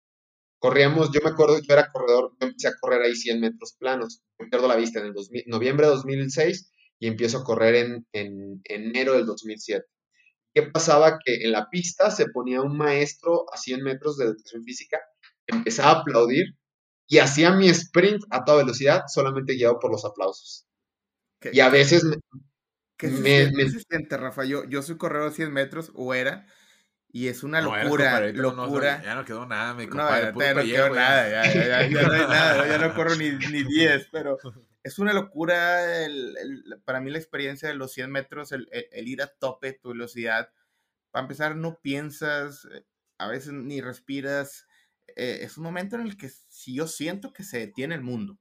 Corríamos, 0.60 1.12
yo 1.12 1.20
me 1.24 1.32
acuerdo, 1.32 1.60
yo 1.60 1.74
era 1.74 1.92
corredor, 1.92 2.32
yo 2.40 2.48
empecé 2.48 2.70
a 2.70 2.76
correr 2.80 3.02
ahí 3.02 3.16
100 3.16 3.40
metros 3.40 3.76
planos. 3.78 4.22
Yo 4.40 4.50
pierdo 4.50 4.68
la 4.68 4.78
vista 4.78 5.00
en 5.00 5.08
el 5.08 5.14
2000 5.14 5.44
noviembre 5.48 5.88
de 5.88 5.94
2006 5.94 6.72
y 7.00 7.08
empiezo 7.08 7.40
a 7.40 7.44
correr 7.44 7.76
en, 7.76 8.08
en 8.14 8.62
enero 8.64 9.14
del 9.14 9.26
2007. 9.26 9.86
¿Qué 10.54 10.64
pasaba? 10.64 11.20
Que 11.24 11.44
en 11.44 11.52
la 11.52 11.70
pista 11.70 12.10
se 12.10 12.28
ponía 12.30 12.62
un 12.62 12.78
maestro 12.78 13.46
a 13.54 13.58
100 13.58 13.84
metros 13.84 14.18
de 14.18 14.26
educación 14.26 14.64
física, 14.64 15.02
empezaba 15.48 15.92
a 15.92 16.02
aplaudir 16.02 16.56
y 17.08 17.20
hacía 17.20 17.52
mi 17.52 17.70
sprint 17.70 18.24
a 18.30 18.44
toda 18.44 18.60
velocidad, 18.60 19.04
solamente 19.08 19.54
guiado 19.54 19.80
por 19.80 19.92
los 19.92 20.06
aplausos. 20.06 20.66
¿Qué, 21.40 21.52
Y 21.54 21.60
a 21.60 21.70
veces 21.70 22.04
me- 22.04 22.18
qué 22.98 23.10
se, 23.10 23.14
me- 23.22 23.30
siente, 23.30 23.58
me- 23.58 23.64
qué 23.66 23.70
se 23.70 23.80
siente, 23.82 24.18
Rafa? 24.18 24.46
Yo, 24.46 24.64
yo 24.66 24.82
soy 24.82 24.98
corredor 24.98 25.30
de 25.30 25.36
100 25.36 25.54
metros, 25.54 25.92
o 25.94 26.14
era, 26.14 26.48
y 27.10 27.28
es 27.28 27.44
una 27.44 27.62
No, 27.62 27.76
locura, 27.76 28.20
no- 28.34 28.52
no, 28.54 28.66
locura. 28.66 29.02
ya 29.04 29.16
no 29.16 29.24
quedó 29.26 29.46
nada, 29.46 29.74
mi 29.76 29.86
No, 29.86 29.92
compadre. 29.92 30.22
ya 30.26 30.32
no 30.32 30.38
pellejo, 30.38 30.64
quiero 30.64 30.96
ya. 30.96 31.02
nada, 31.02 31.30
ya, 31.30 31.54
ya, 31.54 31.68
ya, 31.68 31.88
ya 31.90 32.02
no 32.08 32.14
hay 32.14 32.20
nada, 32.22 32.68
ya 32.68 32.78
no 32.80 32.94
corro 32.96 33.16
ni, 33.16 33.30
ni 33.56 33.64
10, 33.64 34.08
pero 34.12 34.38
es 34.84 35.00
una 35.00 35.14
locura 35.14 36.04
el- 36.06 36.36
el- 36.38 36.82
para 36.84 37.00
mí 37.02 37.12
la 37.12 37.18
experiencia 37.20 37.68
de 37.70 37.76
los 37.76 37.92
100 37.94 38.12
metros, 38.12 38.52
el, 38.52 38.68
el- 38.72 38.88
el 38.92 39.08
ir 39.08 39.22
a 39.22 39.28
tope 39.28 39.74
tu 39.74 39.90
velocidad. 39.90 40.50
Para 41.12 41.24
empezar, 41.24 41.56
no 41.56 41.80
piensas, 41.82 42.66
eh, 42.74 42.84
a 43.20 43.28
veces 43.28 43.54
ni 43.54 43.80
respiras. 43.82 44.66
Eh, 45.16 45.40
es 45.42 45.58
un 45.58 45.64
momento 45.64 45.96
en 45.96 46.04
el 46.04 46.18
que 46.18 46.30
sí 46.50 46.76
yo 46.76 46.88
siento 46.88 47.34
que 47.34 47.44
se 47.44 47.60
detiene 47.60 47.96
el 47.96 48.02
mundo, 48.02 48.38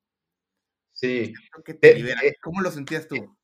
sí, 0.92 1.32
que 1.64 1.74
te 1.74 1.90
Eh, 1.90 1.94
libera. 1.94 2.20
eh, 2.22 2.34
¿Cómo 2.42 2.60
lo 2.60 2.70
sentías 2.70 3.08
tú? 3.08 3.36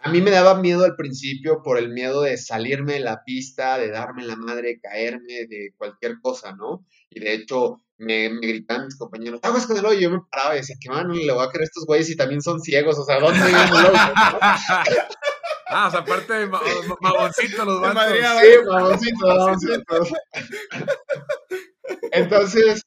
A 0.00 0.10
mí 0.10 0.20
me 0.20 0.30
daba 0.30 0.54
miedo 0.60 0.84
al 0.84 0.94
principio 0.94 1.60
por 1.62 1.76
el 1.76 1.88
miedo 1.88 2.22
de 2.22 2.36
salirme 2.36 2.94
de 2.94 3.00
la 3.00 3.24
pista, 3.24 3.78
de 3.78 3.90
darme 3.90 4.24
la 4.24 4.36
madre, 4.36 4.78
caerme, 4.80 5.46
de 5.48 5.74
cualquier 5.76 6.20
cosa, 6.20 6.52
¿no? 6.54 6.86
Y 7.10 7.18
de 7.18 7.34
hecho 7.34 7.82
me, 7.96 8.30
me 8.30 8.46
gritaban 8.46 8.84
mis 8.86 8.96
compañeros, 8.96 9.40
aguas 9.42 9.66
con 9.66 9.76
el 9.76 9.84
hoyo, 9.84 9.98
y 9.98 10.02
yo 10.04 10.10
me 10.12 10.20
paraba 10.30 10.54
y 10.54 10.58
decía, 10.58 10.76
¿qué 10.80 10.88
mano 10.88 11.14
le 11.14 11.32
voy 11.32 11.44
a 11.44 11.48
creer 11.48 11.62
a 11.62 11.64
estos 11.64 11.84
güeyes 11.84 12.06
si 12.06 12.16
también 12.16 12.40
son 12.42 12.60
ciegos? 12.60 12.96
O 12.96 13.04
sea, 13.04 13.18
¿dónde 13.18 13.44
viven 13.44 13.72
hoyo? 13.72 13.90
no?". 13.92 14.38
Ah, 15.70 15.88
o 15.88 15.90
sea, 15.90 16.00
aparte 16.00 16.32
de 16.32 16.46
ma- 16.46 16.62
ma- 16.86 16.96
mamoncito 17.02 17.62
los 17.62 17.78
vatos. 17.82 18.14
Sí, 18.40 18.48
mamoncitos, 18.66 19.20
mamoncitos. 19.20 20.08
Entonces, 22.12 22.82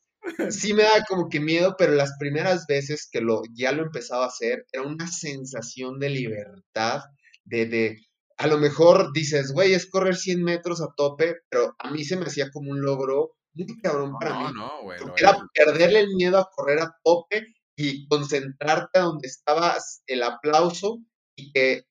sí 0.49 0.73
me 0.73 0.83
da 0.83 1.03
como 1.07 1.29
que 1.29 1.39
miedo, 1.39 1.75
pero 1.77 1.93
las 1.93 2.13
primeras 2.19 2.65
veces 2.67 3.07
que 3.11 3.21
lo, 3.21 3.41
ya 3.53 3.71
lo 3.71 3.83
empezaba 3.83 4.25
a 4.25 4.27
hacer, 4.27 4.65
era 4.71 4.83
una 4.83 5.07
sensación 5.07 5.99
de 5.99 6.09
libertad, 6.09 7.01
de, 7.43 7.65
de, 7.65 7.97
a 8.37 8.47
lo 8.47 8.57
mejor 8.57 9.11
dices, 9.13 9.51
güey, 9.53 9.73
es 9.73 9.89
correr 9.89 10.15
100 10.15 10.43
metros 10.43 10.81
a 10.81 10.87
tope, 10.95 11.35
pero 11.49 11.75
a 11.79 11.91
mí 11.91 12.03
se 12.03 12.17
me 12.17 12.25
hacía 12.25 12.49
como 12.51 12.71
un 12.71 12.81
logro 12.81 13.31
muy 13.53 13.67
cabrón 13.81 14.13
para 14.19 14.31
No, 14.33 14.47
mí. 14.47 14.53
no, 14.55 14.81
güey. 14.83 14.99
Porque 14.99 15.23
era 15.23 15.37
perderle 15.53 15.99
el 16.01 16.15
miedo 16.15 16.37
a 16.37 16.49
correr 16.55 16.79
a 16.79 16.95
tope 17.03 17.45
y 17.75 18.07
concentrarte 18.07 18.99
donde 18.99 19.27
estaba 19.27 19.77
el 20.07 20.23
aplauso 20.23 20.99
y 21.35 21.51
que 21.51 21.83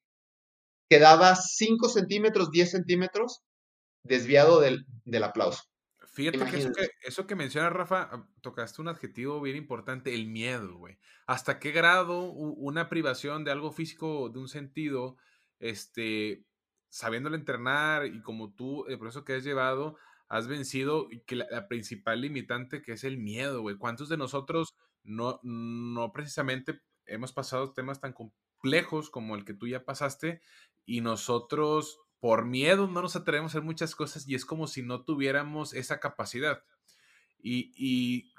quedaba 0.91 1.35
5 1.37 1.89
centímetros, 1.89 2.51
10 2.51 2.71
centímetros 2.71 3.41
desviado 4.05 4.61
del, 4.61 4.85
del 5.05 5.25
aplauso. 5.25 5.63
Fíjate 6.13 6.45
que 6.51 6.57
eso, 6.59 6.73
que 6.73 6.89
eso 7.03 7.27
que 7.27 7.37
menciona 7.37 7.71
Rafa, 7.71 8.09
ah, 8.11 8.29
tocaste 8.41 8.83
un 8.83 8.89
adjetivo 8.89 9.41
bien 9.41 9.57
importante, 9.57 10.15
el 10.15 10.27
miedo, 10.27 10.77
güey. 10.77 10.99
¿Hasta 11.27 11.61
qué 11.61 11.71
grado 11.71 12.23
una 12.23 12.89
privación 12.89 13.45
de 13.45 13.53
algo 13.53 13.71
físico, 13.71 14.29
de 14.29 14.41
un 14.41 14.49
sentido, 14.49 15.17
este, 15.61 16.45
sabiéndolo 16.89 17.37
entrenar 17.37 18.07
y 18.07 18.23
como 18.23 18.53
tú, 18.55 18.87
el 18.87 18.99
proceso 18.99 19.25
que 19.25 19.35
has 19.35 19.45
llevado, 19.45 19.97
has 20.29 20.49
vencido 20.49 21.09
que 21.27 21.37
la, 21.37 21.47
la 21.51 21.69
principal 21.69 22.21
limitante 22.21 22.83
que 22.83 22.93
es 22.93 23.05
el 23.05 23.19
miedo, 23.19 23.63
güey? 23.63 23.77
¿Cuántos 23.77 24.09
de 24.09 24.17
nosotros 24.17 24.75
no, 25.05 25.41
no 25.43 26.13
precisamente 26.13 26.81
hemos 27.07 27.33
pasado 27.33 27.73
temas 27.73 28.01
tan 28.01 28.13
complejos 28.13 29.11
como 29.11 29.37
el 29.37 29.45
que 29.45 29.55
tú 29.55 29.67
ya 29.69 29.85
pasaste 29.85 30.41
y 30.85 31.01
nosotros 31.01 31.99
por 32.21 32.45
miedo 32.45 32.87
no 32.87 33.03
nos 33.03 33.17
atrevemos 33.17 33.51
a 33.51 33.59
hacer 33.59 33.63
muchas 33.65 33.95
cosas 33.95 34.29
y 34.29 34.35
es 34.35 34.45
como 34.45 34.67
si 34.67 34.83
no 34.83 35.03
tuviéramos 35.05 35.73
esa 35.75 35.99
capacidad. 36.01 36.63
Y, 37.43 37.73
y 37.75 38.33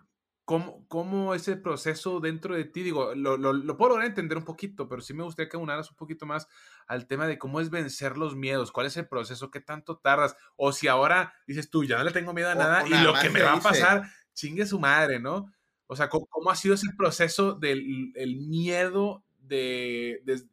cómo, 0.46 0.86
cómo 0.88 1.34
ese 1.34 1.56
proceso 1.56 2.20
dentro 2.20 2.56
de 2.56 2.66
ti, 2.66 2.84
digo, 2.84 3.16
lo, 3.16 3.38
lo, 3.38 3.54
lo 3.54 3.78
puedo 3.78 3.90
lograr 3.90 4.08
entender 4.08 4.38
un 4.38 4.46
poquito, 4.46 4.88
pero 4.88 5.02
sí 5.02 5.14
me 5.14 5.24
gustaría 5.24 5.50
que 5.50 5.58
unaras 5.58 5.90
un 5.90 5.98
poquito 5.98 6.26
más 6.26 6.48
al 6.88 7.08
tema 7.08 7.26
de 7.26 7.40
cómo 7.40 7.60
es 7.60 7.70
vencer 7.70 8.18
los 8.18 8.36
miedos, 8.36 8.72
cuál 8.72 8.86
es 8.88 8.98
el 8.98 9.08
proceso, 9.08 9.50
qué 9.50 9.62
tanto 9.62 9.98
tardas, 9.98 10.36
o 10.58 10.72
si 10.74 10.88
ahora 10.88 11.34
dices 11.48 11.70
tú, 11.70 11.84
ya 11.84 11.98
no 11.98 12.04
le 12.04 12.12
tengo 12.12 12.34
miedo 12.34 12.50
a 12.50 12.56
nada 12.56 12.84
o 12.84 12.88
y 12.88 12.92
nada 12.92 13.04
lo 13.04 13.14
que 13.14 13.30
me 13.30 13.42
va 13.42 13.54
a 13.54 13.60
pasar, 13.62 14.04
chingue 14.34 14.66
su 14.66 14.80
madre, 14.80 15.20
¿no? 15.20 15.52
O 15.88 15.96
sea, 15.96 16.08
¿cómo, 16.10 16.28
cómo 16.28 16.52
ha 16.52 16.56
sido 16.56 16.76
ese 16.76 16.88
proceso 16.98 17.54
del 17.54 18.12
el 18.16 18.38
miedo 18.38 19.26
de, 19.40 20.22
de- 20.26 20.44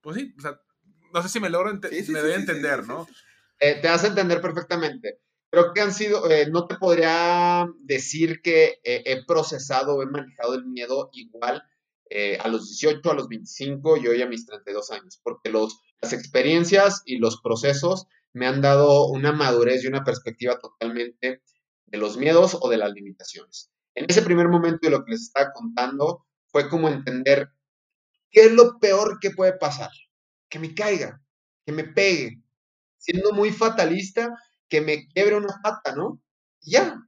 pues 0.00 0.16
sí, 0.16 0.34
o 0.38 0.40
sea, 0.40 0.60
no 1.16 1.22
sé 1.22 1.30
si 1.30 1.40
me 1.40 1.48
logro 1.48 1.70
Sí, 1.90 2.04
sí, 2.04 2.12
me 2.12 2.20
doy 2.20 2.32
a 2.32 2.36
entender, 2.36 2.86
¿no? 2.86 3.08
Eh, 3.58 3.80
te 3.80 3.88
hace 3.88 4.08
entender 4.08 4.42
perfectamente. 4.42 5.20
Creo 5.50 5.72
que 5.72 5.80
han 5.80 5.94
sido, 5.94 6.30
eh, 6.30 6.46
no 6.50 6.66
te 6.66 6.74
podría 6.74 7.66
decir 7.80 8.42
que 8.42 8.80
eh, 8.84 9.02
he 9.06 9.24
procesado 9.24 9.94
o 9.94 10.02
he 10.02 10.06
manejado 10.06 10.54
el 10.54 10.66
miedo 10.66 11.08
igual 11.14 11.62
eh, 12.10 12.36
a 12.38 12.48
los 12.48 12.68
18, 12.68 13.10
a 13.10 13.14
los 13.14 13.28
25 13.28 13.96
y 13.96 14.08
hoy 14.08 14.20
a 14.20 14.26
mis 14.26 14.44
32 14.44 14.90
años, 14.90 15.18
porque 15.22 15.48
los, 15.48 15.80
las 16.02 16.12
experiencias 16.12 17.00
y 17.06 17.16
los 17.16 17.40
procesos 17.40 18.06
me 18.34 18.46
han 18.46 18.60
dado 18.60 19.06
una 19.06 19.32
madurez 19.32 19.82
y 19.82 19.86
una 19.86 20.04
perspectiva 20.04 20.58
totalmente 20.58 21.42
de 21.86 21.98
los 21.98 22.18
miedos 22.18 22.58
o 22.60 22.68
de 22.68 22.76
las 22.76 22.92
limitaciones. 22.92 23.70
En 23.94 24.04
ese 24.06 24.20
primer 24.20 24.48
momento 24.48 24.80
de 24.82 24.90
lo 24.90 25.02
que 25.02 25.12
les 25.12 25.22
estaba 25.22 25.52
contando 25.54 26.26
fue 26.48 26.68
como 26.68 26.90
entender 26.90 27.48
qué 28.30 28.42
es 28.42 28.52
lo 28.52 28.78
peor 28.78 29.18
que 29.18 29.30
puede 29.30 29.54
pasar. 29.54 29.90
Que 30.56 30.60
me 30.60 30.74
caiga, 30.74 31.22
que 31.66 31.72
me 31.72 31.84
pegue. 31.84 32.40
Siendo 32.96 33.34
muy 33.34 33.52
fatalista, 33.52 34.34
que 34.70 34.80
me 34.80 35.06
quiebre 35.08 35.36
una 35.36 35.60
pata, 35.62 35.94
¿no? 35.94 36.22
ya. 36.62 36.98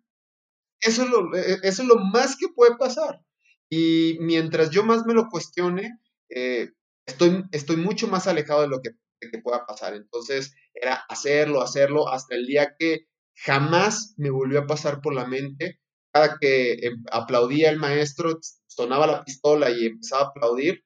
Eso 0.82 1.04
es, 1.04 1.08
lo, 1.08 1.34
e, 1.34 1.60
eso 1.62 1.80
es 1.80 1.88
lo 1.88 1.96
más 1.96 2.36
que 2.36 2.48
puede 2.54 2.76
pasar. 2.76 3.22
Y 3.70 4.18
mientras 4.20 4.68
yo 4.68 4.84
más 4.84 5.06
me 5.06 5.14
lo 5.14 5.30
cuestione, 5.30 5.98
eh, 6.28 6.72
estoy, 7.06 7.44
estoy 7.52 7.76
mucho 7.76 8.06
más 8.06 8.26
alejado 8.26 8.60
de 8.60 8.68
lo 8.68 8.82
que, 8.82 8.90
que 9.18 9.38
pueda 9.38 9.64
pasar. 9.64 9.94
Entonces, 9.94 10.54
era 10.74 10.96
hacerlo, 11.08 11.62
hacerlo, 11.62 12.10
hasta 12.10 12.34
el 12.34 12.46
día 12.46 12.76
que 12.78 13.06
jamás 13.34 14.12
me 14.18 14.28
volvió 14.28 14.60
a 14.60 14.66
pasar 14.66 15.00
por 15.00 15.14
la 15.14 15.26
mente. 15.26 15.80
Cada 16.12 16.36
que 16.38 16.74
em, 16.74 17.02
aplaudía 17.10 17.70
el 17.70 17.78
maestro, 17.78 18.38
sonaba 18.66 19.06
la 19.06 19.24
pistola 19.24 19.70
y 19.70 19.86
empezaba 19.86 20.24
a 20.24 20.26
aplaudir, 20.26 20.84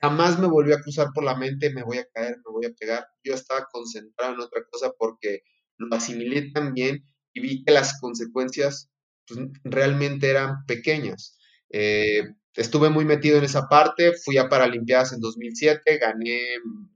jamás 0.00 0.38
me 0.38 0.46
volvió 0.46 0.74
a 0.74 0.80
cruzar 0.80 1.08
por 1.14 1.24
la 1.24 1.36
mente, 1.36 1.72
me 1.72 1.82
voy 1.82 1.98
a 1.98 2.06
caer, 2.12 2.36
me 2.38 2.52
voy 2.52 2.66
a 2.66 2.72
pegar. 2.72 3.06
Yo 3.22 3.34
estaba 3.34 3.66
concentrado 3.70 4.34
en 4.34 4.40
otra 4.40 4.62
cosa 4.70 4.92
porque 4.98 5.42
lo 5.76 5.94
asimilé 5.94 6.50
tan 6.52 6.74
bien 6.74 7.06
y 7.32 7.40
vi 7.40 7.64
que 7.64 7.72
las 7.72 8.00
consecuencias 8.00 8.90
pues, 9.26 9.40
realmente 9.64 10.30
eran 10.30 10.64
pequeñas. 10.66 11.38
Eh, 11.70 12.24
estuve 12.54 12.90
muy 12.90 13.04
metido 13.04 13.38
en 13.38 13.44
esa 13.44 13.68
parte, 13.68 14.12
fui 14.12 14.38
a 14.38 14.48
Paralimpiadas 14.48 15.12
en 15.12 15.20
2007, 15.20 15.98
gané, 15.98 16.40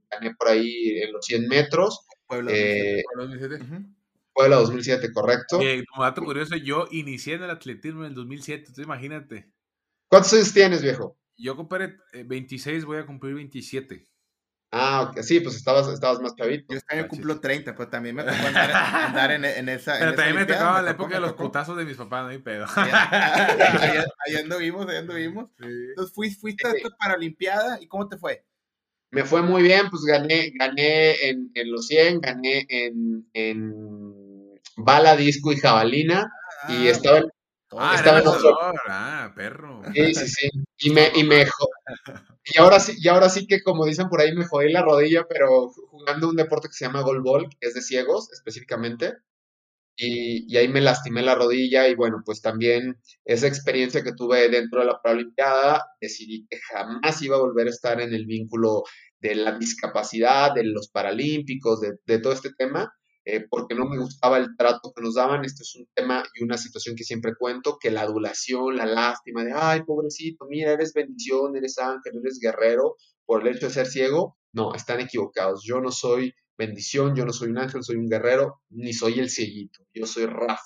gané 0.09 0.35
por 0.35 0.49
ahí 0.49 0.99
en 1.01 1.13
los 1.13 1.25
100 1.25 1.47
metros. 1.47 2.05
Puebla 2.27 2.51
2007. 2.51 3.55
Eh, 3.55 3.85
Puebla 4.33 4.57
2007, 4.57 5.13
correcto. 5.13 5.59
como 5.93 6.03
dato 6.03 6.21
curioso, 6.21 6.57
yo 6.57 6.87
inicié 6.91 7.35
en 7.35 7.43
el 7.43 7.51
atletismo 7.51 8.01
en 8.01 8.09
el 8.09 8.15
2007, 8.15 8.59
entonces 8.59 8.83
imagínate. 8.83 9.49
¿Cuántos 10.09 10.33
años 10.33 10.53
tienes, 10.53 10.81
viejo? 10.81 11.17
Yo 11.37 11.55
compré 11.55 11.97
26, 12.13 12.85
voy 12.85 12.97
a 12.97 13.05
cumplir 13.05 13.35
27. 13.35 14.07
Ah, 14.71 15.03
ok. 15.03 15.21
sí, 15.21 15.39
pues 15.39 15.55
estabas, 15.55 15.87
estabas 15.87 16.19
más 16.19 16.35
chavito. 16.35 16.65
Yo 16.73 16.77
este 16.77 16.95
año 16.97 17.07
cumplo 17.07 17.39
30, 17.39 17.75
pues 17.75 17.89
también 17.89 18.15
me 18.15 18.23
tocó 18.23 18.35
andar, 18.35 19.31
en, 19.31 19.45
en, 19.45 19.69
esa. 19.69 19.97
Pero 19.97 20.15
también 20.15 20.35
me 20.35 20.45
tocaba 20.45 20.81
la 20.81 20.91
época 20.91 21.15
de 21.15 21.21
los 21.21 21.33
putazos 21.33 21.77
de 21.77 21.85
mis 21.85 21.95
papás, 21.95 22.23
no 22.23 22.29
hay 22.29 22.39
pedo. 22.39 22.65
Allá, 22.75 24.05
anduvimos, 24.43 24.85
allá 24.87 24.99
anduvimos. 24.99 25.49
Entonces 25.59 26.13
fuiste, 26.13 26.41
fuiste 26.41 26.67
a 26.67 26.71
esta 26.71 26.89
Paralimpiada 26.97 27.81
y 27.81 27.87
¿cómo 27.87 28.09
te 28.09 28.17
fue? 28.17 28.43
Me 29.11 29.23
fue 29.23 29.41
muy 29.41 29.63
bien, 29.63 29.89
pues 29.89 30.03
gané, 30.03 30.51
gané 30.59 31.29
en, 31.29 31.51
en 31.53 31.71
los 31.71 31.87
100, 31.87 32.19
gané 32.19 32.65
en, 32.67 33.29
en 33.33 33.73
bala, 34.75 35.15
disco 35.15 35.53
y 35.53 35.57
jabalina. 35.57 36.29
y 36.67 36.87
ah, 36.87 36.91
estaba, 36.91 37.21
Ah, 37.71 37.95
estaba 37.95 38.19
en 38.19 38.27
otro... 38.27 38.57
ah, 38.87 39.33
perro. 39.35 39.81
Sí, 39.93 40.13
sí, 40.13 40.27
sí. 40.27 40.49
Y 40.79 40.89
me, 40.91 41.11
y 41.15 41.23
me, 41.23 41.45
y 42.45 42.59
ahora 42.59 42.79
sí, 42.79 42.93
y 42.97 43.07
ahora 43.07 43.29
sí 43.29 43.47
que 43.47 43.63
como 43.63 43.85
dicen 43.85 44.07
por 44.09 44.21
ahí 44.21 44.33
me 44.33 44.45
jodí 44.45 44.71
la 44.71 44.81
rodilla, 44.81 45.25
pero 45.27 45.69
jugando 45.89 46.29
un 46.29 46.35
deporte 46.35 46.67
que 46.67 46.73
se 46.73 46.85
llama 46.85 47.01
goalball, 47.01 47.49
que 47.49 47.67
es 47.67 47.73
de 47.73 47.81
ciegos 47.81 48.31
específicamente, 48.31 49.13
y, 49.97 50.51
y, 50.53 50.57
ahí 50.57 50.67
me 50.67 50.81
lastimé 50.81 51.21
la 51.21 51.35
rodilla 51.35 51.87
y 51.87 51.95
bueno, 51.95 52.21
pues 52.25 52.41
también 52.41 52.97
esa 53.23 53.47
experiencia 53.47 54.03
que 54.03 54.11
tuve 54.13 54.49
dentro 54.49 54.81
de 54.81 54.87
la 54.87 55.01
Paralimpiada, 55.01 55.85
decidí 56.01 56.45
que 56.49 56.59
jamás 56.73 57.21
iba 57.21 57.37
a 57.37 57.39
volver 57.39 57.67
a 57.67 57.69
estar 57.69 58.01
en 58.01 58.13
el 58.13 58.25
vínculo 58.25 58.83
de 59.19 59.35
la 59.35 59.57
discapacidad, 59.57 60.53
de 60.53 60.65
los 60.65 60.89
paralímpicos, 60.89 61.79
de, 61.79 61.93
de 62.05 62.19
todo 62.19 62.33
este 62.33 62.53
tema, 62.53 62.93
eh, 63.27 63.47
porque 63.49 63.73
no 63.73 63.85
me 63.85 63.97
gustaba 63.97 64.37
el 64.37 64.55
trato 64.55 64.93
que 64.95 65.01
nos 65.01 65.15
daban. 65.15 65.43
Esto 65.43 65.63
es 65.63 65.75
un 65.75 65.87
tema 65.95 66.23
y 66.35 66.43
una 66.43 66.57
situación 66.57 66.95
que 66.95 67.03
siempre 67.03 67.33
cuento, 67.37 67.77
que 67.79 67.89
la 67.89 68.01
adulación, 68.01 68.77
la 68.77 68.85
lástima 68.85 69.43
de, 69.43 69.51
ay, 69.53 69.81
pobrecito, 69.83 70.45
mira, 70.47 70.71
eres 70.71 70.93
bendición, 70.93 71.55
eres 71.57 71.79
ángel, 71.79 72.19
eres 72.21 72.39
guerrero, 72.39 72.97
por 73.25 73.41
el 73.41 73.55
hecho 73.55 73.65
de 73.67 73.73
ser 73.73 73.87
ciego, 73.87 74.37
no, 74.53 74.75
están 74.75 74.99
equivocados. 74.99 75.63
Yo 75.65 75.81
no 75.81 75.91
soy 75.91 76.33
bendición, 76.55 77.15
yo 77.15 77.25
no 77.25 77.33
soy 77.33 77.49
un 77.49 77.57
ángel, 77.57 77.83
soy 77.83 77.95
un 77.95 78.07
guerrero, 78.07 78.61
ni 78.69 78.93
soy 78.93 79.19
el 79.19 79.29
cieguito, 79.29 79.83
yo 79.93 80.05
soy 80.05 80.27
Rafa. 80.27 80.61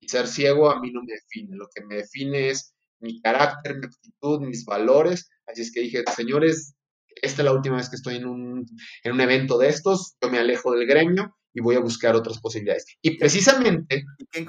Y 0.00 0.08
ser 0.08 0.28
ciego 0.28 0.70
a 0.70 0.80
mí 0.80 0.92
no 0.92 1.02
me 1.02 1.12
define, 1.12 1.56
lo 1.56 1.66
que 1.74 1.84
me 1.84 1.96
define 1.96 2.50
es 2.50 2.72
mi 3.00 3.20
carácter, 3.20 3.78
mi 3.78 3.86
actitud, 3.86 4.40
mis 4.42 4.64
valores. 4.64 5.28
Así 5.46 5.62
es 5.62 5.72
que 5.72 5.80
dije, 5.80 6.04
señores, 6.14 6.76
esta 7.20 7.42
es 7.42 7.44
la 7.44 7.52
última 7.52 7.76
vez 7.76 7.90
que 7.90 7.96
estoy 7.96 8.16
en 8.16 8.26
un, 8.26 8.64
en 9.02 9.12
un 9.12 9.20
evento 9.20 9.58
de 9.58 9.68
estos, 9.68 10.16
yo 10.22 10.30
me 10.30 10.38
alejo 10.38 10.72
del 10.72 10.86
gremio 10.86 11.34
y 11.56 11.62
voy 11.62 11.74
a 11.74 11.80
buscar 11.80 12.14
otras 12.14 12.38
posibilidades. 12.38 12.84
Y 13.00 13.16
precisamente, 13.16 14.04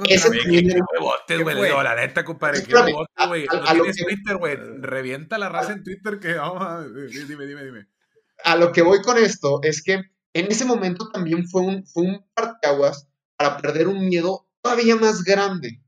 ese 0.09 0.29
también 0.29 0.77
güey, 1.25 1.71
la 1.71 1.95
neta, 1.95 2.25
compadre, 2.25 2.61
qué 2.63 2.73
güey. 2.73 3.45
No 3.45 3.63
tienes 3.63 3.95
Twitter, 3.95 4.35
güey. 4.35 4.57
Revienta 4.81 5.37
la 5.37 5.47
raza 5.47 5.71
en 5.71 5.83
Twitter 5.85 6.19
que 6.19 6.33
vamos 6.33 6.91
Dime, 7.09 7.45
dime, 7.45 7.63
dime. 7.63 7.87
A 8.43 8.57
lo 8.57 8.73
que 8.73 8.81
voy 8.81 9.01
con 9.01 9.17
esto 9.17 9.61
es 9.63 9.81
que 9.81 10.01
en 10.33 10.51
ese 10.51 10.65
momento 10.65 11.09
también 11.09 11.47
fue 11.47 11.61
un, 11.61 11.87
fue 11.87 12.03
un 12.03 12.25
parteaguas 12.33 13.07
para 13.37 13.55
perder 13.55 13.87
un 13.87 14.05
miedo 14.05 14.49
todavía 14.61 14.97
más 14.97 15.23
grande, 15.23 15.81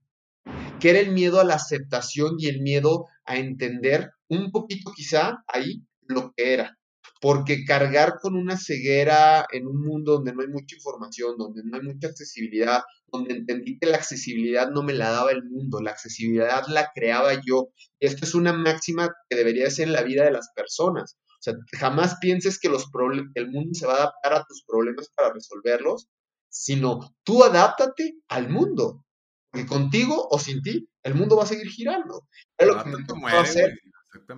que 0.79 0.91
era 0.91 0.99
el 0.99 1.12
miedo 1.12 1.41
a 1.41 1.43
la 1.43 1.55
aceptación 1.55 2.36
y 2.38 2.47
el 2.47 2.62
miedo 2.62 3.08
a 3.25 3.36
entender 3.36 4.12
un 4.29 4.51
poquito 4.51 4.93
quizá 4.95 5.43
ahí 5.47 5.84
lo 6.08 6.32
que 6.34 6.53
era 6.53 6.78
porque 7.19 7.65
cargar 7.65 8.19
con 8.21 8.36
una 8.36 8.58
ceguera 8.58 9.45
en 9.51 9.67
un 9.67 9.82
mundo 9.82 10.13
donde 10.13 10.34
no 10.34 10.41
hay 10.41 10.47
mucha 10.47 10.75
información, 10.75 11.36
donde 11.38 11.62
no 11.65 11.77
hay 11.77 11.84
mucha 11.84 12.08
accesibilidad, 12.08 12.82
donde 13.08 13.34
entendí 13.34 13.77
que 13.77 13.88
la 13.88 13.97
accesibilidad 13.97 14.69
no 14.69 14.84
me 14.84 14.93
la 14.93 15.10
daba 15.10 15.32
el 15.32 15.43
mundo, 15.43 15.82
la 15.82 15.91
accesibilidad 15.91 16.63
la 16.67 16.91
creaba 16.93 17.34
yo. 17.45 17.69
Y 17.99 18.08
esto 18.08 18.25
es 18.25 18.36
una 18.36 18.53
máxima 18.53 19.13
que 19.29 19.36
debería 19.36 19.69
ser 19.69 19.88
en 19.88 19.93
la 19.93 20.03
vida 20.03 20.23
de 20.23 20.32
las 20.32 20.49
personas. 20.55 21.17
O 21.39 21.41
sea, 21.41 21.55
jamás 21.77 22.17
pienses 22.19 22.60
que 22.60 22.69
los 22.69 22.89
el 23.36 23.49
mundo 23.49 23.73
se 23.73 23.86
va 23.86 23.93
a 23.93 23.97
adaptar 23.97 24.34
a 24.34 24.45
tus 24.45 24.63
problemas 24.65 25.10
para 25.15 25.34
resolverlos, 25.34 26.08
sino 26.49 27.15
tú 27.23 27.43
adáptate 27.43 28.15
al 28.29 28.49
mundo. 28.49 29.05
Porque 29.51 29.67
contigo 29.67 30.27
o 30.29 30.39
sin 30.39 30.62
ti, 30.62 30.88
el 31.03 31.15
mundo 31.15 31.36
va 31.36 31.43
a 31.43 31.47
seguir 31.47 31.67
girando. 31.67 32.27
Es 32.58 32.67
lo 32.67 32.84
que 32.84 32.89
me 32.89 33.32
hacer, 33.32 33.77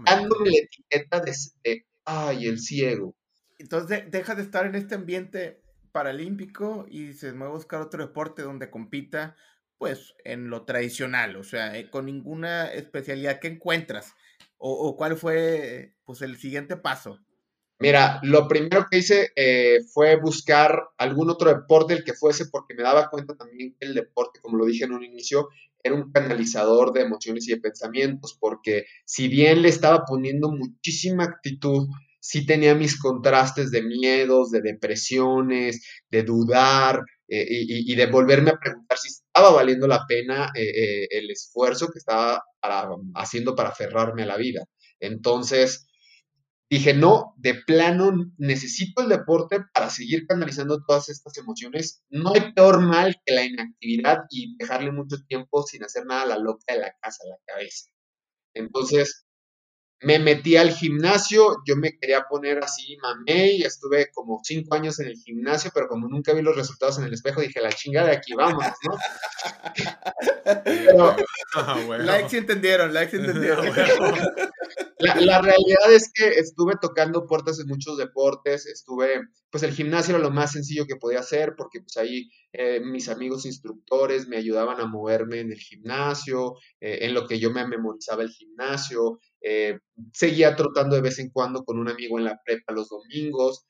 dándome 0.05 0.51
la 0.51 0.57
etiqueta 0.57 1.19
de 1.19 1.33
ay, 2.05 2.47
el 2.47 2.59
ciego. 2.59 3.15
Entonces 3.59 4.03
deja 4.09 4.35
de 4.35 4.41
estar 4.41 4.65
en 4.65 4.75
este 4.75 4.95
ambiente 4.95 5.61
paralímpico 5.91 6.85
y 6.89 7.13
se 7.13 7.31
va 7.31 7.47
a 7.47 7.49
buscar 7.49 7.81
otro 7.81 8.05
deporte 8.05 8.41
donde 8.41 8.69
compita, 8.69 9.35
pues, 9.77 10.15
en 10.23 10.49
lo 10.49 10.65
tradicional, 10.65 11.35
o 11.35 11.43
sea, 11.43 11.77
eh, 11.77 11.89
con 11.89 12.05
ninguna 12.05 12.71
especialidad 12.71 13.39
que 13.39 13.47
encuentras. 13.47 14.13
O, 14.63 14.95
cuál 14.95 15.17
fue, 15.17 15.95
pues, 16.05 16.21
el 16.21 16.37
siguiente 16.37 16.77
paso? 16.77 17.19
Mira, 17.79 18.19
lo 18.21 18.47
primero 18.47 18.85
que 18.89 18.99
hice 18.99 19.31
eh, 19.35 19.79
fue 19.91 20.15
buscar 20.17 20.83
algún 20.99 21.31
otro 21.31 21.49
deporte, 21.49 21.95
el 21.95 22.03
que 22.03 22.13
fuese, 22.13 22.45
porque 22.45 22.75
me 22.75 22.83
daba 22.83 23.09
cuenta 23.09 23.35
también 23.35 23.75
que 23.79 23.87
el 23.87 23.95
deporte, 23.95 24.39
como 24.39 24.57
lo 24.57 24.65
dije 24.67 24.85
en 24.85 24.93
un 24.93 25.03
inicio, 25.03 25.49
era 25.83 25.95
un 25.95 26.11
canalizador 26.11 26.93
de 26.93 27.01
emociones 27.01 27.47
y 27.47 27.51
de 27.51 27.61
pensamientos, 27.61 28.37
porque 28.39 28.85
si 29.05 29.27
bien 29.27 29.61
le 29.61 29.69
estaba 29.69 30.05
poniendo 30.05 30.51
muchísima 30.51 31.23
actitud, 31.25 31.87
sí 32.19 32.45
tenía 32.45 32.75
mis 32.75 32.99
contrastes 32.99 33.71
de 33.71 33.81
miedos, 33.81 34.51
de 34.51 34.61
depresiones, 34.61 35.83
de 36.09 36.23
dudar 36.23 37.01
eh, 37.27 37.45
y, 37.49 37.95
de 37.95 38.05
volverme 38.07 38.51
a 38.51 38.59
preguntar 38.59 38.97
si 38.97 39.07
estaba 39.09 39.51
valiendo 39.51 39.87
la 39.87 40.05
pena 40.07 40.51
eh, 40.55 40.63
eh, 40.63 41.07
el 41.11 41.31
esfuerzo 41.31 41.87
que 41.91 41.99
estaba 41.99 42.43
haciendo 43.15 43.55
para 43.55 43.69
aferrarme 43.69 44.23
a 44.23 44.27
la 44.27 44.37
vida. 44.37 44.65
Entonces, 44.99 45.87
dije, 46.71 46.93
no, 46.93 47.33
de 47.37 47.55
plano 47.55 48.13
necesito 48.37 49.01
el 49.01 49.09
deporte 49.09 49.59
para 49.73 49.89
seguir 49.89 50.25
canalizando 50.25 50.81
todas 50.87 51.09
estas 51.09 51.37
emociones. 51.37 52.01
No 52.09 52.33
hay 52.33 52.53
peor 52.53 52.79
mal 52.79 53.15
que 53.25 53.33
la 53.33 53.43
inactividad 53.43 54.19
y 54.29 54.55
dejarle 54.57 54.91
mucho 54.91 55.17
tiempo 55.27 55.63
sin 55.63 55.83
hacer 55.83 56.05
nada 56.05 56.23
a 56.23 56.27
la 56.27 56.37
loca 56.37 56.73
de 56.73 56.79
la 56.79 56.95
casa, 57.01 57.23
a 57.25 57.29
la 57.29 57.37
cabeza. 57.45 57.89
Entonces, 58.53 59.25
me 60.01 60.17
metí 60.17 60.57
al 60.57 60.71
gimnasio, 60.71 61.57
yo 61.65 61.75
me 61.75 61.97
quería 61.97 62.25
poner 62.27 62.63
así, 62.63 62.97
mamé, 62.97 63.53
y 63.53 63.63
estuve 63.63 64.09
como 64.11 64.39
cinco 64.43 64.73
años 64.75 64.99
en 64.99 65.07
el 65.07 65.15
gimnasio, 65.15 65.71
pero 65.73 65.87
como 65.87 66.07
nunca 66.07 66.33
vi 66.33 66.41
los 66.41 66.55
resultados 66.55 66.97
en 66.97 67.05
el 67.05 67.13
espejo, 67.13 67.41
dije, 67.41 67.61
la 67.61 67.71
chingada 67.71 68.07
de 68.07 68.15
aquí 68.15 68.33
vamos, 68.33 68.65
¿no? 68.65 68.97
pero, 70.63 71.15
ah, 71.55 71.97
Likes 71.99 72.37
entendieron, 72.37 72.93
likes 72.93 73.15
entendieron. 73.15 73.65
La, 75.01 75.41
realidad 75.41 75.91
es 75.91 76.11
que 76.13 76.27
estuve 76.39 76.73
tocando 76.79 77.25
puertas 77.25 77.59
en 77.59 77.67
muchos 77.67 77.97
deportes, 77.97 78.67
estuve, 78.67 79.21
pues 79.49 79.63
el 79.63 79.73
gimnasio 79.73 80.15
era 80.15 80.23
lo 80.23 80.31
más 80.31 80.51
sencillo 80.51 80.85
que 80.85 80.95
podía 80.95 81.19
hacer, 81.19 81.55
porque 81.55 81.79
pues 81.81 81.97
ahí 81.97 82.29
eh, 82.53 82.81
mis 82.81 83.09
amigos 83.09 83.45
instructores 83.45 84.27
me 84.27 84.37
ayudaban 84.37 84.79
a 84.79 84.85
moverme 84.85 85.39
en 85.39 85.51
el 85.51 85.59
gimnasio, 85.59 86.55
eh, 86.79 86.99
en 87.01 87.13
lo 87.13 87.27
que 87.27 87.39
yo 87.39 87.51
me 87.51 87.65
memorizaba 87.67 88.23
el 88.23 88.29
gimnasio, 88.29 89.19
eh, 89.41 89.79
seguía 90.13 90.55
trotando 90.55 90.95
de 90.95 91.01
vez 91.01 91.19
en 91.19 91.29
cuando 91.31 91.63
con 91.63 91.79
un 91.79 91.89
amigo 91.89 92.17
en 92.17 92.25
la 92.25 92.39
prepa 92.43 92.73
los 92.73 92.89
domingos, 92.89 93.65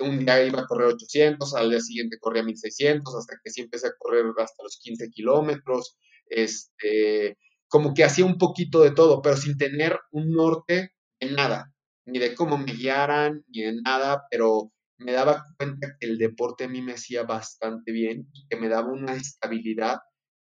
un 0.00 0.18
día 0.20 0.44
iba 0.44 0.60
a 0.60 0.66
correr 0.66 0.88
800, 0.88 1.54
al 1.54 1.70
día 1.70 1.80
siguiente 1.80 2.18
corría 2.20 2.42
1600, 2.42 3.14
hasta 3.16 3.36
que 3.42 3.50
sí 3.50 3.62
empecé 3.62 3.88
a 3.88 3.94
correr 3.98 4.26
hasta 4.38 4.62
los 4.62 4.78
15 4.80 5.10
kilómetros, 5.10 5.96
este, 6.26 7.36
como 7.68 7.94
que 7.94 8.04
hacía 8.04 8.24
un 8.24 8.38
poquito 8.38 8.80
de 8.82 8.92
todo, 8.92 9.22
pero 9.22 9.36
sin 9.36 9.56
tener 9.56 9.98
un 10.12 10.30
norte 10.32 10.92
en 11.20 11.34
nada, 11.34 11.72
ni 12.06 12.18
de 12.18 12.34
cómo 12.34 12.58
me 12.58 12.72
guiaran, 12.72 13.44
ni 13.48 13.62
de 13.62 13.80
nada, 13.82 14.24
pero 14.30 14.72
me 14.98 15.12
daba 15.12 15.44
cuenta 15.56 15.96
que 15.98 16.06
el 16.06 16.18
deporte 16.18 16.64
a 16.64 16.68
mí 16.68 16.82
me 16.82 16.92
hacía 16.92 17.24
bastante 17.24 17.92
bien 17.92 18.28
y 18.32 18.46
que 18.48 18.56
me 18.56 18.68
daba 18.68 18.88
una 18.92 19.14
estabilidad 19.14 19.98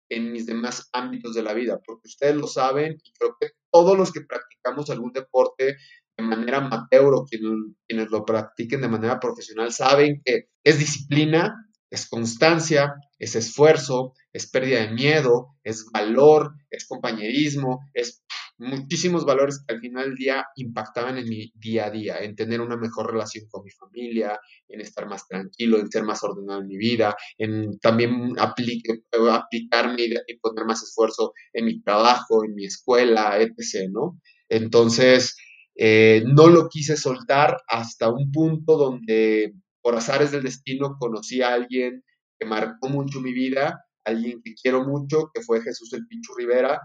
en 0.10 0.32
mis 0.32 0.46
demás 0.46 0.90
ámbitos 0.94 1.34
de 1.34 1.44
la 1.44 1.54
vida, 1.54 1.80
porque 1.86 2.08
ustedes 2.08 2.36
lo 2.36 2.48
saben 2.48 2.98
y 3.04 3.12
creo 3.14 3.36
que 3.40 3.52
todos 3.72 3.98
los 3.98 4.12
que 4.12 4.22
practicamos 4.22 4.90
algún 4.90 5.12
deporte 5.12 5.78
de 6.18 6.24
manera 6.24 6.58
amateur 6.58 7.14
o 7.14 7.26
quienes, 7.26 8.12
lo 8.12 8.26
practiquen 8.26 8.82
de 8.82 8.88
manera 8.88 9.20
profesional 9.20 9.72
saben 9.72 10.22
que 10.24 10.50
es 10.64 10.80
disciplina, 10.80 11.70
es 11.90 12.08
constancia, 12.08 12.94
es 13.18 13.36
esfuerzo, 13.36 14.14
es 14.32 14.50
pérdida 14.50 14.82
de 14.82 14.92
miedo, 14.92 15.56
es 15.64 15.86
valor, 15.92 16.54
es 16.70 16.88
compañerismo, 16.88 17.80
es 17.94 18.24
muchísimos 18.58 19.26
valores 19.26 19.64
que 19.66 19.74
al 19.74 19.82
final 19.82 20.06
del 20.06 20.16
día 20.16 20.46
impactaban 20.56 21.18
en 21.18 21.28
mi 21.28 21.52
día 21.56 21.86
a 21.86 21.92
día, 21.92 22.18
en 22.20 22.36
tener 22.36 22.62
una 22.62 22.78
mejor 22.78 23.12
relación 23.12 23.46
con 23.50 23.64
mi 23.64 23.72
familia, 23.72 24.40
en 24.68 24.82
estar 24.82 25.08
más 25.08 25.28
tranquilo, 25.28 25.80
en 25.80 25.90
ser 25.90 26.04
más 26.04 26.24
ordenado 26.24 26.62
en 26.62 26.68
mi 26.68 26.78
vida, 26.78 27.16
en 27.38 27.80
también 27.80 28.36
aplicarme 28.40 30.04
y 30.28 30.38
poner 30.38 30.66
más 30.66 30.84
esfuerzo 30.84 31.34
en 31.52 31.66
mi 31.66 31.82
trabajo, 31.82 32.44
en 32.46 32.56
mi 32.56 32.66
escuela, 32.66 33.40
etc., 33.40 33.90
¿no? 33.92 34.20
Entonces, 34.50 35.36
eh, 35.76 36.24
no 36.26 36.48
lo 36.48 36.70
quise 36.70 36.96
soltar 36.98 37.58
hasta 37.68 38.10
un 38.10 38.32
punto 38.32 38.78
donde, 38.78 39.54
por 39.82 39.96
azares 39.96 40.32
del 40.32 40.44
destino, 40.44 40.98
conocí 41.00 41.42
a 41.42 41.54
alguien 41.54 42.04
que 42.40 42.46
marcó 42.46 42.90
mucho 42.90 43.20
mi 43.22 43.34
vida, 43.34 43.84
alguien 44.06 44.42
que 44.44 44.54
quiero 44.54 44.84
mucho, 44.84 45.32
que 45.34 45.42
fue 45.42 45.62
Jesús 45.62 45.94
el 45.94 46.06
Pincho 46.08 46.34
Rivera, 46.38 46.80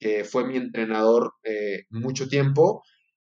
que 0.00 0.24
fue 0.24 0.46
mi 0.46 0.56
entrenador 0.56 1.34
eh, 1.44 1.84
mucho 1.90 2.26
tiempo, 2.26 2.82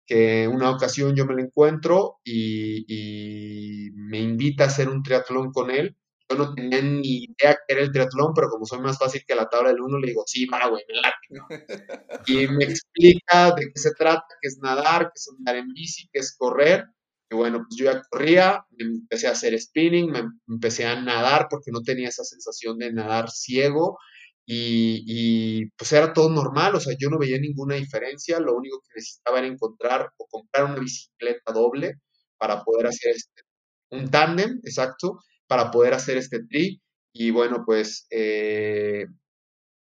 que 0.07 0.49
una 0.49 0.71
ocasión 0.71 1.15
yo 1.17 1.25
me 1.25 1.35
lo 1.35 1.43
encuentro 1.43 2.19
y, 2.25 2.85
y, 2.89 3.91
me 3.93 4.19
invita 4.21 4.65
a 4.65 4.67
hacer 4.67 4.89
un 4.89 5.03
triatlón 5.03 5.53
con 5.53 5.71
él. 5.71 5.97
Yo 6.29 6.37
no 6.37 6.55
tenía 6.55 6.81
ni 6.83 7.25
idea 7.25 7.55
que 7.67 7.75
era 7.75 7.83
el 7.83 7.93
triatlón, 7.93 8.33
pero 8.35 8.49
como 8.49 8.65
soy 8.65 8.81
más 8.81 8.99
fácil 8.99 9.23
que 9.27 9.35
la 9.35 9.49
tabla 9.49 9.71
del 9.71 9.81
uno, 9.81 9.99
le 9.99 10.09
digo, 10.09 10.25
sí, 10.27 10.47
va, 10.47 10.69
güey, 10.69 10.83
me 10.89 11.39
Y 12.27 12.49
me 12.49 12.65
explica 12.65 13.55
de 13.55 13.67
qué 13.67 13.81
se 13.81 13.93
trata, 13.93 14.27
que 14.41 14.49
es 14.49 14.59
nadar, 14.61 15.05
que 15.05 15.13
es 15.17 15.29
andar 15.39 15.57
en 15.57 15.69
bici, 15.69 16.09
que 16.13 16.21
es 16.21 16.35
correr. 16.37 16.87
Y 17.31 17.37
bueno, 17.37 17.65
pues 17.69 17.79
yo 17.79 17.87
ya 17.87 18.03
corría, 18.11 18.65
me 18.79 18.85
empecé 18.85 19.29
a 19.29 19.33
hacer 19.33 19.59
spinning, 19.59 20.11
me 20.11 20.23
empecé 20.49 20.87
a 20.87 21.01
nadar 21.01 21.47
porque 21.51 21.71
no 21.71 21.83
tenía 21.83 22.09
esa 22.09 22.25
sensación 22.25 22.79
de 22.79 22.93
nadar 22.93 23.31
ciego. 23.31 23.99
Y, 24.47 25.05
y, 25.07 25.67
pues 25.71 25.93
era 25.93 26.13
todo 26.13 26.29
normal, 26.29 26.75
o 26.75 26.81
sea, 26.81 26.95
yo 26.99 27.09
no 27.09 27.19
veía 27.19 27.39
ninguna 27.39 27.77
diferencia, 27.77 28.39
lo 28.41 28.55
único 28.55 28.81
que 28.83 28.97
necesitaba 28.97 29.39
era 29.39 29.47
encontrar 29.47 30.11
o 30.19 30.27
comprar 30.27 30.67
una 30.67 30.79
bicicleta 30.81 31.53
doble 31.53 31.95
para 32.37 32.63
poder 32.63 32.89
hacer 32.89 33.13
este, 33.17 33.43
un 33.91 34.11
tándem, 34.11 34.61
exacto, 34.65 35.21
para 35.47 35.71
poder 35.71 35.95
hacer 35.95 36.19
este 36.19 36.45
tri. 36.45 36.81
Y 37.13 37.31
bueno, 37.31 37.63
pues 37.65 38.07
eh, 38.11 39.07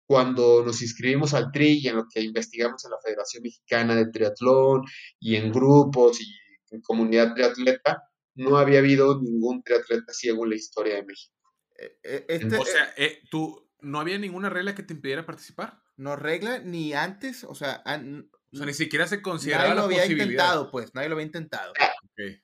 cuando 0.07 0.63
nos 0.65 0.83
inscribimos 0.83 1.35
al 1.35 1.51
tri 1.51 1.81
y 1.83 1.89
en 1.89 1.97
lo 1.97 2.07
que 2.09 2.21
investigamos 2.21 2.85
en 2.85 2.93
la 2.93 3.01
Federación 3.03 3.43
Mexicana 3.43 3.97
de 3.97 4.11
Triatlón 4.11 4.85
y 5.19 5.37
en 5.37 5.51
grupos 5.51 6.21
y 6.21 6.27
en 6.71 6.81
comunidad 6.83 7.35
triatleta, 7.35 8.03
no 8.37 8.59
había 8.59 8.81
habido 8.81 9.21
ningún 9.21 9.63
triatleta 9.63 10.13
ciego 10.13 10.45
en 10.45 10.51
la 10.51 10.57
historia 10.57 10.95
de 10.97 11.05
México. 11.05 11.35
Eh, 11.79 11.99
eh, 12.05 12.27
este, 12.29 12.57
o 12.57 12.65
sea, 12.65 12.95
tú, 13.31 13.66
¿no 13.87 14.01
había 14.01 14.19
ninguna 14.19 14.51
regla 14.51 14.75
que 14.75 14.83
te 14.83 14.95
impidiera 14.95 15.25
participar? 15.25 15.81
No 15.97 16.17
regla 16.17 16.59
ni 16.59 16.93
antes, 16.93 17.45
o 17.45 17.55
sea, 17.55 17.83
o 18.53 18.57
sea, 18.57 18.67
ni 18.67 18.75
siquiera 18.75 19.07
se 19.07 19.23
consideraba 19.23 19.69
nadie 19.69 19.81
lo 19.81 19.85
había 19.85 20.07
intentado, 20.07 20.71
pues, 20.71 20.95
nadie 20.95 21.09
lo 21.09 21.15
había 21.15 21.27
intentado. 21.27 21.73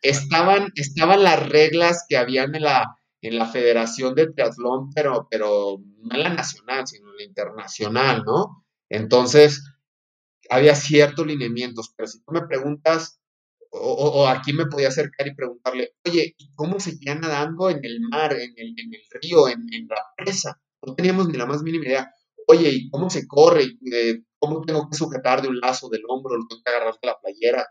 Estaban, 0.01 0.70
estaban 0.74 1.22
las 1.22 1.49
reglas 1.49 2.05
que 2.09 2.16
habían 2.16 2.55
en 2.55 2.62
la, 2.62 2.97
en 3.20 3.38
la 3.38 3.47
Federación 3.47 4.14
de 4.14 4.30
Triatlón, 4.32 4.90
pero, 4.95 5.26
pero 5.30 5.78
no 5.99 6.14
en 6.14 6.22
la 6.22 6.34
nacional, 6.34 6.86
sino 6.86 7.11
en 7.11 7.16
la 7.16 7.24
internacional, 7.24 8.22
¿no? 8.24 8.64
Entonces, 8.88 9.64
había 10.51 10.74
ciertos 10.74 11.26
lineamientos, 11.26 11.93
pero 11.97 12.07
si 12.07 12.22
tú 12.22 12.32
me 12.32 12.47
preguntas, 12.47 13.20
o, 13.70 14.28
aquí 14.28 14.53
me 14.53 14.66
podía 14.66 14.88
acercar 14.88 15.26
y 15.26 15.34
preguntarle, 15.34 15.95
oye, 16.05 16.34
¿y 16.36 16.53
cómo 16.55 16.78
seguía 16.78 17.14
nadando 17.14 17.70
en 17.70 17.82
el 17.82 18.01
mar, 18.01 18.34
en 18.34 18.53
el, 18.57 18.74
en 18.78 18.95
el 18.95 19.03
río, 19.20 19.49
en, 19.49 19.66
la 19.88 20.03
presa? 20.16 20.61
No 20.83 20.95
teníamos 20.95 21.28
ni 21.28 21.39
la 21.39 21.47
más 21.47 21.62
mínima 21.62 21.87
idea. 21.87 22.12
Oye, 22.47 22.70
¿y 22.70 22.91
cómo 22.91 23.09
se 23.09 23.26
corre? 23.26 23.66
¿Cómo 24.39 24.62
tengo 24.62 24.89
que 24.89 24.97
sujetar 24.97 25.43
de 25.43 25.49
un 25.49 25.59
lazo 25.61 25.89
del 25.89 26.03
hombro? 26.09 26.37
¿Lo 26.37 26.47
tengo 26.47 26.62
que 26.64 26.70
agarrar 26.70 26.95
de 27.01 27.07
la 27.07 27.18
playera? 27.20 27.66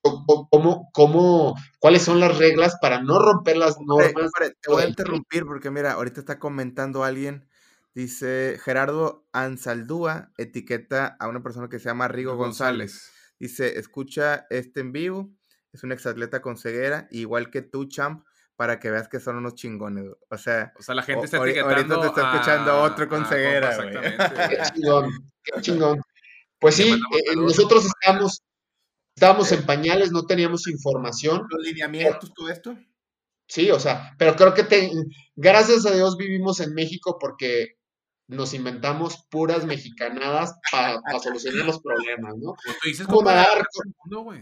¿Cómo, 0.00 0.88
cómo, 0.92 1.54
cuáles 1.80 2.02
son 2.02 2.20
las 2.20 2.38
reglas 2.38 2.76
para 2.80 3.02
no 3.02 3.18
romper 3.18 3.56
las 3.56 3.76
normas? 3.80 4.30
te 4.60 4.70
voy 4.70 4.84
a 4.84 4.88
interrumpir 4.88 5.44
porque 5.44 5.70
mira, 5.70 5.92
ahorita 5.92 6.20
está 6.20 6.38
comentando 6.38 7.02
alguien, 7.04 7.48
dice 7.94 8.58
Gerardo 8.62 9.26
Ansaldúa, 9.32 10.32
etiqueta 10.38 11.16
a 11.18 11.28
una 11.28 11.42
persona 11.42 11.68
que 11.68 11.78
se 11.78 11.86
llama 11.86 12.08
Rigo 12.08 12.36
González. 12.36 13.10
Dice, 13.38 13.78
escucha 13.78 14.46
este 14.50 14.80
en 14.80 14.92
vivo, 14.92 15.30
es 15.72 15.82
un 15.82 15.92
exatleta 15.92 16.40
con 16.40 16.56
ceguera, 16.56 17.08
igual 17.10 17.50
que 17.50 17.62
tú, 17.62 17.86
champ, 17.86 18.24
para 18.58 18.80
que 18.80 18.90
veas 18.90 19.08
que 19.08 19.20
son 19.20 19.36
unos 19.36 19.54
chingones. 19.54 20.04
O 20.28 20.36
sea, 20.36 20.74
o 20.76 20.82
sea 20.82 20.94
la 20.94 21.02
gente 21.02 21.26
está 21.26 21.38
etiquetando 21.38 21.70
ahorita 21.74 22.00
te 22.00 22.06
está 22.08 22.32
escuchando 22.32 22.82
otro 22.82 23.08
con 23.08 23.24
ceguera. 23.24 23.70
Exactamente. 23.70 24.48
Qué 24.50 24.62
chingón, 24.74 25.10
qué 25.44 25.60
chingón. 25.62 26.02
Pues 26.58 26.74
sí, 26.74 26.90
eh, 26.92 27.36
nosotros 27.36 27.86
estamos 27.86 28.42
Estábamos 29.18 29.50
en 29.50 29.66
pañales, 29.66 30.12
no 30.12 30.26
teníamos 30.26 30.68
información. 30.68 31.44
¿Los 31.50 31.64
lineamientos, 31.64 32.32
todo 32.32 32.48
esto? 32.50 32.78
Sí, 33.48 33.68
o 33.72 33.80
sea, 33.80 34.14
pero 34.16 34.36
creo 34.36 34.54
que 34.54 34.62
te, 34.62 34.92
gracias 35.34 35.84
a 35.86 35.90
Dios 35.90 36.16
vivimos 36.16 36.60
en 36.60 36.72
México 36.72 37.18
porque 37.20 37.78
nos 38.28 38.54
inventamos 38.54 39.26
puras 39.28 39.66
mexicanadas 39.66 40.54
para 40.70 41.00
solucionar 41.20 41.66
los 41.66 41.80
problemas, 41.80 42.36
¿no? 42.36 42.54
Como 43.08 44.22
güey. 44.22 44.40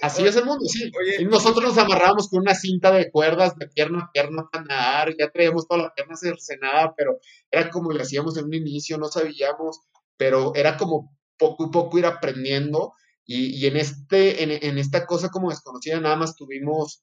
Así 0.00 0.26
es 0.26 0.36
el 0.36 0.44
mundo, 0.44 0.64
sí. 0.66 0.90
y 1.18 1.24
nosotros 1.24 1.64
nos 1.64 1.78
amarrábamos 1.78 2.28
con 2.28 2.40
una 2.40 2.54
cinta 2.54 2.90
de 2.90 3.10
cuerdas 3.10 3.56
de 3.56 3.68
pierna 3.68 4.04
a 4.04 4.12
pierna 4.12 4.48
para 4.50 4.64
nadar, 4.64 5.14
ya 5.18 5.30
traíamos 5.30 5.68
toda 5.68 5.84
la 5.84 5.94
pierna 5.94 6.16
cercenada, 6.16 6.94
pero 6.96 7.18
era 7.50 7.70
como 7.70 7.92
lo 7.92 8.02
hacíamos 8.02 8.36
en 8.36 8.46
un 8.46 8.54
inicio, 8.54 8.98
no 8.98 9.06
sabíamos, 9.06 9.80
pero 10.16 10.52
era 10.54 10.76
como 10.76 11.16
poco 11.38 11.66
a 11.66 11.70
poco 11.70 11.98
ir 11.98 12.06
aprendiendo 12.06 12.92
y, 13.26 13.66
en, 13.66 13.76
este, 13.76 14.66
en, 14.66 14.78
esta 14.78 15.06
cosa 15.06 15.30
como 15.30 15.50
desconocida, 15.50 15.98
nada 16.00 16.16
más 16.16 16.36
tuvimos 16.36 17.02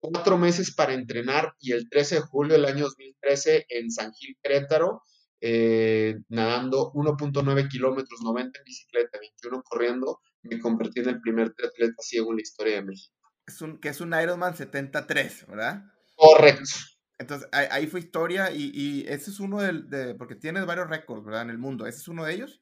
cuatro 0.00 0.38
meses 0.38 0.74
para 0.74 0.94
entrenar 0.94 1.54
y 1.60 1.72
el 1.72 1.90
13 1.90 2.16
de 2.16 2.20
julio 2.22 2.54
del 2.54 2.64
año 2.64 2.84
2013 2.84 3.66
en 3.68 3.90
San 3.90 4.12
Gil 4.14 4.38
Querétaro, 4.42 5.02
eh, 5.42 6.16
nadando 6.28 6.92
1.9 6.92 7.68
kilómetros, 7.68 8.22
90 8.22 8.58
en 8.58 8.64
bicicleta, 8.64 9.18
21 9.18 9.62
corriendo, 9.62 10.20
me 10.42 10.58
convertí 10.58 11.00
en 11.00 11.08
el 11.10 11.20
primer 11.20 11.48
atleta 11.48 12.02
ciego 12.02 12.30
en 12.30 12.36
la 12.36 12.42
historia 12.42 12.74
de 12.76 12.82
México. 12.82 13.14
Es 13.46 13.60
un, 13.60 13.78
que 13.78 13.88
es 13.88 14.00
un 14.00 14.14
Ironman 14.14 14.56
73, 14.56 15.46
¿verdad? 15.48 15.84
Correcto. 16.16 16.70
Entonces, 17.18 17.48
ahí, 17.52 17.86
fue 17.86 18.00
historia 18.00 18.50
y, 18.50 18.70
y, 18.72 19.04
ese 19.06 19.30
es 19.30 19.40
uno 19.40 19.60
de, 19.60 20.14
porque 20.14 20.36
tienes 20.36 20.64
varios 20.64 20.88
récords, 20.88 21.24
¿verdad? 21.24 21.42
En 21.42 21.50
el 21.50 21.58
mundo. 21.58 21.86
¿Ese 21.86 21.98
es 21.98 22.08
uno 22.08 22.24
de 22.24 22.32
ellos? 22.32 22.60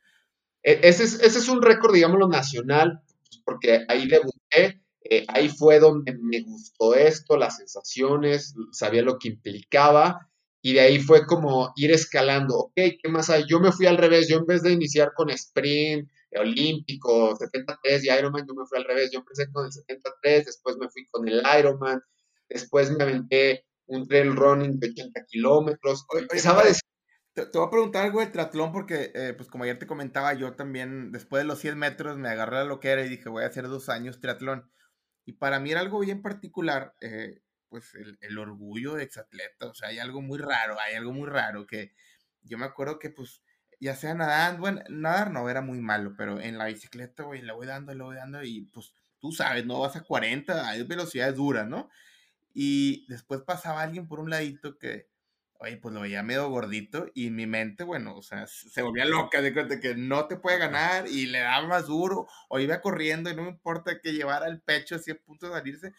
E, 0.65 0.81
ese 0.83 1.05
es, 1.05 1.15
ese 1.21 1.39
es 1.39 1.49
un 1.49 1.63
récord, 1.63 1.95
digámoslo, 1.95 2.29
nacional, 2.29 3.01
pues, 3.05 3.43
porque 3.45 3.85
ahí 3.89 4.09
debuté, 4.09 4.83
eh, 5.03 5.25
ahí 5.29 5.49
fue 5.49 5.79
donde 5.79 6.17
me 6.21 6.41
gustó 6.43 6.95
esto, 6.95 7.37
las 7.37 7.59
sensaciones, 7.59 8.55
sabía 8.73 9.03
lo 9.03 9.19
que 9.19 9.29
implicaba, 9.29 10.29
y 10.61 10.73
de 10.73 10.81
ahí 10.81 10.99
fue 10.99 11.25
como 11.25 11.73
ir 11.77 11.93
escalando, 11.93 12.57
ok, 12.57 12.73
¿qué 12.75 13.09
más 13.09 13.31
hay? 13.31 13.45
Yo 13.49 13.61
me 13.61 13.71
fui 13.71 13.87
al 13.87 13.97
revés, 13.97 14.29
yo 14.29 14.39
en 14.39 14.47
vez 14.47 14.63
de 14.63 14.73
iniciar 14.73 15.13
con 15.15 15.31
sprint, 15.31 16.11
olímpico, 16.37 17.35
73 17.37 18.05
y 18.05 18.11
Ironman, 18.11 18.47
yo 18.47 18.55
me 18.55 18.67
fui 18.67 18.79
al 18.79 18.85
revés, 18.85 19.11
yo 19.13 19.21
empecé 19.21 19.51
con 19.51 19.67
el 19.67 19.73
73, 19.73 20.47
después 20.47 20.77
me 20.79 20.89
fui 20.91 21.07
con 21.11 21.27
el 21.29 21.43
Ironman, 21.59 22.01
después 22.49 22.91
me 22.91 23.05
aventé 23.05 23.65
un 23.87 24.07
trail 24.07 24.37
running 24.37 24.79
de 24.79 24.91
80 24.91 25.25
kilómetros, 25.27 26.05
empezaba 26.19 26.65
decir 26.65 26.83
te, 27.47 27.59
voy 27.59 27.67
a 27.67 27.71
preguntar 27.71 28.05
algo 28.05 28.21
del 28.21 28.33
triatlón 28.33 28.73
porque, 28.73 29.13
eh, 29.15 29.35
pues 29.37 29.49
como 29.49 29.65
ayer 29.65 29.79
te 29.79 29.87
comentaba, 29.87 30.35
yo 30.35 30.55
también, 30.55 31.13
después 31.13 31.43
de 31.43 31.47
los 31.47 31.59
100 31.61 31.79
metros, 31.79 32.19
me 32.19 32.29
agarré 32.29 32.59
a 32.59 32.65
lo 32.65 32.81
que 32.81 32.89
era 32.91 33.05
y 33.05 33.09
dije, 33.09 33.29
voy 33.29 33.45
a 33.45 33.49
hacer 33.49 33.69
dos 33.69 33.89
años 33.89 34.21
triatlón. 34.21 34.71
Y 35.25 35.35
para 35.35 35.61
mí 35.61 35.71
era 35.71 35.81
algo 35.81 36.01
bien 36.01 36.23
particular, 36.23 36.95
eh, 37.01 37.41
pues 37.69 37.93
el, 38.21 38.39
orgullo 38.39 38.95
de 38.95 39.05
exatleta, 39.05 39.67
o 39.67 39.75
sea, 39.75 39.89
hay 39.89 39.99
algo 39.99 40.23
muy 40.23 40.39
raro, 40.39 40.79
hay 40.81 40.95
algo 40.95 41.13
muy 41.13 41.29
raro 41.29 41.67
que 41.67 41.93
yo 42.43 42.59
me 42.59 42.65
acuerdo 42.65 42.99
que, 42.99 43.11
pues, 43.11 43.43
ya 43.81 43.95
sea 43.97 44.15
nadando, 44.15 44.61
bueno, 44.61 44.83
nadar 44.91 45.31
no 45.31 45.49
era 45.49 45.61
muy 45.63 45.81
malo, 45.81 46.15
pero 46.17 46.41
en 46.41 46.59
la 46.59 46.67
bicicleta, 46.67 47.23
güey, 47.25 47.43
la 47.43 47.55
voy 47.55 47.67
dando, 47.67 47.95
la 47.95 48.05
voy 48.05 48.17
dando 48.17 48.43
y, 48.45 48.63
pues, 48.73 48.95
tú 49.21 49.33
sabes, 49.33 49.67
no 49.67 49.81
vas 49.81 49.97
a 49.97 50.03
40, 50.03 50.69
hay 50.69 50.83
velocidades 50.85 51.37
duras, 51.37 51.67
¿no? 51.69 51.89
Y 52.55 53.07
después 53.09 53.43
pasaba 53.43 53.83
alguien 53.83 54.09
por 54.09 54.21
un 54.21 54.31
ladito 54.31 54.79
que, 54.79 55.09
oye, 55.61 55.77
pues 55.79 55.95
lo 55.95 56.01
veía 56.01 56.23
medio 56.23 56.49
gordito 56.51 57.07
y 57.15 57.31
mi 57.31 57.47
mente, 57.47 57.85
bueno, 57.85 58.17
o 58.17 58.23
sea, 58.23 58.47
se 58.47 58.83
volvía 58.83 59.05
loca 59.05 59.43
de 59.43 59.53
cuenta 59.53 59.81
que 59.81 59.95
no 59.95 60.27
te 60.29 60.37
puede 60.37 60.59
ganar 60.59 61.09
y 61.09 61.27
le 61.27 61.41
daba 61.41 61.67
más 61.67 61.87
duro 61.87 62.27
o 62.49 62.61
iba 62.61 62.81
corriendo 62.81 63.31
y 63.31 63.37
no 63.37 63.43
me 63.45 63.51
importa 63.51 64.01
que 64.01 64.13
llevara 64.13 64.47
el 64.49 64.61
pecho 64.63 64.97
así 64.97 65.11
a 65.11 65.19
punto 65.19 65.47
de 65.49 65.53
salirse, 65.55 65.95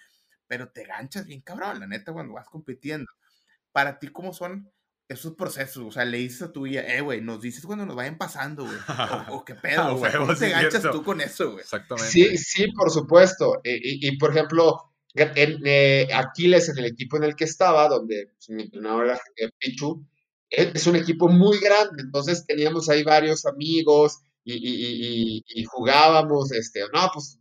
pero 0.48 0.72
te 0.72 0.86
ganchas 0.86 1.26
bien 1.28 1.42
cabrón, 1.42 1.80
la 1.80 1.88
neta, 1.88 2.14
cuando 2.14 2.34
vas 2.34 2.48
compitiendo. 2.50 3.12
Para 3.72 4.00
ti, 4.00 4.10
¿cómo 4.10 4.34
son 4.34 4.72
esos 5.10 5.34
procesos? 5.34 5.84
O 5.84 5.92
sea, 5.92 6.06
le 6.06 6.20
dices 6.20 6.44
a 6.44 6.52
tu 6.52 6.66
guía, 6.66 6.82
eh, 6.96 7.02
güey, 7.02 7.20
nos 7.20 7.42
dices 7.42 7.66
cuando 7.66 7.86
nos 7.86 7.96
vayan 7.96 8.18
pasando, 8.18 8.64
güey. 8.64 8.78
O, 9.30 9.44
qué 9.44 9.56
pedo, 9.62 9.96
o 9.96 10.00
sea, 10.00 10.18
¿cómo 10.18 10.36
te 10.36 10.50
ganchas 10.50 10.84
tú 10.92 11.04
con 11.04 11.20
eso, 11.20 11.52
güey? 11.52 11.62
Exactamente. 11.62 12.12
Sí, 12.12 12.38
sí, 12.38 12.72
por 12.72 12.92
supuesto. 12.92 13.60
Y, 13.64 14.08
y, 14.08 14.18
por 14.18 14.32
ejemplo, 14.32 14.94
en, 15.16 15.62
eh, 15.66 16.08
Aquiles, 16.14 16.70
en 16.70 16.78
el 16.78 16.86
equipo 16.86 17.18
en 17.18 17.24
el 17.24 17.36
que 17.36 17.46
estaba, 17.46 17.90
donde 17.90 18.28
pues, 18.36 18.50
mi 18.50 18.64
entrenador 18.64 19.06
era 19.06 19.20
eh, 19.36 19.50
Pichu, 19.58 20.06
es 20.50 20.88
un 20.88 20.96
equipo 20.96 21.28
muy 21.28 21.60
grande, 21.60 22.02
entonces 22.02 22.44
teníamos 22.46 22.90
ahí 22.90 23.04
varios 23.04 23.46
amigos 23.46 24.18
y, 24.44 24.56
y, 24.56 25.44
y, 25.48 25.64
jugábamos, 25.66 26.52
este, 26.52 26.82
no, 26.92 27.10
pues 27.14 27.38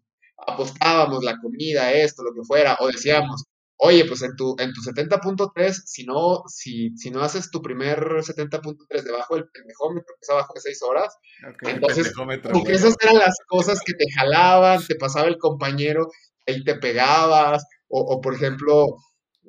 apostábamos 0.47 1.25
la 1.25 1.39
comida, 1.41 1.91
esto, 1.93 2.23
lo 2.23 2.35
que 2.35 2.45
fuera, 2.47 2.77
o 2.81 2.89
decíamos, 2.89 3.45
oye, 3.79 4.05
pues 4.05 4.23
en 4.23 4.35
tu, 4.37 4.57
en 4.59 4.73
tu 4.73 4.81
70.3, 4.81 5.83
si 5.87 6.05
no, 6.05 6.43
si, 6.49 6.97
si 6.97 7.11
no 7.11 7.23
haces 7.23 7.51
tu 7.51 7.63
primer 7.63 7.99
70.3 7.99 9.03
debajo 9.03 9.37
del 9.37 9.49
pendejómetro, 9.49 10.15
que 10.15 10.21
es 10.23 10.31
abajo 10.31 10.53
de 10.55 10.61
6 10.61 10.83
horas, 10.83 11.17
entonces, 11.63 12.13
porque 12.53 12.73
esas 12.73 12.95
eran 13.01 13.19
las 13.19 13.37
cosas 13.47 13.81
que 13.85 13.95
te 13.95 14.11
jalaban, 14.13 14.85
te 14.85 14.97
pasaba 14.97 15.29
el 15.29 15.39
compañero, 15.39 16.09
ahí 16.47 16.65
te 16.65 16.75
pegabas, 16.75 17.65
o, 17.89 18.01
o 18.01 18.21
por 18.21 18.35
ejemplo, 18.35 18.97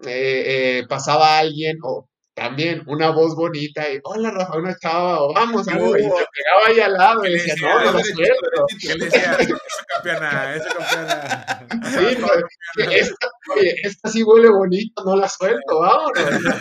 eh, 0.06 0.80
eh, 0.80 0.88
pasaba 0.88 1.40
alguien, 1.40 1.78
o 1.84 2.08
también 2.40 2.84
una 2.88 3.10
voz 3.12 3.36
bonita 3.36 3.92
y 3.92 4.00
hola 4.04 4.32
Rafa, 4.32 4.58
una 4.58 4.76
chava, 4.78 5.22
o 5.22 5.34
vamos, 5.34 5.68
a 5.68 5.74
y 5.74 5.76
te 5.76 5.82
pegaba 5.84 6.68
ahí 6.68 6.80
al 6.80 6.94
lado 6.94 7.26
y 7.26 7.34
decía, 7.34 7.56
no, 7.62 7.84
no 7.84 7.92
lo 7.92 8.04
suelto. 8.04 8.66
¿Qué 8.80 8.96
le 8.96 9.06
decía? 9.06 9.34
Esa 9.34 9.86
campeona, 9.88 10.56
esa 10.56 10.70
campeona. 10.70 11.68
Sí, 11.92 12.18
pero, 12.76 12.92
esta, 12.92 13.28
oye, 13.56 13.76
esta 13.84 14.10
sí 14.10 14.24
huele 14.24 14.50
bonito, 14.50 15.04
no 15.04 15.16
la 15.18 15.28
suelto, 15.28 15.80
vámonos. 15.80 16.56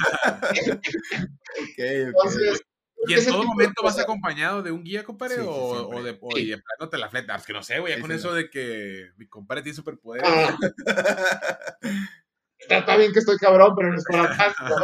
okay, 1.72 2.03
Entonces, 2.03 2.61
¿Y 3.07 3.14
en 3.14 3.26
todo 3.26 3.45
momento 3.45 3.83
vas 3.85 3.99
acompañado 4.01 4.62
de 4.62 4.72
un 4.72 4.83
guía, 4.83 5.05
compadre? 5.05 5.41
o, 5.41 5.51
o, 5.51 6.03
de, 6.03 6.18
o 6.20 6.35
de 6.35 6.59
plano 6.59 6.91
te 6.91 6.99
la 6.99 7.09
fleta. 7.09 7.37
Es 7.37 7.47
que 7.47 7.53
no 7.53 7.62
sé, 7.62 7.79
güey, 7.79 7.95
ya 7.95 8.01
con 8.01 8.11
eso 8.11 8.35
de 8.35 8.51
que 8.51 9.11
mi 9.16 9.29
compadre 9.29 9.62
tiene 9.62 9.76
superpoderes. 9.76 10.29
Ah. 10.29 10.59
Está 12.68 12.97
bien 12.97 13.12
que 13.12 13.20
estoy 13.20 13.37
cabrón, 13.39 13.74
pero 13.76 13.93
no 13.93 13.99
es 13.99 14.05
para 14.05 14.37
tanto. 14.37 14.74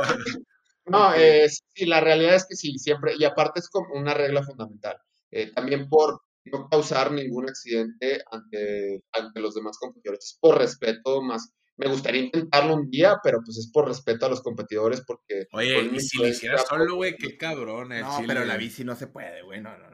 No, 0.86 1.14
eh, 1.14 1.48
sí, 1.48 1.86
la 1.86 2.00
realidad 2.00 2.34
es 2.34 2.46
que 2.46 2.56
sí, 2.56 2.78
siempre, 2.78 3.14
y 3.18 3.24
aparte 3.24 3.60
es 3.60 3.68
como 3.68 3.94
una 3.94 4.14
regla 4.14 4.42
fundamental. 4.42 4.96
Eh, 5.30 5.50
también 5.52 5.88
por 5.88 6.20
no 6.44 6.68
causar 6.68 7.10
ningún 7.10 7.48
accidente 7.48 8.22
ante, 8.30 9.02
ante 9.12 9.40
los 9.40 9.54
demás 9.54 9.78
competidores, 9.78 10.38
por 10.40 10.58
respeto 10.58 11.22
más. 11.22 11.50
Me 11.76 11.88
gustaría 11.88 12.22
intentarlo 12.22 12.74
un 12.74 12.88
día, 12.88 13.18
pero 13.22 13.38
pues 13.44 13.58
es 13.58 13.70
por 13.72 13.88
respeto 13.88 14.26
a 14.26 14.28
los 14.28 14.42
competidores 14.42 15.02
porque... 15.04 15.46
Oye, 15.52 15.90
y 15.92 16.00
si 16.00 16.18
lo 16.18 16.28
hicieras 16.28 16.66
solo, 16.68 16.94
güey, 16.94 17.16
qué 17.16 17.36
cabrón. 17.36 17.88
no, 17.88 18.18
pero 18.26 18.44
la 18.44 18.56
bici 18.56 18.84
no 18.84 18.94
se 18.94 19.08
puede, 19.08 19.42
güey, 19.42 19.60
no, 19.60 19.76
no, 19.76 19.90
no. 19.90 19.93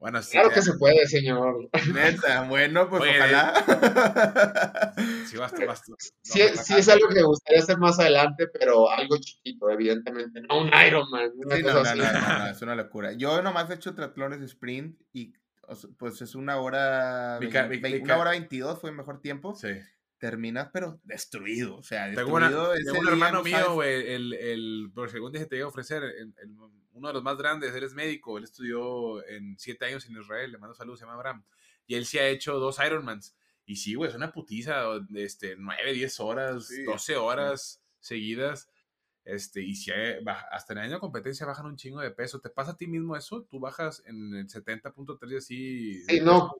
Bueno, 0.00 0.22
sí, 0.22 0.32
claro 0.32 0.48
que 0.48 0.62
se 0.62 0.72
puede, 0.78 1.06
señor. 1.06 1.68
Neta, 1.92 2.48
bueno, 2.48 2.88
pues 2.88 3.02
ojalá. 3.02 4.94
Sí, 5.26 5.36
basta, 5.36 5.64
basta. 5.64 5.92
sí, 6.22 6.40
sí 6.62 6.74
es 6.74 6.88
algo 6.88 7.08
que 7.08 7.14
me 7.16 7.22
gustaría 7.22 7.62
hacer 7.62 7.78
más 7.78 7.98
adelante, 8.00 8.48
pero 8.48 8.90
algo 8.90 9.16
chiquito, 9.18 9.70
evidentemente. 9.70 10.40
No 10.40 10.62
un 10.62 10.68
Ironman. 10.68 11.30
Una 11.36 11.56
sí, 11.56 11.62
no, 11.62 11.72
no, 11.72 11.94
no, 11.94 12.46
es 12.50 12.62
una 12.62 12.74
locura. 12.74 13.12
Yo 13.12 13.40
nomás 13.40 13.70
he 13.70 13.74
hecho 13.74 13.94
triatlones 13.94 14.40
sprint 14.40 15.00
y 15.12 15.34
pues 15.98 16.20
es 16.20 16.34
una 16.34 16.58
hora. 16.58 17.38
una 17.40 18.16
hora 18.16 18.30
veintidós 18.30 18.80
fue 18.80 18.90
el 18.90 18.96
mejor 18.96 19.20
tiempo. 19.20 19.54
Sí 19.54 19.68
terminas, 20.20 20.68
pero 20.72 21.00
destruido. 21.02 21.76
O 21.76 21.82
sea, 21.82 22.06
destruido. 22.06 22.72
Tengo, 22.74 23.00
un 23.00 23.08
hermano 23.08 23.42
mío, 23.42 23.72
güey, 23.74 24.12
el, 24.12 24.34
el, 24.34 24.90
por 24.94 25.10
según 25.10 25.32
dije, 25.32 25.46
te 25.46 25.56
iba 25.56 25.64
a 25.64 25.68
ofrecer, 25.68 26.04
el, 26.04 26.34
uno 27.00 27.08
de 27.08 27.14
los 27.14 27.22
más 27.22 27.38
grandes, 27.38 27.74
él 27.74 27.82
es 27.82 27.94
médico, 27.94 28.36
él 28.36 28.44
estudió 28.44 29.26
en 29.26 29.58
siete 29.58 29.86
años 29.86 30.06
en 30.06 30.20
Israel, 30.20 30.52
le 30.52 30.58
mando 30.58 30.74
salud, 30.74 30.96
se 30.96 31.00
llama 31.00 31.14
Abraham, 31.14 31.44
y 31.86 31.94
él 31.94 32.04
sí 32.04 32.18
ha 32.18 32.28
hecho 32.28 32.58
dos 32.58 32.78
Ironmans. 32.84 33.34
Y 33.64 33.76
sí, 33.76 33.94
güey, 33.94 34.10
es 34.10 34.16
una 34.16 34.32
putiza, 34.32 34.84
este, 35.14 35.56
nueve, 35.56 35.92
diez 35.92 36.20
horas, 36.20 36.68
doce 36.84 37.16
horas 37.16 37.82
seguidas. 38.00 38.68
Este, 39.24 39.62
y 39.62 39.74
si 39.76 39.92
hasta 40.50 40.72
en 40.72 40.78
el 40.78 40.84
año 40.86 40.94
de 40.94 41.00
competencia 41.00 41.46
bajan 41.46 41.66
un 41.66 41.76
chingo 41.76 42.00
de 42.00 42.10
peso. 42.10 42.40
¿Te 42.40 42.50
pasa 42.50 42.72
a 42.72 42.76
ti 42.76 42.86
mismo 42.86 43.16
eso? 43.16 43.46
¿Tú 43.48 43.60
bajas 43.60 44.02
en 44.06 44.34
el 44.34 44.48
70.3 44.48 45.36
así? 45.36 46.02
Sí, 46.02 46.20
no, 46.20 46.52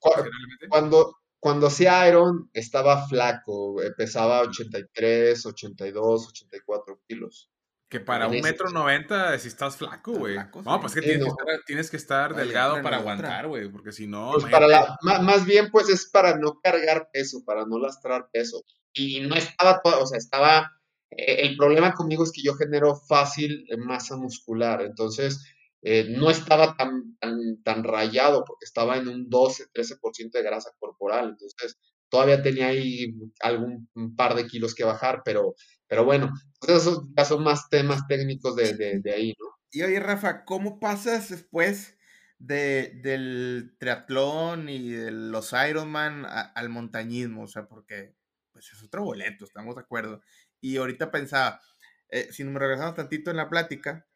cuando, 0.69 1.17
cuando 1.41 1.67
hacía 1.67 2.09
Iron 2.09 2.49
estaba 2.53 3.07
flaco, 3.09 3.83
eh, 3.83 3.93
pesaba 3.97 4.43
83, 4.43 5.45
82, 5.47 6.29
84 6.29 7.01
kilos. 7.09 7.50
Que 7.91 7.99
para 7.99 8.29
un 8.29 8.41
metro 8.41 8.71
noventa, 8.71 9.37
si 9.41 9.49
estás 9.49 9.77
flaco, 9.77 10.13
güey. 10.13 10.37
No, 10.65 10.81
pues 10.81 10.95
que, 10.95 11.03
tienes, 11.03 11.25
que 11.25 11.29
estar, 11.29 11.47
tienes, 11.67 11.91
que 11.91 11.97
estar, 11.97 12.37
delgado 12.37 12.81
para 12.83 12.99
aguantar, 12.99 13.49
güey, 13.49 13.69
porque 13.69 13.91
si 13.91 14.07
no... 14.07 14.31
Pues 14.35 14.45
para 14.45 14.69
la, 14.69 14.97
más, 15.03 15.45
bien, 15.45 15.73
pues 15.73 15.89
es 15.89 16.09
para 16.09 16.39
no 16.39 16.61
cargar 16.63 17.11
peso, 17.13 17.43
para 17.45 17.67
no 17.67 17.81
lastrar 17.81 18.29
peso. 18.33 18.63
Y 18.93 19.23
no 19.23 19.35
estaba 19.35 19.83
todo, 19.83 20.05
o 20.05 20.07
sea, 20.07 20.19
estaba... 20.19 20.71
Eh, 21.11 21.49
el 21.49 21.57
problema 21.57 21.93
conmigo 21.93 22.23
es 22.23 22.31
que 22.31 22.45
yo 22.45 22.55
genero 22.55 22.95
fácil 22.95 23.67
masa 23.79 24.17
muscular, 24.17 24.83
entonces 24.83 25.45
eh, 25.83 26.07
no 26.11 26.31
estaba 26.31 26.77
tan, 26.77 27.17
tan, 27.19 27.61
tan 27.65 27.83
rayado 27.83 28.45
porque 28.45 28.67
estaba 28.67 28.99
en 28.99 29.09
un 29.09 29.29
12, 29.29 29.65
13% 29.75 30.31
de 30.31 30.43
grasa 30.45 30.71
corporal, 30.79 31.31
entonces 31.31 31.77
todavía 32.11 32.43
tenía 32.43 32.69
ahí 32.69 33.15
algún 33.41 33.89
par 34.17 34.35
de 34.35 34.47
kilos 34.47 34.75
que 34.75 34.85
bajar, 34.85 35.23
pero, 35.25 35.55
pero 35.87 36.05
bueno, 36.05 36.31
pues 36.61 36.83
esos 36.83 37.09
ya 37.17 37.25
son 37.25 37.43
más 37.43 37.69
temas 37.69 38.07
técnicos 38.09 38.57
de, 38.57 39.01
de, 39.01 39.13
ahí, 39.13 39.35
¿no? 39.39 39.47
Y 39.71 39.83
oye, 39.83 40.01
Rafa, 40.01 40.45
¿cómo 40.45 40.81
pasas 40.81 41.31
después 41.31 41.97
de, 42.39 43.01
del 43.03 43.77
triatlón 43.79 44.69
y 44.69 44.91
de 44.91 45.13
los 45.13 45.53
Ironman 45.53 46.27
al 46.27 46.69
montañismo? 46.69 47.45
O 47.45 47.49
sea, 47.49 47.67
porque 47.67 48.15
pues 48.53 48.73
es 48.73 48.83
otro 48.83 49.05
boleto, 49.05 49.45
estamos 49.45 49.77
de 49.77 49.83
acuerdo. 49.83 50.21
Y 50.61 50.77
ahorita 50.77 51.11
pensaba, 51.11 51.61
eh, 52.09 52.29
si 52.33 52.43
nos 52.43 52.61
regresamos 52.61 52.97
tantito 52.97 53.31
en 53.31 53.37
la 53.37 53.49
plática, 53.49 54.07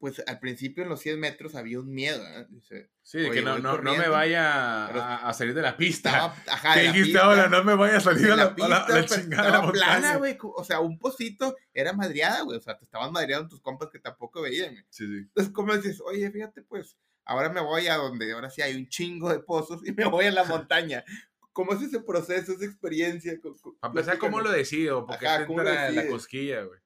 pues 0.00 0.22
al 0.26 0.40
principio 0.40 0.82
en 0.82 0.88
los 0.88 1.00
100 1.00 1.20
metros 1.20 1.54
había 1.54 1.78
un 1.78 1.92
miedo. 1.92 2.26
¿eh? 2.26 2.88
sí, 3.02 3.18
de 3.18 3.30
que 3.30 3.42
no, 3.42 3.58
no, 3.58 3.82
no, 3.82 3.94
me 3.94 4.08
vaya 4.08 4.86
a, 5.28 5.32
salir 5.34 5.52
de 5.52 5.60
la 5.60 5.76
pista. 5.76 6.34
ajá, 6.48 6.74
¿Qué 6.74 6.84
dijiste 6.84 7.18
ahora? 7.18 7.48
No 7.48 7.62
me 7.62 7.74
vaya 7.74 7.98
a 7.98 8.00
salir 8.00 8.26
de 8.26 8.34
la, 8.34 8.54
pista, 8.54 8.86
la, 8.88 9.04
chingada 9.04 9.70
plana, 9.70 10.16
güey. 10.16 10.38
O 10.40 10.64
sea, 10.64 10.80
un 10.80 10.98
pocito 10.98 11.54
era 11.74 11.92
madreada, 11.92 12.40
güey. 12.42 12.56
O 12.56 12.62
sea, 12.62 12.78
te 12.78 12.84
estaban 12.84 13.12
madreando 13.12 13.50
tus 13.50 13.60
compas 13.60 13.90
que 13.90 13.98
tampoco 13.98 14.40
veían. 14.40 14.74
Sí, 14.88 15.06
sí. 15.06 15.18
Entonces, 15.18 15.52
¿cómo 15.52 15.76
dices? 15.76 16.00
Oye, 16.00 16.30
fíjate, 16.30 16.62
pues, 16.62 16.96
ahora 17.26 17.50
me 17.50 17.60
voy 17.60 17.86
a 17.88 17.96
donde 17.96 18.32
ahora 18.32 18.48
sí 18.48 18.62
hay 18.62 18.76
un 18.76 18.88
chingo 18.88 19.28
de 19.28 19.40
pozos 19.40 19.86
y 19.86 19.92
me 19.92 20.06
voy 20.06 20.24
a 20.24 20.32
la 20.32 20.44
montaña. 20.44 21.04
¿Cómo 21.52 21.74
es 21.74 21.82
ese 21.82 22.00
proceso, 22.00 22.52
esa 22.52 22.64
experiencia? 22.64 23.34
A 23.82 23.88
empezar, 23.88 24.16
¿cómo 24.16 24.40
lo 24.40 24.50
decido? 24.50 25.04
Porque 25.04 25.28
ajá, 25.28 25.46
la 25.90 26.08
cosquilla, 26.08 26.62
güey. 26.62 26.80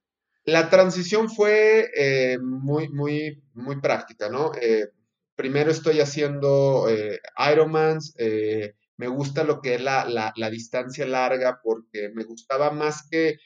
La 0.46 0.68
transición 0.68 1.30
fue 1.30 1.90
eh, 1.96 2.38
muy, 2.38 2.90
muy, 2.90 3.42
muy 3.54 3.80
práctica, 3.80 4.28
¿no? 4.28 4.52
Eh, 4.60 4.90
primero 5.34 5.70
estoy 5.70 6.00
haciendo 6.00 6.86
eh, 6.90 7.20
Ironmans, 7.50 8.14
eh, 8.18 8.74
me 8.98 9.08
gusta 9.08 9.44
lo 9.44 9.62
que 9.62 9.76
es 9.76 9.80
la, 9.80 10.04
la, 10.36 10.50
distancia 10.50 11.06
larga 11.06 11.60
porque 11.62 12.10
me 12.14 12.24
gustaba 12.24 12.70
más 12.70 13.08
que 13.10 13.38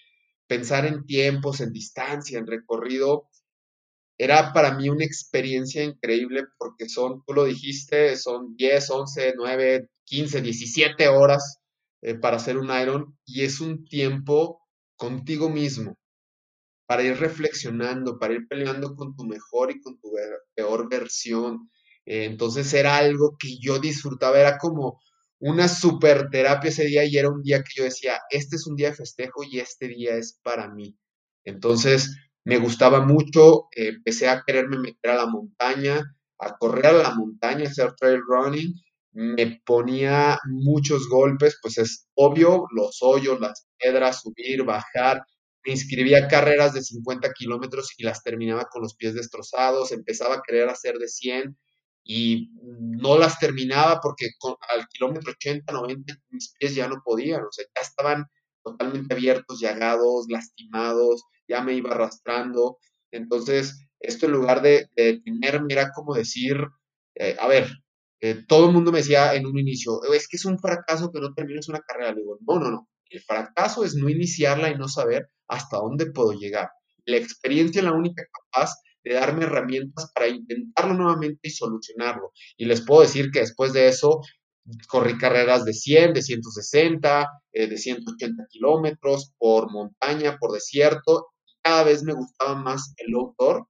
pensar 0.48 0.86
en 0.86 1.06
tiempos, 1.06 1.60
en 1.60 1.72
distancia, 1.72 2.38
en 2.38 2.48
recorrido. 2.48 3.28
Era 4.18 4.52
para 4.52 4.74
mí 4.74 4.88
una 4.88 5.04
experiencia 5.04 5.84
increíble 5.84 6.46
porque 6.58 6.88
son, 6.88 7.22
tú 7.24 7.32
lo 7.32 7.44
dijiste, 7.44 8.16
son 8.16 8.56
10, 8.56 8.90
11, 8.90 9.34
9, 9.36 9.88
15, 10.04 10.40
17 10.42 11.08
horas 11.08 11.60
para 12.20 12.36
hacer 12.38 12.58
un 12.58 12.70
Iron 12.80 13.16
y 13.24 13.44
es 13.44 13.60
un 13.60 13.84
tiempo 13.84 14.60
contigo 14.96 15.48
mismo 15.48 15.96
para 16.88 17.02
ir 17.02 17.18
reflexionando, 17.18 18.18
para 18.18 18.32
ir 18.32 18.48
peleando 18.48 18.96
con 18.96 19.14
tu 19.14 19.26
mejor 19.26 19.70
y 19.70 19.78
con 19.82 20.00
tu 20.00 20.10
peor 20.54 20.88
versión. 20.88 21.70
Eh, 22.06 22.24
entonces 22.24 22.72
era 22.72 22.96
algo 22.96 23.36
que 23.38 23.58
yo 23.58 23.78
disfrutaba, 23.78 24.40
era 24.40 24.56
como 24.56 24.98
una 25.38 25.68
super 25.68 26.30
terapia 26.30 26.70
ese 26.70 26.86
día 26.86 27.04
y 27.04 27.18
era 27.18 27.28
un 27.28 27.42
día 27.42 27.62
que 27.62 27.74
yo 27.76 27.84
decía, 27.84 28.18
este 28.30 28.56
es 28.56 28.66
un 28.66 28.74
día 28.74 28.88
de 28.88 28.96
festejo 28.96 29.44
y 29.44 29.58
este 29.60 29.88
día 29.88 30.14
es 30.14 30.40
para 30.42 30.68
mí. 30.72 30.96
Entonces 31.44 32.16
me 32.44 32.56
gustaba 32.56 33.04
mucho, 33.04 33.68
empecé 33.72 34.28
a 34.28 34.42
quererme 34.46 34.78
meter 34.78 35.10
a 35.10 35.16
la 35.16 35.26
montaña, 35.26 36.16
a 36.38 36.56
correr 36.56 36.86
a 36.86 36.92
la 36.92 37.14
montaña, 37.14 37.68
hacer 37.68 37.92
trail 37.96 38.20
running, 38.26 38.72
me 39.12 39.60
ponía 39.66 40.38
muchos 40.46 41.06
golpes, 41.10 41.58
pues 41.60 41.76
es 41.76 42.08
obvio, 42.14 42.64
los 42.74 43.02
hoyos, 43.02 43.38
las 43.40 43.66
piedras, 43.76 44.22
subir, 44.22 44.64
bajar, 44.64 45.22
inscribía 45.72 46.28
carreras 46.28 46.74
de 46.74 46.82
50 46.82 47.32
kilómetros 47.32 47.92
y 47.98 48.04
las 48.04 48.22
terminaba 48.22 48.66
con 48.70 48.82
los 48.82 48.94
pies 48.94 49.14
destrozados, 49.14 49.92
empezaba 49.92 50.36
a 50.36 50.42
querer 50.46 50.68
hacer 50.68 50.98
de 50.98 51.08
100 51.08 51.56
y 52.04 52.50
no 52.62 53.18
las 53.18 53.38
terminaba 53.38 54.00
porque 54.00 54.30
al 54.68 54.86
kilómetro 54.88 55.32
80, 55.32 55.72
90 55.72 56.14
mis 56.30 56.54
pies 56.58 56.74
ya 56.74 56.88
no 56.88 57.02
podían, 57.04 57.42
o 57.42 57.52
sea, 57.52 57.66
ya 57.74 57.82
estaban 57.82 58.26
totalmente 58.62 59.14
abiertos, 59.14 59.60
llagados, 59.60 60.26
lastimados, 60.28 61.22
ya 61.46 61.62
me 61.62 61.74
iba 61.74 61.90
arrastrando. 61.90 62.78
Entonces, 63.10 63.86
esto 64.00 64.26
en 64.26 64.32
lugar 64.32 64.62
de, 64.62 64.88
detenerme 64.96 65.74
era 65.74 65.90
como 65.92 66.14
decir, 66.14 66.56
eh, 67.14 67.36
a 67.38 67.48
ver, 67.48 67.68
eh, 68.20 68.44
todo 68.46 68.66
el 68.66 68.72
mundo 68.72 68.92
me 68.92 68.98
decía 68.98 69.34
en 69.34 69.46
un 69.46 69.58
inicio, 69.58 70.02
es 70.12 70.28
que 70.28 70.36
es 70.36 70.44
un 70.44 70.58
fracaso 70.58 71.10
que 71.12 71.20
no 71.20 71.34
termines 71.34 71.68
una 71.68 71.80
carrera. 71.80 72.12
Le 72.12 72.20
digo, 72.20 72.38
no, 72.46 72.58
no, 72.58 72.70
no. 72.70 72.88
El 73.10 73.20
fracaso 73.20 73.84
es 73.84 73.94
no 73.94 74.08
iniciarla 74.08 74.70
y 74.70 74.76
no 74.76 74.88
saber 74.88 75.30
hasta 75.48 75.78
dónde 75.78 76.10
puedo 76.10 76.32
llegar. 76.32 76.70
La 77.04 77.16
experiencia 77.16 77.80
es 77.80 77.84
la 77.84 77.92
única 77.92 78.22
capaz 78.32 78.74
de 79.02 79.14
darme 79.14 79.44
herramientas 79.44 80.10
para 80.14 80.28
intentarlo 80.28 80.94
nuevamente 80.94 81.48
y 81.48 81.50
solucionarlo. 81.50 82.32
Y 82.56 82.66
les 82.66 82.82
puedo 82.82 83.02
decir 83.02 83.30
que 83.30 83.40
después 83.40 83.72
de 83.72 83.88
eso 83.88 84.20
corrí 84.88 85.16
carreras 85.16 85.64
de 85.64 85.72
100, 85.72 86.14
de 86.14 86.22
160, 86.22 87.28
eh, 87.52 87.66
de 87.66 87.78
180 87.78 88.46
kilómetros 88.50 89.32
por 89.38 89.70
montaña, 89.72 90.36
por 90.38 90.52
desierto. 90.52 91.28
Cada 91.62 91.84
vez 91.84 92.02
me 92.02 92.12
gustaba 92.12 92.54
más 92.54 92.92
el 92.98 93.14
outdoor. 93.14 93.66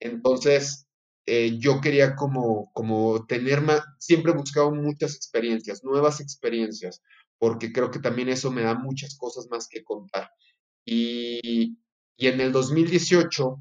Entonces, 0.00 0.86
eh, 1.26 1.58
yo 1.58 1.80
quería 1.80 2.16
como, 2.16 2.70
como 2.72 3.26
tener 3.26 3.62
siempre 3.98 4.32
buscaba 4.32 4.70
muchas 4.70 5.14
experiencias, 5.14 5.84
nuevas 5.84 6.20
experiencias, 6.20 7.02
porque 7.38 7.72
creo 7.72 7.90
que 7.90 8.00
también 8.00 8.28
eso 8.28 8.50
me 8.50 8.62
da 8.62 8.74
muchas 8.74 9.16
cosas 9.16 9.48
más 9.50 9.68
que 9.68 9.84
contar. 9.84 10.30
Y, 10.84 11.78
y 12.16 12.26
en 12.26 12.40
el 12.40 12.52
2018 12.52 13.60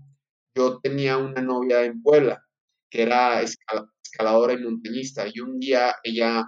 yo 0.56 0.80
tenía 0.80 1.18
una 1.18 1.42
novia 1.42 1.84
en 1.84 2.02
Puebla 2.02 2.44
que 2.90 3.04
era 3.04 3.42
escaladora 3.42 4.54
y 4.54 4.64
montañista 4.64 5.26
y 5.32 5.40
un 5.40 5.60
día 5.60 5.96
ella, 6.04 6.46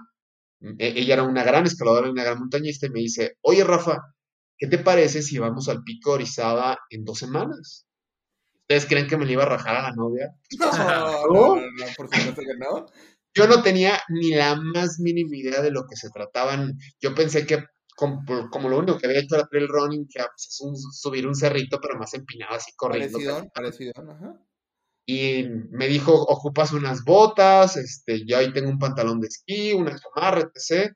e, 0.60 0.92
ella 0.96 1.14
era 1.14 1.22
una 1.22 1.44
gran 1.44 1.66
escaladora 1.66 2.08
y 2.08 2.10
una 2.10 2.24
gran 2.24 2.38
montañista 2.38 2.86
y 2.86 2.90
me 2.90 3.00
dice, 3.00 3.36
oye 3.42 3.64
Rafa, 3.64 3.98
¿qué 4.58 4.66
te 4.66 4.78
parece 4.78 5.22
si 5.22 5.38
vamos 5.38 5.68
al 5.68 5.82
pico 5.82 6.12
Orizaba 6.12 6.78
en 6.90 7.04
dos 7.04 7.18
semanas? 7.18 7.86
¿Ustedes 8.62 8.86
creen 8.86 9.08
que 9.08 9.16
me 9.16 9.26
le 9.26 9.32
iba 9.32 9.42
a 9.42 9.48
rajar 9.48 9.76
a 9.76 9.82
la 9.82 9.92
novia? 9.92 10.34
No, 10.58 11.26
no, 11.32 11.56
no, 11.56 11.86
por 11.96 12.08
supuesto 12.08 12.40
que 12.42 12.56
no. 12.58 12.86
Yo 13.34 13.46
no 13.46 13.62
tenía 13.62 14.00
ni 14.08 14.30
la 14.30 14.56
más 14.56 14.98
mínima 14.98 15.36
idea 15.36 15.62
de 15.62 15.70
lo 15.70 15.86
que 15.88 15.96
se 15.96 16.10
trataban. 16.10 16.76
Yo 17.00 17.14
pensé 17.14 17.46
que 17.46 17.64
como, 17.96 18.68
lo 18.68 18.78
único 18.78 18.98
que 18.98 19.06
había 19.06 19.20
hecho 19.20 19.34
era 19.34 19.46
trail 19.46 19.68
running, 19.68 20.08
que 20.08 20.20
pues, 20.20 20.48
es 20.48 20.60
un, 20.60 20.74
subir 20.76 21.26
un 21.26 21.34
cerrito, 21.34 21.78
pero 21.80 21.98
más 21.98 22.14
empinado, 22.14 22.54
así 22.54 22.72
corriendo. 22.74 23.18
Parecido, 23.18 23.48
parecido, 23.54 23.92
ajá. 23.96 24.40
Y 25.06 25.44
me 25.70 25.88
dijo, 25.88 26.12
ocupas 26.14 26.72
unas 26.72 27.04
botas, 27.04 27.76
este, 27.76 28.24
yo 28.26 28.38
ahí 28.38 28.52
tengo 28.52 28.70
un 28.70 28.78
pantalón 28.78 29.20
de 29.20 29.26
esquí, 29.26 29.72
una 29.72 29.98
chamarra, 29.98 30.42
etc. 30.54 30.92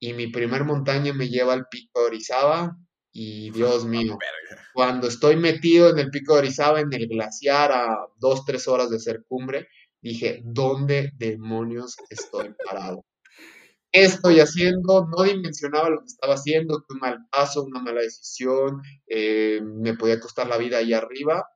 Y 0.00 0.12
mi 0.14 0.26
primer 0.26 0.64
montaña 0.64 1.12
me 1.14 1.28
lleva 1.28 1.52
al 1.52 1.68
pico 1.70 2.00
de 2.00 2.06
Orizaba. 2.06 2.76
Y 3.12 3.50
Dios 3.50 3.84
mío, 3.86 4.18
cuando 4.74 5.06
estoy 5.06 5.36
metido 5.36 5.90
en 5.90 5.98
el 5.98 6.10
pico 6.10 6.34
de 6.34 6.40
Orizaba, 6.40 6.80
en 6.80 6.92
el 6.92 7.06
glaciar, 7.06 7.72
a 7.72 7.96
dos, 8.18 8.44
tres 8.44 8.66
horas 8.68 8.90
de 8.90 8.98
ser 8.98 9.24
cumbre, 9.28 9.68
dije, 10.00 10.42
¿dónde 10.44 11.12
demonios 11.16 11.96
estoy 12.10 12.54
parado? 12.64 13.04
¿Qué 13.92 14.04
estoy 14.04 14.40
haciendo? 14.40 15.06
No 15.06 15.22
dimensionaba 15.22 15.90
lo 15.90 16.00
que 16.00 16.06
estaba 16.06 16.34
haciendo, 16.34 16.84
un 16.88 16.98
mal 16.98 17.26
paso, 17.30 17.64
una 17.64 17.80
mala 17.80 18.02
decisión, 18.02 18.82
eh, 19.06 19.60
me 19.62 19.94
podía 19.94 20.20
costar 20.20 20.48
la 20.48 20.58
vida 20.58 20.78
ahí 20.78 20.92
arriba. 20.92 21.48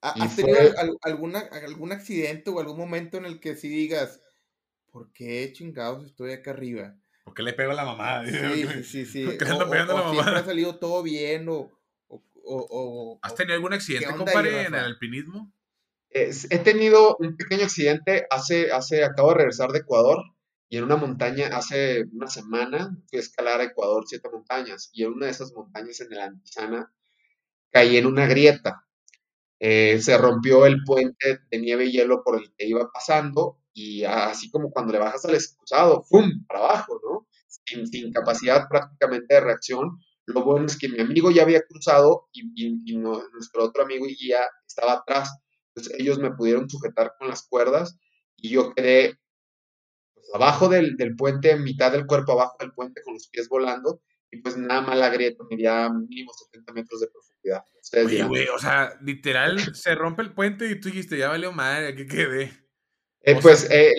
¿Has 0.00 0.36
tenido 0.36 0.58
alguna, 1.02 1.40
algún 1.40 1.92
accidente 1.92 2.50
o 2.50 2.60
algún 2.60 2.78
momento 2.78 3.16
en 3.16 3.24
el 3.24 3.40
que 3.40 3.56
sí 3.56 3.68
digas, 3.68 4.20
¿por 4.92 5.12
qué 5.12 5.52
chingados 5.52 6.04
estoy 6.06 6.32
acá 6.32 6.52
arriba? 6.52 6.96
¿Por 7.24 7.34
qué 7.34 7.42
le 7.42 7.52
pego 7.52 7.72
a 7.72 7.74
la 7.74 7.84
mamá? 7.84 8.24
Sí, 8.24 8.32
sí, 8.84 9.04
sí. 9.04 9.24
¿Por 9.24 9.38
qué 9.38 9.44
ando 9.44 9.68
pegando 9.68 9.94
a 9.94 9.96
la 9.96 10.02
mamá? 10.04 10.14
Siempre 10.14 10.40
ha 10.40 10.44
salido 10.44 10.78
todo 10.78 11.02
bien 11.02 11.48
o... 11.48 11.70
o, 12.08 13.18
¿Has 13.22 13.34
tenido 13.34 13.54
algún 13.54 13.72
accidente, 13.72 14.06
compadre, 14.14 14.66
en 14.66 14.74
el 14.74 14.84
alpinismo? 14.84 15.52
He 16.10 16.58
tenido 16.58 17.16
un 17.18 17.36
pequeño 17.36 17.64
accidente 17.64 18.26
hace, 18.30 18.72
hace, 18.72 19.04
acabo 19.04 19.30
de 19.30 19.38
regresar 19.38 19.70
de 19.70 19.80
Ecuador 19.80 20.22
y 20.70 20.76
en 20.76 20.84
una 20.84 20.96
montaña, 20.96 21.48
hace 21.48 22.04
una 22.12 22.26
semana, 22.26 22.94
fui 23.08 23.18
a 23.18 23.22
escalar 23.22 23.60
a 23.60 23.64
Ecuador 23.64 24.04
siete 24.06 24.28
montañas, 24.30 24.90
y 24.92 25.02
en 25.04 25.12
una 25.12 25.26
de 25.26 25.32
esas 25.32 25.52
montañas, 25.54 26.00
en 26.00 26.12
el 26.12 26.20
Antizana, 26.20 26.92
caí 27.70 27.96
en 27.96 28.06
una 28.06 28.26
grieta. 28.26 28.84
Eh, 29.60 30.00
se 30.00 30.16
rompió 30.18 30.66
el 30.66 30.84
puente 30.84 31.40
de 31.50 31.58
nieve 31.58 31.86
y 31.86 31.92
hielo 31.92 32.22
por 32.22 32.38
el 32.38 32.52
que 32.54 32.66
iba 32.66 32.90
pasando, 32.92 33.60
y 33.72 34.04
así 34.04 34.50
como 34.50 34.70
cuando 34.70 34.92
le 34.92 34.98
bajas 34.98 35.24
al 35.24 35.34
excusado, 35.34 36.04
¡pum! 36.08 36.44
para 36.46 36.60
abajo, 36.60 37.00
¿no? 37.02 37.26
Sin, 37.64 38.12
capacidad 38.12 38.68
prácticamente 38.68 39.34
de 39.34 39.40
reacción. 39.40 39.98
Lo 40.26 40.44
bueno 40.44 40.66
es 40.66 40.78
que 40.78 40.88
mi 40.88 41.00
amigo 41.00 41.30
ya 41.30 41.42
había 41.42 41.62
cruzado 41.62 42.28
y, 42.32 42.42
y 42.56 42.96
nuestro 42.96 43.64
otro 43.64 43.84
amigo 43.84 44.06
y 44.06 44.16
guía 44.16 44.40
estaba 44.66 44.94
atrás. 44.94 45.30
Ellos 45.98 46.18
me 46.18 46.32
pudieron 46.32 46.68
sujetar 46.68 47.14
con 47.18 47.28
las 47.28 47.46
cuerdas 47.46 47.98
y 48.36 48.50
yo 48.50 48.72
quedé 48.74 49.18
abajo 50.34 50.68
del, 50.68 50.96
del, 50.96 51.16
puente, 51.16 51.56
mitad 51.56 51.92
del 51.92 52.06
cuerpo 52.06 52.32
abajo 52.32 52.56
del 52.60 52.72
puente 52.72 53.02
con 53.02 53.14
los 53.14 53.28
pies 53.28 53.48
volando, 53.48 54.02
y 54.30 54.38
pues 54.42 54.56
nada 54.56 54.82
más 54.82 54.98
la 54.98 55.08
grieta 55.08 55.44
medía 55.50 55.88
mínimo 55.88 56.32
70 56.32 56.72
metros 56.72 57.00
de 57.00 57.08
profundidad. 57.08 57.64
Oye, 58.04 58.24
güey, 58.24 58.48
o 58.48 58.58
sea, 58.58 58.98
literal, 59.00 59.74
se 59.74 59.94
rompe 59.94 60.22
el 60.22 60.34
puente 60.34 60.70
y 60.70 60.78
tú 60.78 60.88
dijiste, 60.88 61.16
ya 61.16 61.28
valió 61.28 61.52
madre, 61.52 61.88
aquí 61.88 62.06
quedé. 62.06 62.52
Eh, 63.22 63.38
pues 63.40 63.70
eh, 63.70 63.92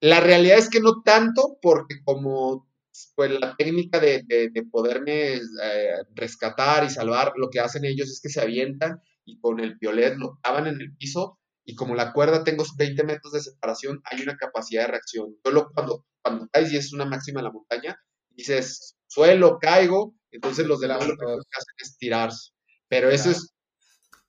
la 0.00 0.20
realidad 0.20 0.58
es 0.58 0.70
que 0.70 0.80
no 0.80 1.02
tanto, 1.02 1.58
porque 1.60 2.02
como 2.02 2.68
pues 3.16 3.30
la 3.40 3.56
técnica 3.56 3.98
de, 3.98 4.22
de, 4.22 4.62
poderme 4.70 5.34
eh, 5.34 5.94
rescatar 6.14 6.84
y 6.84 6.90
salvar, 6.90 7.32
lo 7.36 7.50
que 7.50 7.58
hacen 7.58 7.84
ellos 7.84 8.08
es 8.08 8.20
que 8.20 8.28
se 8.28 8.40
avientan 8.40 9.00
y 9.24 9.38
con 9.38 9.60
el 9.60 9.76
violet 9.76 10.16
lo 10.16 10.38
clavan 10.42 10.66
en 10.66 10.80
el 10.80 10.96
piso 10.96 11.38
y 11.64 11.74
como 11.74 11.94
la 11.94 12.12
cuerda 12.12 12.44
tengo 12.44 12.64
20 12.76 13.04
metros 13.04 13.32
de 13.32 13.40
separación, 13.40 14.02
hay 14.04 14.22
una 14.22 14.36
capacidad 14.36 14.82
de 14.82 14.88
reacción. 14.88 15.36
Solo 15.42 15.70
cuando, 15.72 16.04
cuando 16.22 16.48
caes 16.52 16.72
y 16.72 16.76
es 16.76 16.92
una 16.92 17.06
máxima 17.06 17.40
en 17.40 17.44
la 17.44 17.52
montaña, 17.52 17.98
dices, 18.30 18.96
suelo, 19.06 19.58
caigo, 19.58 20.14
entonces 20.30 20.66
los 20.66 20.80
de 20.80 20.88
la 20.88 20.96
lo 20.96 21.16
que 21.16 21.24
hacen 21.24 21.74
es 21.78 21.96
tirarse. 21.96 22.50
Pero 22.88 23.08
eso 23.08 23.30
es 23.30 23.54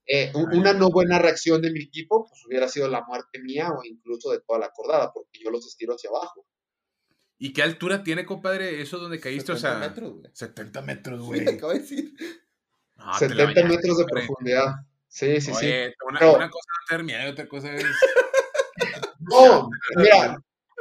eh, 0.08 0.32
una 0.34 0.74
no 0.74 0.90
buena 0.90 1.20
reacción 1.20 1.62
de 1.62 1.72
mi 1.72 1.82
equipo, 1.82 2.26
pues 2.30 2.42
hubiera 2.48 2.70
sido 2.70 2.88
la 2.88 3.04
muerte 3.06 3.42
mía 3.42 3.70
o 3.72 3.84
incluso 3.84 4.32
de 4.32 4.40
toda 4.40 4.60
la 4.60 4.70
cordada, 4.70 5.12
porque 5.14 5.40
yo 5.44 5.50
los 5.50 5.68
estiro 5.68 5.96
hacia 5.96 6.10
abajo. 6.10 6.48
¿Y 7.38 7.52
qué 7.52 7.64
altura 7.64 8.02
tiene, 8.02 8.26
compadre, 8.26 8.82
eso 8.82 8.98
donde 8.98 9.20
caíste? 9.20 9.54
70 9.54 9.56
o 9.56 9.60
sea, 9.60 9.90
metros, 9.90 10.14
güey. 10.14 10.32
70 10.32 10.82
metros, 10.84 11.22
güey. 11.22 11.42
Sí, 11.42 11.50
acabo 11.50 11.74
de 11.74 11.80
decir. 11.80 12.14
70 13.20 13.64
metros 13.64 13.98
de 13.98 14.06
profundidad. 14.06 14.76
Sí, 15.08 15.40
sí, 15.40 15.54
sí. 15.54 15.72
Una, 16.08 16.32
una 16.32 16.50
cosa 16.50 16.70
es 16.82 16.88
tener 16.90 17.04
miedo, 17.06 17.32
otra 17.32 17.48
cosa 17.48 17.74
es. 17.74 17.86
no, 19.20 19.70
mira, 19.96 20.38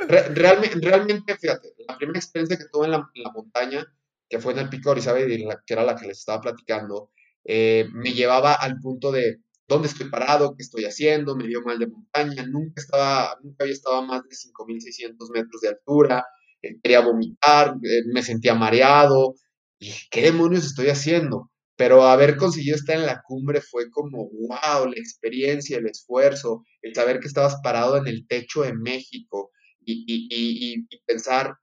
realmente, 0.07 0.79
realmente, 0.81 1.37
fíjate, 1.37 1.69
la 1.87 1.97
primera 1.97 2.19
experiencia 2.19 2.57
que 2.57 2.65
tuve 2.73 2.87
en 2.87 2.93
la, 2.93 3.09
montaña, 3.33 3.87
que 4.29 4.39
fue 4.39 4.53
en 4.53 4.61
el 4.61 4.69
Pico 4.69 4.89
de 4.89 4.93
Orizaba, 4.93 5.19
que 5.19 5.73
era 5.75 5.85
la 5.85 5.97
que 5.97 6.07
les 6.07 6.19
estaba 6.19 6.41
platicando, 6.41 7.11
eh, 7.45 7.89
me 7.93 8.13
llevaba 8.13 8.55
al 8.55 8.79
punto 8.81 9.13
de 9.13 9.41
dónde 9.67 9.89
estoy 9.89 10.11
parado, 10.11 10.55
qué 10.57 10.63
estoy 10.63 10.85
haciendo, 10.85 11.37
me 11.37 11.47
dio 11.47 11.63
mal 11.63 11.79
de 11.79 11.87
montaña, 11.87 12.45
nunca, 12.47 12.81
estaba, 12.81 13.39
nunca 13.43 13.65
había 13.65 13.75
estado 13.75 13.97
a 13.97 14.03
más 14.03 14.23
de 14.25 14.31
5.600 14.31 15.31
metros 15.33 15.61
de 15.61 15.69
altura, 15.69 16.27
eh, 16.61 16.77
quería 16.83 17.01
vomitar, 17.01 17.77
eh, 17.83 18.03
me 18.13 18.23
sentía 18.23 18.55
mareado, 18.55 19.35
y 19.79 19.93
¿qué 20.11 20.23
demonios 20.23 20.65
estoy 20.65 20.89
haciendo? 20.89 21.51
Pero 21.77 22.05
haber 22.05 22.37
conseguido 22.37 22.77
estar 22.77 22.97
en 22.97 23.07
la 23.07 23.23
cumbre 23.23 23.61
fue 23.61 23.91
como, 23.91 24.29
wow, 24.31 24.87
la 24.87 24.97
experiencia, 24.97 25.79
el 25.79 25.87
esfuerzo, 25.87 26.65
el 26.83 26.95
saber 26.95 27.19
que 27.21 27.27
estabas 27.27 27.57
parado 27.63 27.97
en 27.97 28.07
el 28.07 28.27
techo 28.27 28.63
de 28.63 28.75
México 28.75 29.51
y, 29.81 30.05
y, 30.07 30.87
y, 30.89 30.99
pensar, 31.05 31.57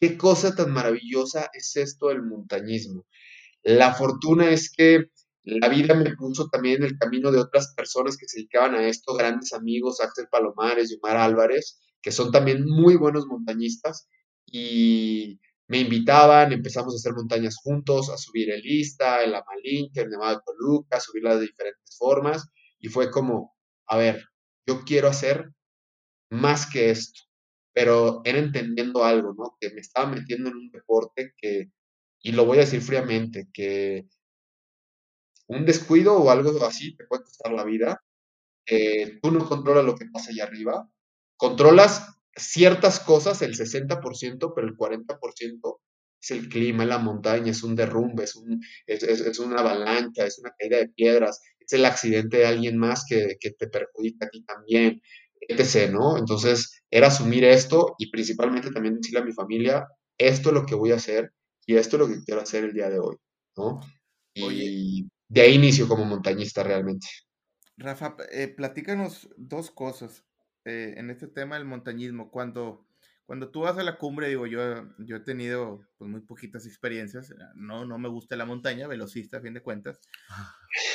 qué 0.00 0.16
cosa 0.16 0.54
tan 0.54 0.72
maravillosa 0.72 1.50
es 1.52 1.76
esto 1.76 2.08
del 2.08 2.22
montañismo. 2.22 3.06
La 3.62 3.94
fortuna 3.94 4.50
es 4.50 4.72
que 4.72 5.10
la 5.44 5.68
vida 5.68 5.94
me 5.94 6.14
puso 6.16 6.48
también 6.48 6.78
en 6.78 6.90
el 6.90 6.98
camino 6.98 7.30
de 7.30 7.38
otras 7.38 7.74
personas 7.74 8.16
que 8.16 8.26
se 8.26 8.38
dedicaban 8.38 8.74
a 8.74 8.86
esto, 8.86 9.14
grandes 9.14 9.52
amigos, 9.52 10.00
Axel 10.00 10.28
Palomares 10.30 10.90
y 10.90 10.96
Omar 10.96 11.18
Álvarez, 11.18 11.80
que 12.00 12.12
son 12.12 12.32
también 12.32 12.64
muy 12.64 12.96
buenos 12.96 13.26
montañistas 13.26 14.08
y 14.46 15.40
me 15.68 15.78
invitaban, 15.78 16.52
empezamos 16.52 16.94
a 16.94 16.96
hacer 16.96 17.14
montañas 17.14 17.56
juntos, 17.56 18.10
a 18.10 18.16
subir 18.16 18.50
el 18.50 18.64
Ista, 18.64 19.22
el 19.22 19.34
Amalinque, 19.34 20.00
el 20.00 20.10
Nevado 20.10 20.36
de 20.36 20.42
Toluca, 20.44 20.96
a 20.96 21.00
subirlas 21.00 21.36
de 21.36 21.46
diferentes 21.46 21.96
formas, 21.96 22.48
y 22.78 22.88
fue 22.88 23.10
como, 23.10 23.56
a 23.86 23.96
ver, 23.96 24.24
yo 24.66 24.84
quiero 24.84 25.08
hacer 25.08 25.50
más 26.30 26.70
que 26.70 26.90
esto, 26.90 27.22
pero 27.72 28.22
era 28.24 28.38
entendiendo 28.38 29.04
algo, 29.04 29.34
¿no? 29.34 29.56
Que 29.60 29.70
me 29.70 29.80
estaba 29.80 30.10
metiendo 30.10 30.50
en 30.50 30.56
un 30.56 30.70
deporte 30.70 31.32
que, 31.36 31.70
y 32.22 32.32
lo 32.32 32.44
voy 32.44 32.58
a 32.58 32.62
decir 32.62 32.82
fríamente, 32.82 33.48
que 33.52 34.06
un 35.48 35.66
descuido 35.66 36.16
o 36.16 36.30
algo 36.30 36.64
así 36.64 36.96
te 36.96 37.04
puede 37.06 37.24
costar 37.24 37.52
la 37.52 37.64
vida. 37.64 38.02
Eh, 38.66 39.18
tú 39.20 39.30
no 39.30 39.48
controlas 39.48 39.84
lo 39.84 39.94
que 39.94 40.06
pasa 40.06 40.30
allá 40.30 40.44
arriba. 40.44 40.88
Controlas 41.36 42.06
ciertas 42.36 43.00
cosas, 43.00 43.42
el 43.42 43.54
60%, 43.54 44.52
pero 44.54 44.66
el 44.66 44.76
40% 44.76 45.80
es 46.20 46.30
el 46.30 46.48
clima, 46.48 46.84
es 46.84 46.88
la 46.88 46.98
montaña, 46.98 47.50
es 47.50 47.62
un 47.62 47.74
derrumbe, 47.74 48.24
es, 48.24 48.36
un, 48.36 48.60
es, 48.86 49.38
una 49.38 49.60
avalancha, 49.60 50.24
es 50.24 50.38
una 50.38 50.52
caída 50.56 50.78
de 50.78 50.88
piedras, 50.88 51.40
es 51.58 51.72
el 51.72 51.84
accidente 51.84 52.38
de 52.38 52.46
alguien 52.46 52.78
más 52.78 53.04
que, 53.08 53.36
que 53.40 53.50
te 53.50 53.66
perjudica 53.66 54.26
a 54.26 54.30
ti 54.30 54.44
también, 54.44 55.02
etc., 55.40 55.90
¿no? 55.90 56.16
Entonces, 56.16 56.82
era 56.90 57.08
asumir 57.08 57.44
esto 57.44 57.94
y 57.98 58.10
principalmente 58.10 58.70
también 58.70 58.96
decirle 58.96 59.20
a 59.20 59.24
mi 59.24 59.32
familia, 59.32 59.86
esto 60.16 60.50
es 60.50 60.54
lo 60.54 60.64
que 60.64 60.74
voy 60.74 60.92
a 60.92 60.96
hacer 60.96 61.32
y 61.66 61.76
esto 61.76 61.96
es 61.96 62.00
lo 62.00 62.08
que 62.08 62.22
quiero 62.24 62.40
hacer 62.40 62.64
el 62.64 62.72
día 62.72 62.88
de 62.88 63.00
hoy, 63.00 63.16
¿no? 63.56 63.80
Y 64.34 65.08
de 65.28 65.40
ahí 65.40 65.54
inicio 65.54 65.88
como 65.88 66.04
montañista 66.04 66.62
realmente. 66.62 67.08
Rafa, 67.76 68.16
eh, 68.30 68.48
platícanos 68.48 69.28
dos 69.36 69.70
cosas 69.70 70.24
eh, 70.64 70.94
en 70.96 71.10
este 71.10 71.26
tema 71.26 71.56
del 71.56 71.64
montañismo. 71.64 72.30
Cuando, 72.30 72.86
cuando 73.26 73.50
tú 73.50 73.60
vas 73.60 73.78
a 73.78 73.82
la 73.82 73.96
cumbre, 73.96 74.28
digo, 74.28 74.46
yo, 74.46 74.60
yo 74.98 75.16
he 75.16 75.20
tenido 75.20 75.86
pues, 75.98 76.10
muy 76.10 76.20
poquitas 76.20 76.66
experiencias. 76.66 77.32
No, 77.54 77.84
no 77.84 77.98
me 77.98 78.08
gusta 78.08 78.36
la 78.36 78.44
montaña, 78.44 78.86
velocista, 78.86 79.38
a 79.38 79.40
fin 79.42 79.54
de 79.54 79.62
cuentas. 79.62 80.00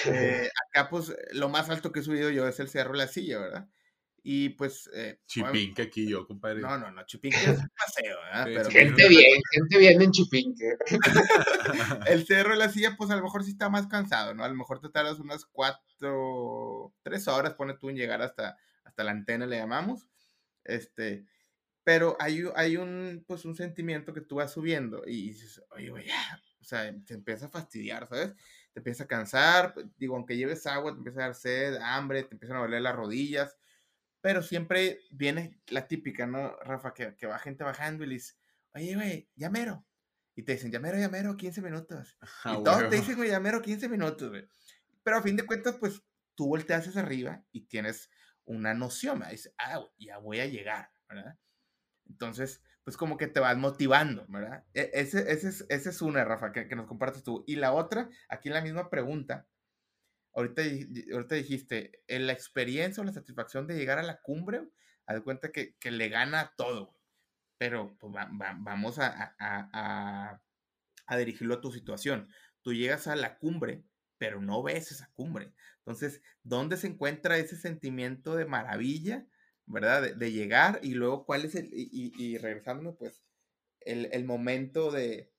Eh, 0.06 0.50
acá, 0.70 0.90
pues, 0.90 1.16
lo 1.32 1.50
más 1.50 1.70
alto 1.70 1.92
que 1.92 2.00
he 2.00 2.04
subido 2.04 2.30
yo 2.30 2.48
es 2.48 2.60
el 2.60 2.70
Cerro 2.70 2.94
La 2.94 3.08
Silla, 3.08 3.40
¿verdad? 3.40 3.70
Y 4.30 4.50
pues. 4.50 4.90
Eh, 4.94 5.22
Chipinque 5.26 5.84
aquí 5.84 6.06
yo, 6.06 6.28
compadre. 6.28 6.60
No, 6.60 6.78
no, 6.78 6.92
no, 6.92 7.06
Chipinque 7.06 7.38
es 7.38 7.60
un 7.60 7.70
paseo, 7.70 8.18
¿verdad? 8.26 8.44
Pero, 8.44 8.70
gente 8.72 9.08
bien, 9.08 9.42
gente 9.52 9.78
bien 9.78 10.02
en 10.02 10.12
Chipinque. 10.12 10.76
el 12.08 12.26
cerro 12.26 12.50
de 12.50 12.58
la 12.58 12.68
silla, 12.68 12.96
pues 12.98 13.10
a 13.10 13.16
lo 13.16 13.24
mejor 13.24 13.46
sí 13.46 13.52
está 13.52 13.70
más 13.70 13.88
cansado, 13.88 14.34
¿no? 14.34 14.44
A 14.44 14.50
lo 14.50 14.56
mejor 14.56 14.82
te 14.82 14.90
tardas 14.90 15.20
unas 15.20 15.46
cuatro, 15.46 16.94
tres 17.04 17.26
horas, 17.30 17.54
pone 17.54 17.76
tú 17.76 17.90
en 17.90 17.96
llegar 17.96 18.22
hasta, 18.22 18.58
hasta 18.88 19.04
la 19.04 19.12
antena, 19.12 19.46
le 19.46 19.58
llamamos. 19.58 20.08
Este. 20.64 21.26
Pero 21.84 22.18
hay, 22.20 22.44
hay 22.56 22.78
un, 22.78 23.24
pues, 23.28 23.46
un 23.46 23.56
sentimiento 23.56 24.14
que 24.14 24.22
tú 24.22 24.36
vas 24.36 24.52
subiendo 24.52 25.04
y 25.06 25.30
dices, 25.30 25.64
oye, 25.72 25.90
oye, 25.92 26.12
o 26.60 26.64
sea, 26.64 26.94
te 27.06 27.14
empieza 27.14 27.46
a 27.46 27.50
fastidiar, 27.50 28.08
¿sabes? 28.10 28.34
Te 28.74 28.80
empieza 28.82 29.06
a 29.06 29.08
cansar, 29.08 29.74
digo, 29.98 30.16
aunque 30.16 30.36
lleves 30.36 30.68
agua, 30.68 30.92
te 30.92 30.98
empieza 30.98 31.20
a 31.22 31.24
dar 31.24 31.36
sed, 31.36 31.78
hambre, 31.78 32.24
te 32.24 32.36
empiezan 32.36 32.58
a 32.58 32.62
doler 32.62 32.82
las 32.82 32.96
rodillas 32.96 33.58
pero 34.22 34.42
siempre 34.42 35.00
viene 35.12 35.62
la 35.68 35.88
típica, 35.88 36.28
¿no, 36.28 36.58
Rafa? 36.60 36.94
Que, 36.94 37.16
que 37.16 37.28
va 37.28 37.40
gente 37.40 37.64
bajando 37.64 38.04
y 38.04 38.08
le 38.08 38.14
dice, 38.16 38.34
oye, 38.74 38.96
güey, 38.96 39.30
llamero. 39.36 39.86
Y 40.36 40.44
te 40.44 40.52
dicen, 40.52 40.70
llamero, 40.70 40.98
llamero, 40.98 41.38
15 41.38 41.62
minutos. 41.62 42.18
Ah, 42.44 42.58
y 42.60 42.64
todos 42.64 42.90
te 42.90 42.98
dicen, 42.98 43.16
güey, 43.16 43.30
llamero, 43.30 43.62
15 43.62 43.88
minutos, 43.90 44.30
güey. 44.30 44.46
Pero 45.04 45.18
a 45.18 45.22
fin 45.22 45.36
de 45.36 45.46
cuentas, 45.46 45.76
pues 45.80 46.04
tú 46.36 46.48
volteas 46.48 46.88
hacia 46.88 47.02
arriba 47.02 47.44
y 47.52 47.62
tienes 47.62 48.10
una 48.48 48.74
noción, 48.74 49.20
me 49.20 49.30
dice, 49.30 49.54
ah, 49.60 49.86
ya 49.98 50.18
voy 50.18 50.40
a 50.40 50.48
llegar, 50.48 50.92
¿verdad? 51.08 51.38
Entonces, 52.10 52.64
pues 52.84 52.98
como 52.98 53.18
que 53.18 53.28
te 53.28 53.40
vas 53.40 53.58
motivando, 53.58 54.26
¿verdad? 54.30 54.66
E, 54.74 54.90
ese, 54.94 55.32
ese, 55.32 55.50
es, 55.50 55.66
ese 55.70 55.90
es 55.90 56.02
una, 56.02 56.24
Rafa, 56.24 56.52
que, 56.52 56.68
que, 56.68 56.76
nos 56.76 56.88
compartes 56.88 57.24
tú. 57.24 57.44
Y 57.46 57.58
la 57.58 57.74
otra, 57.74 58.10
aquí 58.30 58.50
la 58.50 58.62
misma 58.62 58.90
pregunta, 58.90 59.48
ahorita, 60.34 60.62
ahorita 61.14 61.36
dijiste, 61.36 62.04
en 62.08 62.28
la 62.28 62.34
experiencia 62.34 63.02
o 63.02 63.06
la 63.06 63.12
satisfacción 63.12 63.68
de 63.68 63.76
llegar 63.76 64.00
a 64.00 64.04
la 64.04 64.22
cumbre, 64.22 64.70
haz 65.06 65.22
cuenta 65.22 65.52
que, 65.52 65.76
que 65.78 65.92
le 65.92 66.10
gana 66.10 66.54
todo, 66.58 66.96
Pero 67.58 67.98
pues, 68.00 68.14
vamos 68.60 69.00
a, 69.00 69.36
a, 69.40 70.42
a, 71.08 71.18
dirigirlo 71.18 71.56
a 71.56 71.62
tu 71.62 71.72
situación. 71.72 72.30
Tú 72.62 72.74
llegas 72.74 73.08
a 73.08 73.16
la 73.16 73.38
cumbre, 73.38 73.84
pero 74.18 74.42
no 74.42 74.64
ves 74.64 74.92
esa 74.92 75.10
cumbre. 75.14 75.54
Entonces, 75.80 76.22
¿dónde 76.44 76.78
se 76.78 76.88
encuentra 76.88 77.38
ese 77.38 77.56
sentimiento 77.56 78.36
de 78.36 78.46
maravilla, 78.46 79.26
verdad? 79.66 80.16
De, 80.16 80.32
llegar 80.32 80.80
y 80.84 80.94
luego 80.94 81.26
cuál 81.26 81.46
es 81.46 81.56
el, 81.56 81.70
y, 81.74 82.12
y, 82.18 82.38
regresándome, 82.38 82.94
pues, 82.94 83.24
el, 83.82 84.10
el 84.12 84.26
momento 84.26 84.92
de, 84.92 85.32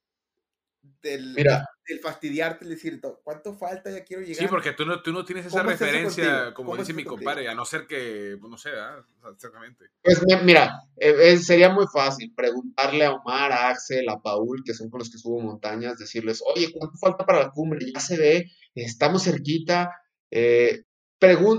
del, 0.81 1.33
Mira, 1.33 1.65
del 1.87 1.99
fastidiarte, 1.99 2.65
el 2.65 2.71
decir, 2.71 3.01
¿cuánto 3.23 3.53
falta? 3.53 3.89
Ya 3.89 4.03
quiero 4.03 4.21
llegar. 4.21 4.37
Sí, 4.37 4.47
porque 4.47 4.73
tú 4.73 4.85
no, 4.85 5.01
tú 5.01 5.11
no 5.11 5.25
tienes 5.25 5.45
esa 5.45 5.63
referencia, 5.63 6.53
como 6.53 6.75
dice 6.75 6.93
mi 6.93 7.03
compadre, 7.03 7.47
a 7.47 7.55
no 7.55 7.65
ser 7.65 7.87
que, 7.87 8.37
pues, 8.39 8.49
no 8.49 8.57
sé, 8.57 8.69
exactamente. 9.33 9.85
Pues 10.01 10.21
mira, 10.43 10.81
eh, 10.97 11.37
sería 11.37 11.69
muy 11.69 11.85
fácil 11.91 12.33
preguntarle 12.35 13.05
a 13.05 13.13
Omar, 13.13 13.51
a 13.51 13.69
Axel, 13.69 14.07
a 14.09 14.19
Paul, 14.19 14.63
que 14.65 14.73
son 14.73 14.89
con 14.89 14.99
los 14.99 15.09
que 15.09 15.17
subo 15.17 15.39
montañas, 15.39 15.97
decirles, 15.97 16.41
oye, 16.55 16.71
¿cuánto 16.71 16.97
falta 16.97 17.25
para 17.25 17.39
la 17.39 17.51
cumbre? 17.51 17.85
Ya 17.93 17.99
se 17.99 18.17
ve, 18.17 18.51
estamos 18.75 19.23
cerquita. 19.23 19.91
Eh, 20.31 20.83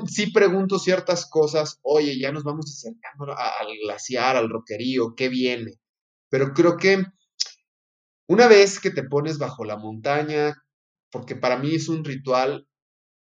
sí 0.08 0.30
pregunto 0.30 0.78
ciertas 0.78 1.28
cosas, 1.28 1.78
oye, 1.82 2.18
ya 2.18 2.32
nos 2.32 2.44
vamos 2.44 2.70
acercando 2.70 3.36
al 3.36 3.66
glaciar, 3.82 4.36
al 4.36 4.48
roquerío, 4.48 5.14
¿qué 5.14 5.28
viene? 5.28 5.74
Pero 6.30 6.54
creo 6.54 6.76
que 6.76 7.04
una 8.30 8.46
vez 8.46 8.78
que 8.78 8.92
te 8.92 9.02
pones 9.02 9.38
bajo 9.38 9.64
la 9.64 9.76
montaña, 9.76 10.54
porque 11.10 11.34
para 11.34 11.58
mí 11.58 11.74
es 11.74 11.88
un 11.88 12.04
ritual 12.04 12.64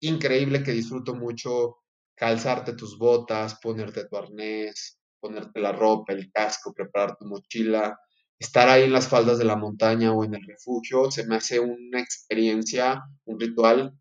increíble 0.01 0.63
que 0.63 0.71
disfruto 0.71 1.13
mucho, 1.13 1.77
calzarte 2.15 2.73
tus 2.73 2.97
botas, 2.97 3.59
ponerte 3.61 4.07
tu 4.07 4.17
arnés, 4.17 4.99
ponerte 5.19 5.59
la 5.59 5.71
ropa, 5.71 6.13
el 6.13 6.31
casco, 6.31 6.73
preparar 6.73 7.15
tu 7.15 7.27
mochila, 7.27 7.95
estar 8.39 8.69
ahí 8.69 8.85
en 8.85 8.91
las 8.91 9.07
faldas 9.07 9.37
de 9.37 9.45
la 9.45 9.55
montaña 9.55 10.13
o 10.13 10.23
en 10.23 10.33
el 10.33 10.41
refugio, 10.43 11.11
se 11.11 11.27
me 11.27 11.35
hace 11.35 11.59
una 11.59 11.99
experiencia, 11.99 12.99
un 13.25 13.39
ritual, 13.39 13.93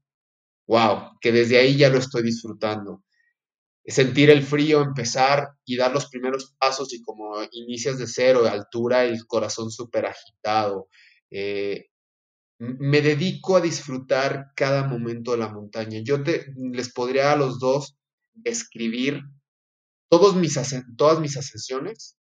wow, 0.66 1.10
que 1.20 1.30
desde 1.30 1.58
ahí 1.58 1.76
ya 1.76 1.90
lo 1.90 1.98
estoy 1.98 2.22
disfrutando 2.22 3.02
sentir 3.86 4.30
el 4.30 4.42
frío, 4.42 4.82
empezar 4.82 5.50
y 5.64 5.76
dar 5.76 5.92
los 5.92 6.08
primeros 6.08 6.54
pasos 6.58 6.92
y 6.92 7.02
como 7.02 7.36
inicias 7.52 7.98
de 7.98 8.06
cero, 8.06 8.42
de 8.42 8.50
altura, 8.50 9.04
el 9.04 9.26
corazón 9.26 9.70
súper 9.70 10.06
agitado. 10.06 10.88
Eh, 11.30 11.86
me 12.58 13.02
dedico 13.02 13.56
a 13.56 13.60
disfrutar 13.60 14.46
cada 14.56 14.84
momento 14.84 15.32
de 15.32 15.38
la 15.38 15.48
montaña. 15.48 16.00
Yo 16.02 16.22
te, 16.22 16.46
les 16.56 16.92
podría 16.92 17.32
a 17.32 17.36
los 17.36 17.58
dos 17.58 17.96
escribir 18.44 19.22
todos 20.10 20.36
mis, 20.36 20.58
todas 20.96 21.20
mis 21.20 21.36
ascensiones, 21.36 22.16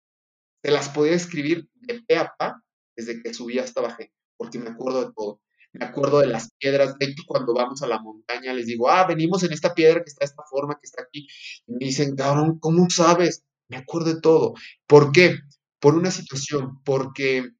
te 0.62 0.70
las 0.70 0.88
podría 0.88 1.14
escribir 1.14 1.68
de 1.74 2.02
pe 2.02 2.16
a 2.16 2.32
pa 2.36 2.62
desde 2.96 3.22
que 3.22 3.34
subí 3.34 3.58
hasta 3.58 3.80
bajé, 3.80 4.12
porque 4.36 4.58
me 4.58 4.70
acuerdo 4.70 5.06
de 5.06 5.12
todo 5.14 5.40
me 5.78 5.84
acuerdo 5.86 6.20
de 6.20 6.26
las 6.28 6.50
piedras, 6.58 6.98
de 6.98 7.06
hecho 7.06 7.22
cuando 7.26 7.54
vamos 7.54 7.82
a 7.82 7.86
la 7.86 8.00
montaña 8.00 8.52
les 8.52 8.66
digo, 8.66 8.90
ah, 8.90 9.06
venimos 9.06 9.42
en 9.42 9.52
esta 9.52 9.74
piedra 9.74 10.02
que 10.02 10.10
está 10.10 10.24
de 10.24 10.30
esta 10.30 10.42
forma, 10.48 10.74
que 10.74 10.86
está 10.86 11.02
aquí, 11.02 11.26
y 11.66 11.72
me 11.72 11.86
dicen, 11.86 12.16
cabrón, 12.16 12.58
¿cómo 12.58 12.88
sabes? 12.90 13.44
Me 13.68 13.76
acuerdo 13.76 14.14
de 14.14 14.20
todo. 14.20 14.54
¿Por 14.86 15.12
qué? 15.12 15.38
Por 15.80 15.96
una 15.96 16.10
situación, 16.10 16.82
porque 16.84 17.50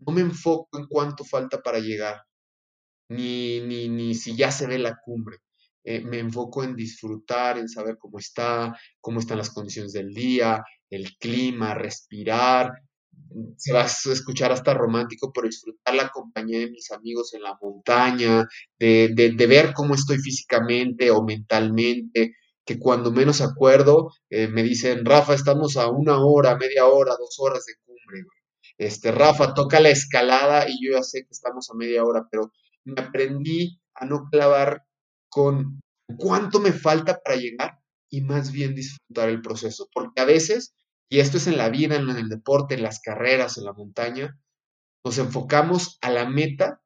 no 0.00 0.12
me 0.12 0.20
enfoco 0.20 0.78
en 0.78 0.86
cuánto 0.86 1.24
falta 1.24 1.62
para 1.62 1.78
llegar, 1.78 2.22
ni, 3.08 3.60
ni, 3.60 3.88
ni 3.88 4.14
si 4.14 4.36
ya 4.36 4.50
se 4.50 4.66
ve 4.66 4.78
la 4.78 4.98
cumbre. 5.04 5.38
Eh, 5.84 6.00
me 6.00 6.18
enfoco 6.18 6.64
en 6.64 6.76
disfrutar, 6.76 7.56
en 7.56 7.68
saber 7.68 7.96
cómo 7.98 8.18
está, 8.18 8.76
cómo 9.00 9.20
están 9.20 9.38
las 9.38 9.50
condiciones 9.50 9.92
del 9.92 10.12
día, 10.12 10.62
el 10.90 11.16
clima, 11.18 11.74
respirar, 11.74 12.72
se 13.56 13.72
va 13.72 13.82
a 13.82 13.86
escuchar 13.86 14.52
hasta 14.52 14.74
romántico, 14.74 15.32
pero 15.32 15.46
disfrutar 15.46 15.94
la 15.94 16.08
compañía 16.08 16.60
de 16.60 16.70
mis 16.70 16.90
amigos 16.90 17.34
en 17.34 17.42
la 17.42 17.58
montaña, 17.60 18.46
de, 18.78 19.12
de, 19.14 19.46
ver 19.46 19.72
cómo 19.74 19.94
estoy 19.94 20.18
físicamente 20.18 21.10
o 21.10 21.22
mentalmente, 21.22 22.34
que 22.64 22.78
cuando 22.78 23.10
menos 23.10 23.40
acuerdo 23.40 24.10
eh, 24.30 24.48
me 24.48 24.62
dicen, 24.62 25.04
Rafa, 25.04 25.34
estamos 25.34 25.76
a 25.76 25.88
una 25.88 26.18
hora, 26.24 26.56
media 26.56 26.86
hora, 26.86 27.14
dos 27.18 27.36
horas 27.38 27.64
de 27.64 27.74
cumbre. 27.84 28.24
Este, 28.76 29.10
Rafa, 29.10 29.54
toca 29.54 29.80
la 29.80 29.90
escalada 29.90 30.68
y 30.68 30.84
yo 30.84 30.92
ya 30.92 31.02
sé 31.02 31.22
que 31.22 31.32
estamos 31.32 31.70
a 31.70 31.74
media 31.74 32.04
hora, 32.04 32.26
pero 32.30 32.52
me 32.84 33.00
aprendí 33.00 33.80
a 33.94 34.04
no 34.04 34.28
clavar 34.30 34.82
con 35.28 35.80
cuánto 36.16 36.60
me 36.60 36.72
falta 36.72 37.18
para 37.24 37.36
llegar 37.36 37.78
y 38.10 38.22
más 38.22 38.52
bien 38.52 38.74
disfrutar 38.74 39.28
el 39.28 39.42
proceso, 39.42 39.88
porque 39.92 40.20
a 40.20 40.24
veces 40.24 40.74
y 41.08 41.20
esto 41.20 41.38
es 41.38 41.46
en 41.46 41.56
la 41.56 41.68
vida, 41.70 41.96
en 41.96 42.08
el 42.08 42.28
deporte, 42.28 42.74
en 42.74 42.82
las 42.82 43.00
carreras, 43.00 43.56
en 43.56 43.64
la 43.64 43.72
montaña, 43.72 44.38
nos 45.04 45.18
enfocamos 45.18 45.98
a 46.02 46.10
la 46.10 46.28
meta, 46.28 46.82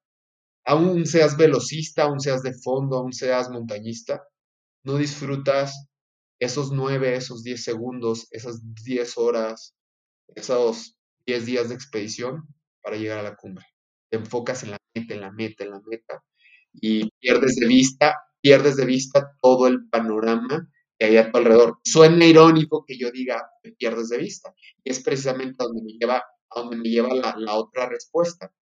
aún 0.65 1.07
seas 1.07 1.37
velocista, 1.37 2.05
aún 2.05 2.21
seas 2.21 2.43
de 2.43 2.55
fondo, 2.55 2.99
aún 2.99 3.13
seas 3.13 3.51
montañista, 3.51 4.23
no 4.85 4.97
disfrutas 4.97 5.89
esos 6.39 6.73
nueve, 6.73 7.17
esos 7.17 7.43
diez 7.43 7.65
segundos, 7.65 8.29
esas 8.31 8.61
diez 8.85 9.17
horas, 9.17 9.75
esos 10.35 10.97
diez 11.27 11.47
días 11.47 11.69
de 11.69 11.75
expedición 11.75 12.47
para 12.83 12.97
llegar 12.97 13.19
a 13.19 13.23
la 13.23 13.37
cumbre. 13.37 13.65
Te 14.11 14.19
enfocas 14.19 14.63
en 14.63 14.73
la 14.73 14.79
meta, 14.95 15.15
en 15.15 15.21
la 15.21 15.33
meta, 15.33 15.65
en 15.65 15.71
la 15.71 15.81
meta, 15.87 16.23
y 16.73 17.11
pierdes 17.21 17.57
de 17.57 17.67
vista, 17.67 18.17
pierdes 18.41 18.77
de 18.77 18.87
vista 18.87 19.37
todo 19.41 19.67
el 19.69 19.89
panorama 19.89 20.69
hay 21.05 21.17
a 21.17 21.31
tu 21.31 21.39
alrededor. 21.39 21.79
Suena 21.85 22.25
irónico 22.25 22.85
que 22.87 22.99
yo 22.99 23.11
diga, 23.11 23.43
me 23.63 23.73
pierdes 23.73 24.09
de 24.09 24.19
vista. 24.19 24.55
Y 24.85 24.91
es 24.91 25.03
precisamente 25.03 25.57
a 25.61 25.67
donde 25.67 25.83
me 25.83 25.93
lleva, 25.93 26.17
a 26.51 26.61
donde 26.61 26.77
me 26.77 26.89
lleva 26.89 27.15
la, 27.15 27.55
otra 27.55 27.89
respuesta. 27.89 28.53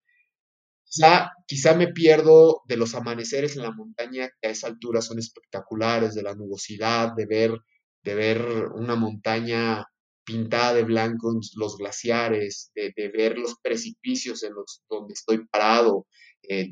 Quizá, 0.84 1.30
quizá 1.46 1.74
me 1.74 1.88
pierdo 1.88 2.62
de 2.66 2.76
los 2.76 2.94
amaneceres 2.94 3.56
en 3.56 3.62
la 3.62 3.72
montaña 3.72 4.28
que 4.40 4.48
a 4.48 4.50
esa 4.50 4.68
altura 4.68 5.00
son 5.02 5.18
espectaculares, 5.18 6.14
de 6.14 6.22
la 6.22 6.34
nubosidad, 6.34 7.14
de 7.14 7.26
ver, 7.26 7.58
de 8.02 8.14
ver 8.14 8.42
una 8.74 8.96
montaña 8.96 9.86
pintada 10.24 10.74
de 10.74 10.84
blanco 10.84 11.32
los 11.56 11.76
glaciares, 11.76 12.72
de, 12.74 12.92
ver 13.12 13.38
los 13.38 13.56
precipicios 13.60 14.42
en 14.42 14.54
los 14.54 14.82
donde 14.88 15.14
estoy 15.14 15.46
parado. 15.46 16.06
Eh, 16.42 16.70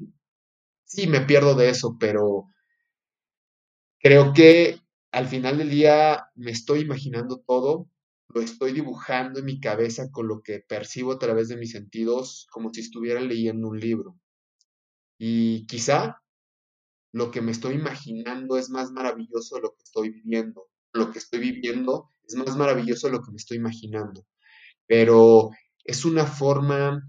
sí, 0.84 1.06
me 1.06 1.20
pierdo 1.20 1.54
de 1.54 1.70
eso, 1.70 1.96
pero 1.98 2.46
creo 4.00 4.32
que 4.32 4.80
al 5.18 5.26
final 5.26 5.58
del 5.58 5.68
día 5.68 6.28
me 6.36 6.52
estoy 6.52 6.82
imaginando 6.82 7.42
todo, 7.44 7.90
lo 8.28 8.40
estoy 8.40 8.72
dibujando 8.72 9.40
en 9.40 9.46
mi 9.46 9.58
cabeza 9.58 10.12
con 10.12 10.28
lo 10.28 10.42
que 10.42 10.60
percibo 10.60 11.10
a 11.10 11.18
través 11.18 11.48
de 11.48 11.56
mis 11.56 11.72
sentidos, 11.72 12.46
como 12.52 12.72
si 12.72 12.82
estuviera 12.82 13.20
leyendo 13.20 13.66
un 13.66 13.80
libro. 13.80 14.16
Y 15.18 15.66
quizá 15.66 16.22
lo 17.12 17.32
que 17.32 17.40
me 17.40 17.50
estoy 17.50 17.74
imaginando 17.74 18.58
es 18.58 18.70
más 18.70 18.92
maravilloso 18.92 19.56
de 19.56 19.62
lo 19.62 19.74
que 19.74 19.82
estoy 19.82 20.10
viviendo. 20.10 20.68
Lo 20.92 21.10
que 21.10 21.18
estoy 21.18 21.40
viviendo 21.40 22.12
es 22.22 22.36
más 22.36 22.56
maravilloso 22.56 23.08
de 23.08 23.14
lo 23.14 23.22
que 23.24 23.32
me 23.32 23.38
estoy 23.38 23.56
imaginando. 23.56 24.24
Pero 24.86 25.50
es 25.82 26.04
una 26.04 26.26
forma, 26.26 27.02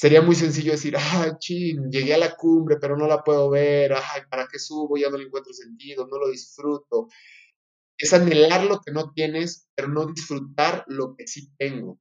sería 0.00 0.22
muy 0.22 0.34
sencillo 0.34 0.72
decir, 0.72 0.96
ah, 0.98 1.36
chin, 1.38 1.90
llegué 1.90 2.14
a 2.14 2.18
la 2.18 2.34
cumbre, 2.34 2.78
pero 2.80 2.96
no 2.96 3.06
la 3.06 3.22
puedo 3.22 3.50
ver, 3.50 3.92
ay, 3.92 4.22
¿para 4.30 4.46
qué 4.50 4.58
subo? 4.58 4.96
Ya 4.96 5.10
no 5.10 5.18
le 5.18 5.24
encuentro 5.24 5.52
sentido, 5.52 6.06
no 6.06 6.18
lo 6.18 6.30
disfruto 6.30 7.08
es 8.00 8.14
anhelar 8.14 8.64
lo 8.64 8.80
que 8.80 8.92
no 8.92 9.12
tienes, 9.12 9.68
pero 9.74 9.88
no 9.88 10.06
disfrutar 10.06 10.84
lo 10.88 11.14
que 11.14 11.26
sí 11.26 11.50
tengo. 11.58 12.00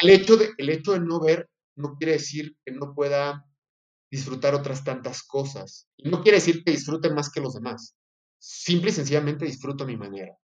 El 0.00 0.10
hecho 0.10 0.36
de, 0.36 0.50
el 0.58 0.68
hecho 0.68 0.92
de 0.92 1.00
no 1.00 1.20
ver 1.20 1.48
no 1.76 1.96
quiere 1.96 2.12
decir 2.12 2.56
que 2.64 2.72
no 2.72 2.94
pueda 2.94 3.46
disfrutar 4.10 4.54
otras 4.54 4.84
tantas 4.84 5.22
cosas. 5.22 5.88
Y 5.96 6.10
no 6.10 6.22
quiere 6.22 6.36
decir 6.36 6.62
que 6.62 6.72
disfrute 6.72 7.10
más 7.10 7.30
que 7.32 7.40
los 7.40 7.54
demás. 7.54 7.96
Simple 8.38 8.90
y 8.90 8.92
sencillamente 8.92 9.46
disfruto 9.46 9.84
a 9.84 9.86
mi 9.86 9.96
manera. 9.96 10.36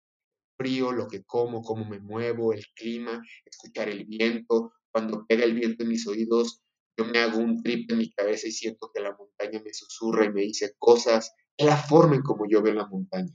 Frío, 0.57 0.91
lo 0.91 1.07
que 1.07 1.23
como, 1.25 1.61
cómo 1.61 1.85
me 1.85 2.01
muevo, 2.01 2.55
el 2.55 2.65
clima, 2.75 3.23
escuchar 3.45 3.91
el 3.91 4.07
viento. 4.07 4.73
Cuando 4.97 5.27
pega 5.27 5.45
el 5.45 5.53
viento 5.53 5.83
en 5.83 5.91
mis 5.91 6.07
oídos, 6.07 6.63
yo 6.97 7.05
me 7.05 7.19
hago 7.19 7.37
un 7.37 7.63
trip 7.63 7.93
en 7.93 7.99
mi 7.99 8.11
cabeza 8.11 8.49
y 8.49 8.51
siento 8.51 8.91
que 8.95 9.03
la 9.03 9.15
montaña 9.15 9.61
me 9.63 9.75
susurra 9.75 10.25
y 10.25 10.33
me 10.33 10.41
dice 10.41 10.75
cosas. 10.79 11.35
Es 11.55 11.67
la 11.67 11.77
forma 11.77 12.17
en 12.17 12.23
como 12.23 12.49
yo 12.49 12.63
veo 12.63 12.73
la 12.73 12.87
montaña. 12.87 13.31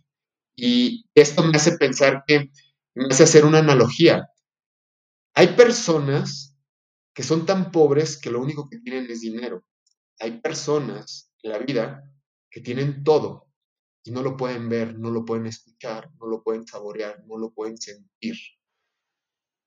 Y 0.55 1.05
esto 1.14 1.43
me 1.43 1.55
hace 1.57 1.78
pensar 1.78 2.24
que, 2.26 2.49
me 2.95 3.05
hace 3.12 3.26
hacer 3.26 3.45
una 3.45 3.59
analogía. 3.59 4.28
Hay 5.36 5.49
personas 5.49 6.57
que 7.14 7.22
son 7.22 7.45
tan 7.45 7.72
pobres 7.72 8.20
que 8.20 8.32
lo 8.32 8.41
único 8.41 8.68
que 8.68 8.80
tienen 8.80 9.05
es 9.12 9.22
dinero. 9.22 9.64
Hay 10.18 10.41
personas 10.41 11.32
en 11.43 11.51
la 11.51 11.59
vida 11.59 12.12
que 12.49 12.62
tienen 12.62 13.03
todo 13.03 13.51
y 14.03 14.09
no 14.09 14.24
lo 14.24 14.36
pueden 14.36 14.68
ver, 14.68 14.97
no 14.97 15.12
lo 15.12 15.26
pueden 15.26 15.45
escuchar, 15.45 16.09
no 16.20 16.26
lo 16.26 16.41
pueden 16.41 16.66
saborear, 16.66 17.24
no 17.28 17.38
lo 17.38 17.51
pueden 17.53 17.78
sentir. 17.78 18.36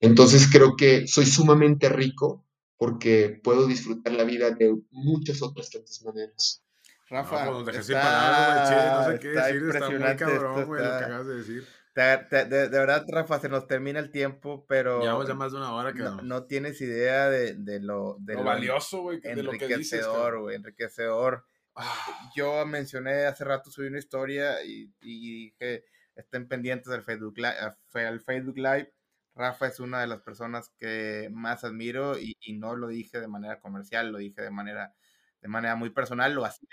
Entonces 0.04 0.48
creo 0.50 0.76
que 0.76 1.06
soy 1.06 1.26
sumamente 1.26 1.88
rico 1.88 2.44
porque 2.76 3.40
puedo 3.42 3.66
disfrutar 3.66 4.12
la 4.12 4.24
vida 4.24 4.50
de 4.50 4.76
muchas 4.90 5.42
otras 5.42 5.70
tantas 5.70 6.02
maneras. 6.04 6.62
Rafa, 7.08 7.46
no, 7.46 7.64
pues, 7.64 7.76
está, 7.76 9.00
no 9.00 9.12
sé 9.12 9.18
qué 9.20 9.28
decir, 9.28 9.62
está 9.68 9.90
muy 9.90 10.16
cabrón, 10.16 10.66
güey, 10.66 10.82
lo 10.82 10.90
que 10.90 11.04
acabas 11.04 11.26
de 11.26 11.36
decir. 11.36 11.66
de, 11.94 12.68
verdad, 12.68 13.04
Rafa, 13.08 13.40
se 13.40 13.48
nos 13.48 13.66
termina 13.66 14.00
el 14.00 14.10
tiempo, 14.10 14.64
pero. 14.66 15.00
Llevamos 15.00 15.28
ya 15.28 15.34
más 15.34 15.52
de 15.52 15.58
una 15.58 15.74
hora 15.74 15.92
que 15.92 16.00
no, 16.00 16.22
no 16.22 16.44
tienes 16.44 16.80
idea 16.80 17.28
de, 17.28 17.54
de 17.54 17.80
lo, 17.80 18.16
de 18.20 18.34
lo, 18.34 18.44
valioso, 18.44 19.02
güey, 19.02 19.20
de 19.20 19.42
lo 19.42 19.52
que 19.52 19.66
dices. 19.68 20.00
Enriquecedor, 20.00 20.40
güey, 20.40 20.56
enriquecedor. 20.56 21.44
Ah. 21.74 22.30
Yo 22.34 22.64
mencioné 22.66 23.26
hace 23.26 23.44
rato, 23.44 23.70
subí 23.70 23.86
una 23.86 23.98
historia 23.98 24.64
y, 24.64 24.90
y 25.02 25.44
dije, 25.46 25.84
estén 26.16 26.48
pendientes 26.48 26.90
del 26.90 27.02
Facebook, 27.02 27.36
Live, 27.36 28.06
al 28.06 28.20
Facebook 28.20 28.56
Live. 28.56 28.93
Rafa 29.34 29.66
es 29.66 29.80
una 29.80 30.00
de 30.00 30.06
las 30.06 30.20
personas 30.20 30.70
que 30.78 31.28
más 31.32 31.64
admiro 31.64 32.18
y, 32.18 32.36
no 32.54 32.76
lo 32.76 32.88
dije 32.88 33.20
de 33.20 33.28
manera 33.28 33.60
comercial, 33.60 34.12
lo 34.12 34.18
dije 34.18 34.42
de 34.42 34.50
manera, 34.50 34.94
de 35.40 35.48
manera 35.48 35.74
muy 35.76 35.90
personal, 35.90 36.34
lo 36.34 36.44
hacía 36.44 36.68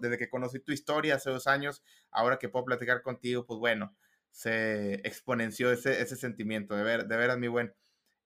desde 0.00 0.18
que 0.18 0.30
conocí 0.30 0.60
tu 0.60 0.72
historia 0.72 1.16
hace 1.16 1.30
dos 1.30 1.46
años, 1.46 1.82
ahora 2.10 2.38
que 2.38 2.48
puedo 2.48 2.64
platicar 2.64 3.02
contigo, 3.02 3.44
pues 3.44 3.58
bueno, 3.58 3.96
se 4.30 4.94
exponenció 5.06 5.72
ese, 5.72 6.00
ese 6.00 6.16
sentimiento, 6.16 6.76
de, 6.76 6.84
ver, 6.84 7.06
de 7.06 7.16
veras, 7.16 7.38
mi 7.38 7.48
buen. 7.48 7.74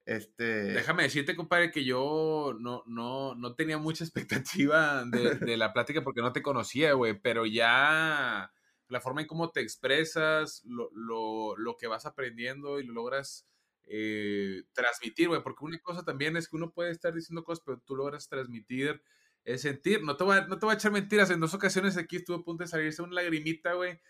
Este... 0.04 0.44
Déjame 0.44 1.04
decirte, 1.04 1.34
compadre, 1.34 1.70
que 1.70 1.84
yo 1.84 2.54
no, 2.60 2.82
no, 2.86 3.34
no 3.34 3.54
tenía 3.54 3.78
mucha 3.78 4.04
expectativa 4.04 5.04
de, 5.04 5.36
de 5.36 5.56
la 5.56 5.72
plática 5.72 6.02
porque 6.02 6.20
no 6.20 6.32
te 6.32 6.42
conocía, 6.42 6.92
güey, 6.92 7.18
pero 7.18 7.46
ya 7.46 8.52
la 8.92 9.00
forma 9.00 9.22
en 9.22 9.26
cómo 9.26 9.50
te 9.50 9.60
expresas, 9.60 10.62
lo, 10.64 10.90
lo, 10.92 11.56
lo 11.56 11.76
que 11.76 11.86
vas 11.86 12.06
aprendiendo 12.06 12.78
y 12.78 12.84
lo 12.84 12.92
logras 12.92 13.48
eh, 13.84 14.64
transmitir, 14.72 15.28
güey, 15.28 15.42
porque 15.42 15.64
una 15.64 15.78
cosa 15.80 16.04
también 16.04 16.36
es 16.36 16.48
que 16.48 16.56
uno 16.56 16.72
puede 16.72 16.90
estar 16.90 17.12
diciendo 17.12 17.42
cosas, 17.42 17.64
pero 17.64 17.82
tú 17.84 17.96
logras 17.96 18.28
transmitir 18.28 19.02
es 19.44 19.62
sentir. 19.62 20.02
No 20.02 20.16
te, 20.16 20.24
voy 20.24 20.36
a, 20.36 20.46
no 20.46 20.58
te 20.58 20.66
voy 20.66 20.74
a 20.74 20.76
echar 20.76 20.92
mentiras. 20.92 21.30
En 21.30 21.40
dos 21.40 21.54
ocasiones 21.54 21.96
aquí 21.96 22.16
estuve 22.16 22.36
a 22.36 22.44
punto 22.44 22.64
de 22.64 22.68
salirse 22.68 23.02
una 23.02 23.14
lagrimita, 23.14 23.72
güey. 23.72 24.00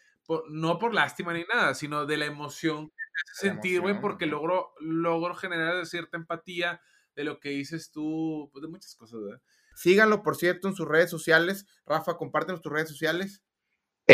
no 0.50 0.78
por 0.78 0.94
lástima 0.94 1.32
ni 1.32 1.44
nada, 1.44 1.74
sino 1.74 2.04
de 2.04 2.16
la 2.16 2.26
emoción 2.26 2.88
que 2.88 2.94
te 2.96 3.32
hace 3.32 3.48
sentir, 3.48 3.80
güey, 3.80 4.00
porque 4.00 4.26
logro, 4.26 4.72
logro 4.80 5.34
generar 5.34 5.86
cierta 5.86 6.16
empatía 6.16 6.80
de 7.14 7.24
lo 7.24 7.40
que 7.40 7.50
dices 7.50 7.90
tú, 7.90 8.50
pues 8.52 8.62
de 8.62 8.68
muchas 8.68 8.94
cosas, 8.96 9.20
güey. 9.20 9.38
Síganlo, 9.74 10.22
por 10.22 10.36
cierto, 10.36 10.68
en 10.68 10.74
sus 10.74 10.86
redes 10.86 11.10
sociales. 11.10 11.66
Rafa, 11.86 12.16
compártenos 12.16 12.60
tus 12.60 12.72
redes 12.72 12.88
sociales. 12.88 13.42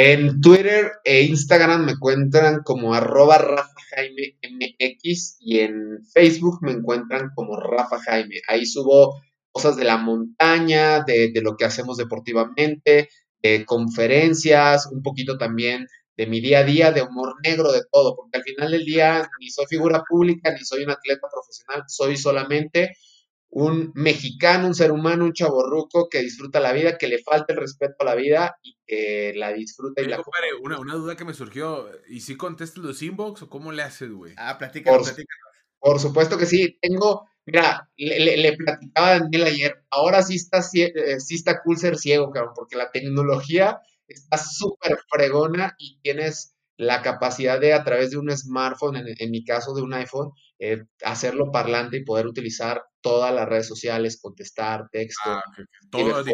En 0.01 0.40
Twitter 0.40 0.92
e 1.03 1.22
Instagram 1.22 1.84
me 1.84 1.92
encuentran 1.92 2.62
como 2.62 2.94
arroba 2.94 3.36
Rafa 3.36 3.74
Jaime 3.90 4.38
MX 4.49 5.38
y 5.40 5.59
en 5.59 6.07
Facebook 6.14 6.61
me 6.62 6.70
encuentran 6.70 7.30
como 7.34 7.59
Rafa 7.59 7.99
Jaime. 7.99 8.36
Ahí 8.46 8.64
subo 8.64 9.20
cosas 9.51 9.74
de 9.76 9.82
la 9.82 9.96
montaña, 9.96 11.03
de, 11.03 11.32
lo 11.42 11.57
que 11.57 11.64
hacemos 11.64 11.96
deportivamente, 11.96 13.09
de 13.42 13.64
conferencias, 13.64 14.86
un 14.86 15.03
poquito 15.03 15.36
también 15.36 15.88
de 16.16 16.28
mi 16.28 16.40
día 16.40 16.61
a 16.61 16.64
día, 16.64 16.92
de 16.92 17.03
humor 17.03 17.34
negro, 17.42 17.72
de 17.72 17.82
todo, 17.90 18.14
porque 18.14 18.38
al 18.38 18.44
final 18.44 18.70
del 18.70 18.84
día 18.84 19.28
ni 19.40 19.51
soy 19.51 19.66
figura 19.66 20.05
pública, 20.09 20.53
ni 20.53 20.61
soy 20.61 20.84
un 20.84 20.90
atleta 20.90 21.26
profesional, 21.28 21.82
soy 21.88 22.16
solamente 22.16 22.94
un 23.51 23.92
mexicano, 23.94 24.66
un 24.66 24.74
ser 24.74 24.92
humano, 24.92 25.24
un 25.24 25.32
chaborruco 25.32 26.09
que 26.09 26.20
disfruta 26.20 26.61
la 26.61 26.72
vida, 26.72 26.99
que 26.99 27.09
le 27.09 27.18
falta 27.18 27.53
el 27.53 27.59
respeto 27.59 27.96
a 28.01 28.05
la 28.05 28.14
vida 28.14 28.57
y 28.62 28.76
que 28.86 29.32
la 29.36 29.53
disfruta 29.53 30.03
y 30.03 30.07
la 30.07 30.22
una, 30.61 30.78
una, 30.78 30.94
duda 30.94 31.16
que 31.16 31.24
me 31.24 31.34
surgió, 31.34 31.88
¿y 32.09 32.20
si 32.20 32.36
contestas 32.36 32.84
los 32.84 33.03
inbox 33.03 33.42
o 33.42 33.49
cómo 33.49 33.72
le 33.72 33.82
haces, 33.82 34.11
güey? 34.11 34.34
Ah, 34.36 34.59
platícalo, 34.59 34.99
por, 34.99 35.14
Por 35.78 36.01
supuesto 36.01 36.36
que 36.36 36.46
sí, 36.46 36.78
tengo 36.80 37.26
Mira, 37.49 37.88
le, 37.96 38.57
platicaba 38.59 39.09
a 39.09 39.18
Daniel 39.20 39.44
ayer, 39.44 39.82
ahora 39.88 40.22
sí 40.22 40.34
está, 40.34 40.59
eh, 40.59 41.18
sí 41.18 41.36
está 41.36 41.62
cool 41.62 41.78
ser 41.78 41.96
ciego, 41.96 42.30
cabrón, 42.30 42.53
porque 42.55 42.76
la 42.76 42.90
tecnología 42.90 43.80
está 44.07 44.36
súper 44.36 44.99
fregona 45.09 45.74
y 45.78 45.99
tienes 46.03 46.55
la 46.76 47.01
capacidad 47.01 47.59
de 47.59 47.72
a 47.72 47.84
través 47.84 48.11
de 48.11 48.18
un 48.18 48.30
smartphone, 48.36 48.96
en, 48.96 49.30
mi 49.30 49.44
caso 49.44 49.72
de 49.72 49.80
un 49.80 49.94
iPhone, 49.94 50.32
eh, 50.61 50.84
hacerlo 51.04 51.52
parlante 51.52 51.98
y 51.98 52.04
poder 52.04 52.26
utilizar 52.26 52.82
todas 53.00 53.32
las 53.32 53.48
redes 53.48 53.68
sociales, 53.68 54.18
contestar, 54.20 54.88
texto. 54.90 55.30
Ah, 55.30 55.42
todo 55.90 56.24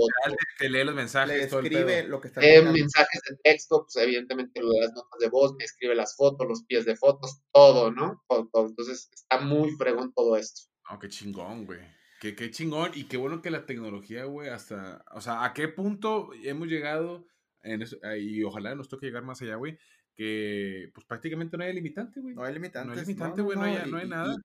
lee 0.60 0.84
los 0.84 0.94
mensajes. 0.94 1.52
escribe 1.52 2.04
lo 2.04 2.20
que 2.20 2.28
está 2.28 2.40
eh, 2.40 2.62
mensajes 2.62 3.20
de 3.28 3.36
texto, 3.42 3.84
pues 3.84 4.02
evidentemente 4.02 4.62
las 4.62 4.92
notas 4.94 5.20
de 5.20 5.28
voz, 5.28 5.54
me 5.58 5.64
escribe 5.64 5.94
las 5.94 6.16
fotos, 6.16 6.48
los 6.48 6.64
pies 6.64 6.86
de 6.86 6.96
fotos, 6.96 7.42
todo, 7.52 7.90
¿no? 7.90 8.24
Entonces 8.30 9.10
está 9.12 9.40
muy 9.40 9.70
fregón 9.72 10.12
todo 10.14 10.36
esto. 10.38 10.62
Oh, 10.90 10.98
qué 10.98 11.08
chingón, 11.08 11.66
güey. 11.66 11.80
Qué, 12.20 12.34
qué 12.34 12.50
chingón 12.50 12.92
y 12.94 13.04
qué 13.04 13.18
bueno 13.18 13.42
que 13.42 13.50
la 13.50 13.66
tecnología, 13.66 14.24
güey, 14.24 14.48
hasta, 14.48 15.04
o 15.12 15.20
sea, 15.20 15.44
¿a 15.44 15.52
qué 15.52 15.68
punto 15.68 16.30
hemos 16.42 16.68
llegado? 16.68 17.26
En 17.62 17.80
eso, 17.80 17.96
y 18.18 18.42
ojalá 18.42 18.74
nos 18.74 18.88
toque 18.88 19.06
llegar 19.06 19.22
más 19.22 19.40
allá, 19.40 19.56
güey, 19.56 19.78
que 20.16 20.90
pues 20.94 21.06
prácticamente 21.06 21.56
no 21.56 21.64
hay 21.64 21.72
limitante, 21.72 22.20
güey. 22.20 22.34
No 22.34 22.44
hay 22.44 22.54
limitante. 22.54 22.86
No 22.86 22.94
hay 22.94 23.00
limitante, 23.00 23.42
güey, 23.42 23.56
no, 23.56 23.64
hay, 23.64 23.90
no 23.90 23.98
hay 23.98 24.08
nada. 24.08 24.36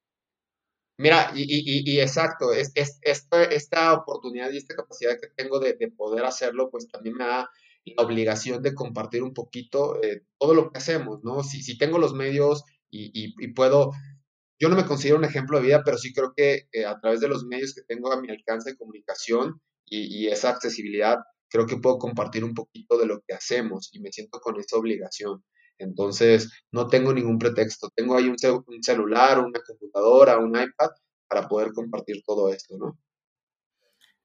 Mira, 0.97 1.31
y, 1.33 1.43
y, 1.43 1.89
y, 1.89 2.01
exacto, 2.01 2.51
es, 2.51 2.71
es, 2.75 2.99
esta, 3.01 3.43
esta, 3.45 3.93
oportunidad 3.93 4.51
y 4.51 4.57
esta 4.57 4.75
capacidad 4.75 5.17
que 5.19 5.27
tengo 5.27 5.59
de, 5.59 5.73
de, 5.73 5.89
poder 5.89 6.25
hacerlo, 6.25 6.69
pues 6.69 6.89
también 6.89 7.15
me 7.15 7.25
da 7.25 7.49
la 7.85 8.03
obligación 8.03 8.61
de 8.61 8.75
compartir 8.75 9.23
un 9.23 9.33
poquito 9.33 10.03
eh, 10.03 10.23
todo 10.37 10.53
lo 10.53 10.71
que 10.71 10.77
hacemos, 10.77 11.23
¿no? 11.23 11.43
Si, 11.43 11.63
si 11.63 11.77
tengo 11.77 11.99
los 11.99 12.13
medios 12.13 12.63
y, 12.89 13.11
y, 13.13 13.53
puedo 13.53 13.91
yo 14.59 14.67
no 14.67 14.75
me 14.75 14.85
considero 14.85 15.17
un 15.17 15.23
ejemplo 15.23 15.57
de 15.57 15.67
vida, 15.67 15.83
pero 15.85 15.97
sí 15.97 16.11
creo 16.13 16.33
que 16.35 16.67
eh, 16.73 16.85
a 16.85 16.99
través 16.99 17.21
de 17.21 17.29
los 17.29 17.45
medios 17.45 17.73
que 17.73 17.81
tengo 17.81 18.11
a 18.11 18.19
mi 18.19 18.29
alcance 18.29 18.71
de 18.71 18.77
comunicación 18.77 19.61
y, 19.85 20.27
esa 20.27 20.49
accesibilidad, 20.49 21.17
creo 21.49 21.65
que 21.65 21.77
puedo 21.77 21.97
compartir 21.97 22.43
un 22.43 22.53
poquito 22.53 22.97
de 22.97 23.07
lo 23.07 23.21
que 23.21 23.33
hacemos 23.33 23.89
y 23.93 24.01
me 24.01 24.11
siento 24.11 24.39
con 24.39 24.59
esa 24.59 24.77
obligación. 24.77 25.43
Entonces, 25.79 26.51
no 26.71 26.87
tengo 26.87 27.13
ningún 27.13 27.39
pretexto. 27.39 27.89
Tengo 27.95 28.15
ahí 28.15 28.27
un, 28.27 28.35
un 28.67 28.83
celular, 28.83 29.39
una 29.39 29.59
computadora, 29.61 30.37
un 30.37 30.49
iPad 30.49 30.89
para 31.27 31.47
poder 31.47 31.71
compartir 31.73 32.21
todo 32.25 32.53
esto, 32.53 32.77
¿no? 32.77 32.99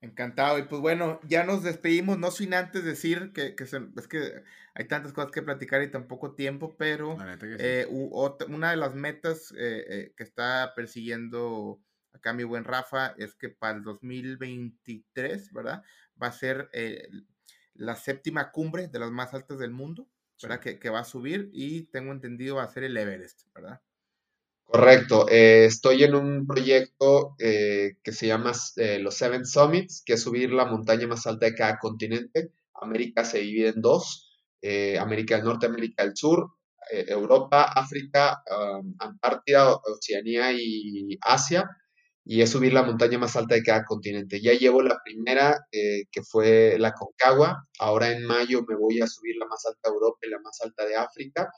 Encantado. 0.01 0.59
Y 0.59 0.65
pues 0.65 0.83
bueno, 0.83 1.19
ya 1.27 1.45
nos 1.45 1.63
despedimos, 1.63 2.19
no 2.19 2.31
sin 2.31 2.53
antes 2.53 2.85
decir 2.85 3.33
que, 3.33 3.55
que 3.55 3.65
es 3.65 4.09
que 4.09 4.43
hay 4.75 4.87
tantas 4.87 5.13
cosas 5.13 5.31
que 5.31 5.43
platicar 5.43 5.83
y 5.83 5.91
tan 5.91 6.09
poco 6.09 6.35
tiempo, 6.35 6.77
pero 6.77 7.17
eh, 7.59 7.87
una 7.89 8.71
de 8.71 8.77
las 8.77 8.95
metas 8.95 9.53
eh, 9.57 9.85
eh, 9.89 10.15
que 10.17 10.25
está 10.25 10.73
persiguiendo 10.77 11.81
acá 12.13 12.33
mi 12.33 12.45
buen 12.45 12.65
Rafa 12.65 13.15
es 13.17 13.35
que 13.35 13.49
para 13.49 13.79
el 13.79 13.83
2023, 13.85 15.53
¿verdad? 15.53 15.83
Va 16.23 16.29
a 16.29 16.33
ser 16.33 16.69
la 17.75 17.97
séptima 17.97 18.53
cumbre 18.53 18.89
de 18.89 18.99
las 18.99 19.11
más 19.11 19.33
altas 19.33 19.59
del 19.59 19.71
mundo, 19.71 20.09
¿verdad? 20.43 20.61
Que, 20.61 20.79
que, 20.79 20.91
va 20.91 21.01
a 21.01 21.05
subir 21.05 21.51
y 21.53 21.85
tengo 21.87 22.13
entendido 22.13 22.57
va 22.57 22.65
a 22.65 22.69
ser 22.69 22.85
el 22.85 22.97
Everest, 22.97 23.43
¿verdad? 23.55 23.81
Correcto. 24.65 25.29
Eh, 25.29 25.67
estoy 25.67 26.03
en 26.05 26.15
un 26.15 26.47
proyecto 26.47 27.37
eh, 27.39 27.97
que 28.03 28.13
se 28.13 28.27
llama 28.27 28.53
eh, 28.77 28.99
los 28.99 29.15
Seven 29.15 29.47
Summits, 29.47 30.03
que 30.05 30.15
es 30.15 30.23
subir 30.23 30.53
la 30.53 30.65
montaña 30.65 31.07
más 31.07 31.27
alta 31.27 31.47
de 31.47 31.55
cada 31.55 31.79
continente. 31.79 32.51
América 32.75 33.25
se 33.25 33.39
divide 33.39 33.69
en 33.69 33.81
dos, 33.81 34.31
América 34.99 35.37
del 35.37 35.45
Norte, 35.45 35.67
América 35.67 36.05
del 36.05 36.17
Sur, 36.17 36.55
Europa, 36.91 37.65
África, 37.65 38.43
Antártida, 38.99 39.77
Oceanía 39.77 40.53
y 40.53 41.17
Asia. 41.21 41.69
Y 42.25 42.41
es 42.41 42.51
subir 42.51 42.73
la 42.73 42.83
montaña 42.83 43.19
más 43.19 43.37
alta 43.37 43.55
de 43.55 43.63
cada 43.63 43.85
continente. 43.85 44.41
Ya 44.41 44.53
llevo 44.53 44.83
la 44.83 44.99
primera, 45.05 45.67
que 45.71 46.23
fue 46.23 46.79
la 46.79 46.93
Concagua. 46.93 47.67
Ahora 47.79 48.11
en 48.11 48.25
mayo 48.25 48.65
me 48.67 48.77
voy 48.77 49.01
a 49.03 49.07
subir 49.07 49.37
la 49.37 49.47
más 49.47 49.67
alta 49.67 49.91
de 49.91 49.95
Europa 49.95 50.19
y 50.23 50.31
la 50.31 50.41
más 50.41 50.59
alta 50.63 50.87
de 50.87 50.97
África. 50.97 51.51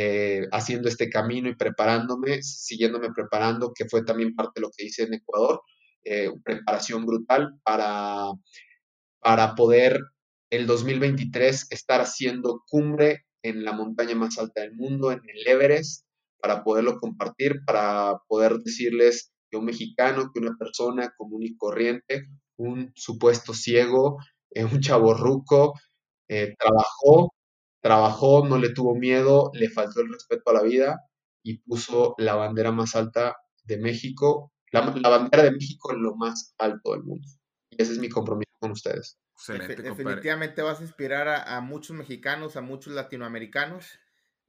Eh, 0.00 0.46
haciendo 0.52 0.88
este 0.88 1.10
camino 1.10 1.48
y 1.48 1.56
preparándome, 1.56 2.40
siguiéndome 2.40 3.08
preparando, 3.12 3.72
que 3.74 3.88
fue 3.88 4.04
también 4.04 4.36
parte 4.36 4.52
de 4.56 4.60
lo 4.60 4.70
que 4.70 4.84
hice 4.84 5.02
en 5.02 5.14
Ecuador, 5.14 5.60
eh, 6.04 6.30
preparación 6.44 7.04
brutal 7.04 7.58
para, 7.64 8.30
para 9.18 9.56
poder 9.56 10.00
el 10.50 10.68
2023 10.68 11.66
estar 11.70 12.00
haciendo 12.00 12.62
cumbre 12.68 13.24
en 13.42 13.64
la 13.64 13.72
montaña 13.72 14.14
más 14.14 14.38
alta 14.38 14.60
del 14.60 14.74
mundo, 14.76 15.10
en 15.10 15.22
el 15.28 15.46
Everest, 15.48 16.06
para 16.40 16.62
poderlo 16.62 17.00
compartir, 17.00 17.64
para 17.66 18.18
poder 18.28 18.58
decirles 18.58 19.32
que 19.50 19.56
un 19.56 19.64
mexicano, 19.64 20.30
que 20.32 20.40
una 20.40 20.56
persona 20.58 21.12
común 21.16 21.42
y 21.42 21.56
corriente, 21.56 22.28
un 22.56 22.92
supuesto 22.94 23.54
ciego, 23.54 24.18
eh, 24.50 24.64
un 24.64 24.80
chavo 24.80 25.14
ruco, 25.14 25.74
trabajó, 26.58 27.32
trabajó, 27.80 28.46
no 28.46 28.58
le 28.58 28.70
tuvo 28.70 28.94
miedo, 28.94 29.50
le 29.54 29.70
faltó 29.70 30.00
el 30.00 30.12
respeto 30.12 30.50
a 30.50 30.54
la 30.54 30.62
vida 30.62 31.00
y 31.42 31.58
puso 31.60 32.14
la 32.18 32.34
bandera 32.34 32.72
más 32.72 32.94
alta 32.94 33.36
de 33.64 33.78
México, 33.78 34.52
la, 34.72 34.80
bandera 34.82 35.44
de 35.44 35.52
México 35.52 35.92
en 35.92 36.02
lo 36.02 36.14
más 36.16 36.54
alto 36.58 36.92
del 36.92 37.04
mundo. 37.04 37.26
Y 37.70 37.82
ese 37.82 37.92
es 37.92 37.98
mi 37.98 38.08
compromiso 38.08 38.50
con 38.60 38.72
ustedes. 38.72 39.18
Definitivamente 39.46 40.62
vas 40.62 40.80
a 40.80 40.82
inspirar 40.82 41.28
a, 41.28 41.56
a 41.56 41.60
muchos 41.60 41.96
mexicanos, 41.96 42.56
a 42.56 42.60
muchos 42.60 42.92
latinoamericanos 42.92 43.98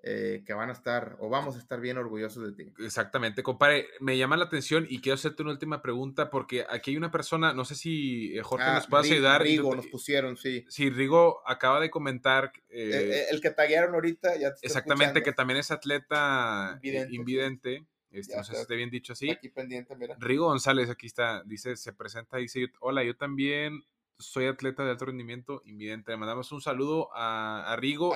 eh, 0.02 0.44
que 0.46 0.54
van 0.54 0.70
a 0.70 0.74
estar 0.74 1.18
o 1.20 1.28
vamos 1.28 1.58
a 1.58 1.60
estar 1.60 1.82
bien 1.82 1.98
orgullosos 1.98 2.44
de 2.46 2.64
ti. 2.64 2.72
Exactamente, 2.80 3.44
compadre. 3.44 3.88
Me 4.00 4.18
llama 4.18 4.38
la 4.38 4.46
atención 4.46 4.88
y 4.90 5.02
quiero 5.02 5.16
hacerte 5.16 5.44
una 5.44 5.52
última 5.52 5.82
pregunta 5.82 6.30
porque 6.30 6.66
aquí 6.70 6.92
hay 6.92 6.98
una 6.98 7.12
persona, 7.12 7.54
no 7.54 7.66
sé 7.66 7.76
si 7.76 8.38
eh, 8.38 8.42
Jorge 8.42 8.72
nos 8.72 8.86
ah, 8.86 8.90
puede 8.90 9.12
ayudar. 9.12 9.42
Rigo 9.42 9.76
nos 9.76 9.88
pusieron, 9.88 10.38
sí. 10.38 10.66
Sí, 10.70 10.90
Rigo 10.90 11.42
acaba 11.46 11.82
de 11.82 11.90
comentar. 11.90 12.54
Eh, 12.70 13.26
el 13.30 13.42
que 13.42 13.50
taguearon 13.50 13.94
ahorita 13.94 14.38
ya 14.38 14.54
Exactamente, 14.62 15.22
que 15.22 15.34
también 15.34 15.60
es 15.60 15.70
atleta 15.70 16.80
invidente. 17.10 17.86
Este, 18.12 18.36
no 18.38 18.44
sé 18.44 18.56
si 18.56 18.62
esté 18.62 18.76
bien 18.76 18.90
dicho 18.90 19.14
así. 19.14 19.30
Aquí 19.30 19.50
pendiente, 19.50 19.96
mira. 19.96 20.16
Rigo 20.18 20.46
González, 20.46 20.90
aquí 20.90 21.08
está, 21.08 21.44
dice, 21.44 21.76
se 21.76 21.94
presenta, 21.94 22.38
dice, 22.38 22.72
hola, 22.80 23.04
yo 23.04 23.16
también 23.16 23.84
soy 24.20 24.48
atleta 24.48 24.84
de 24.84 24.92
alto 24.92 25.06
rendimiento 25.06 25.62
invidente. 25.66 26.12
Le 26.12 26.18
mandamos 26.18 26.52
un 26.52 26.62
saludo 26.62 27.10
a, 27.14 27.76
Rigo. 27.80 28.14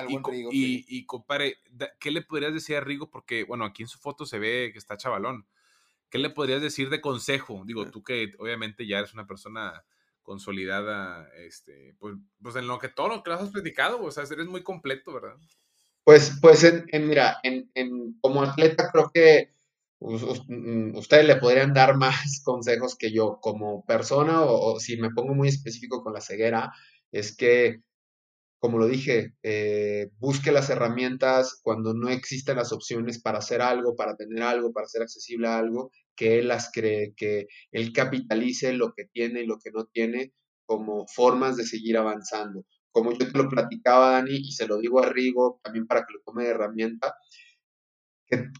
y, 0.52 0.84
y, 0.86 1.06
compare, 1.06 1.56
¿qué 1.98 2.10
le 2.10 2.22
podrías 2.22 2.52
decir 2.52 2.76
a 2.76 2.80
Rigo? 2.80 3.10
Porque, 3.10 3.44
bueno, 3.44 3.64
aquí 3.64 3.82
en 3.82 3.88
su 3.88 3.98
foto 3.98 4.26
se 4.26 4.38
ve 4.38 4.70
que 4.72 4.78
está 4.78 4.98
chavalón. 4.98 5.46
¿Qué 6.10 6.18
le 6.18 6.30
podrías 6.30 6.62
decir 6.62 6.90
de 6.90 7.00
consejo? 7.00 7.62
Digo, 7.64 7.90
tú 7.90 8.04
que 8.04 8.32
obviamente 8.38 8.86
ya 8.86 8.98
eres 8.98 9.14
una 9.14 9.26
persona 9.26 9.82
consolidada, 10.22 11.28
este, 11.38 11.94
pues, 11.98 12.16
pues 12.42 12.54
en 12.56 12.68
lo 12.68 12.78
que 12.78 12.88
todo 12.88 13.08
lo 13.08 13.22
que 13.22 13.32
has 13.32 13.50
platicado, 13.50 14.02
o 14.02 14.10
sea, 14.10 14.24
eres 14.24 14.46
muy 14.46 14.62
completo, 14.62 15.12
¿verdad? 15.12 15.36
Pues, 16.04 16.38
pues, 16.40 16.64
en, 16.64 17.08
mira, 17.08 17.38
en, 17.42 17.70
en, 17.74 18.18
como 18.20 18.42
atleta 18.42 18.90
creo 18.92 19.10
que 19.12 19.53
ustedes 20.04 21.26
le 21.26 21.36
podrían 21.36 21.72
dar 21.72 21.96
más 21.96 22.14
consejos 22.44 22.96
que 22.96 23.12
yo 23.12 23.38
como 23.40 23.84
persona 23.84 24.42
o, 24.42 24.78
si 24.80 24.96
me 24.96 25.10
pongo 25.10 25.34
muy 25.34 25.48
específico 25.48 26.02
con 26.02 26.12
la 26.12 26.20
ceguera, 26.20 26.72
es 27.12 27.36
que, 27.36 27.80
como 28.58 28.78
lo 28.78 28.86
dije, 28.86 29.34
eh, 29.42 30.10
busque 30.18 30.52
las 30.52 30.70
herramientas 30.70 31.60
cuando 31.62 31.94
no 31.94 32.08
existen 32.08 32.56
las 32.56 32.72
opciones 32.72 33.20
para 33.20 33.38
hacer 33.38 33.62
algo, 33.62 33.96
para 33.96 34.16
tener 34.16 34.42
algo, 34.42 34.72
para 34.72 34.88
ser 34.88 35.02
accesible 35.02 35.48
a 35.48 35.58
algo, 35.58 35.90
que 36.16 36.38
él 36.38 36.48
las 36.48 36.70
cree, 36.72 37.14
que 37.16 37.46
él 37.72 37.92
capitalice 37.92 38.72
lo 38.72 38.92
que 38.94 39.06
tiene 39.06 39.42
y 39.42 39.46
lo 39.46 39.58
que 39.58 39.70
no 39.70 39.86
tiene 39.86 40.32
como 40.66 41.06
formas 41.08 41.56
de 41.56 41.64
seguir 41.66 41.96
avanzando. 41.98 42.64
Como 42.90 43.12
yo 43.12 43.30
te 43.30 43.38
lo 43.38 43.48
platicaba, 43.48 44.12
Dani, 44.12 44.36
y 44.36 44.52
se 44.52 44.66
lo 44.66 44.78
digo 44.78 45.00
a 45.02 45.06
Rigo 45.06 45.60
también 45.62 45.86
para 45.86 46.00
que 46.02 46.14
lo 46.14 46.20
tome 46.24 46.44
de 46.44 46.50
herramienta, 46.50 47.14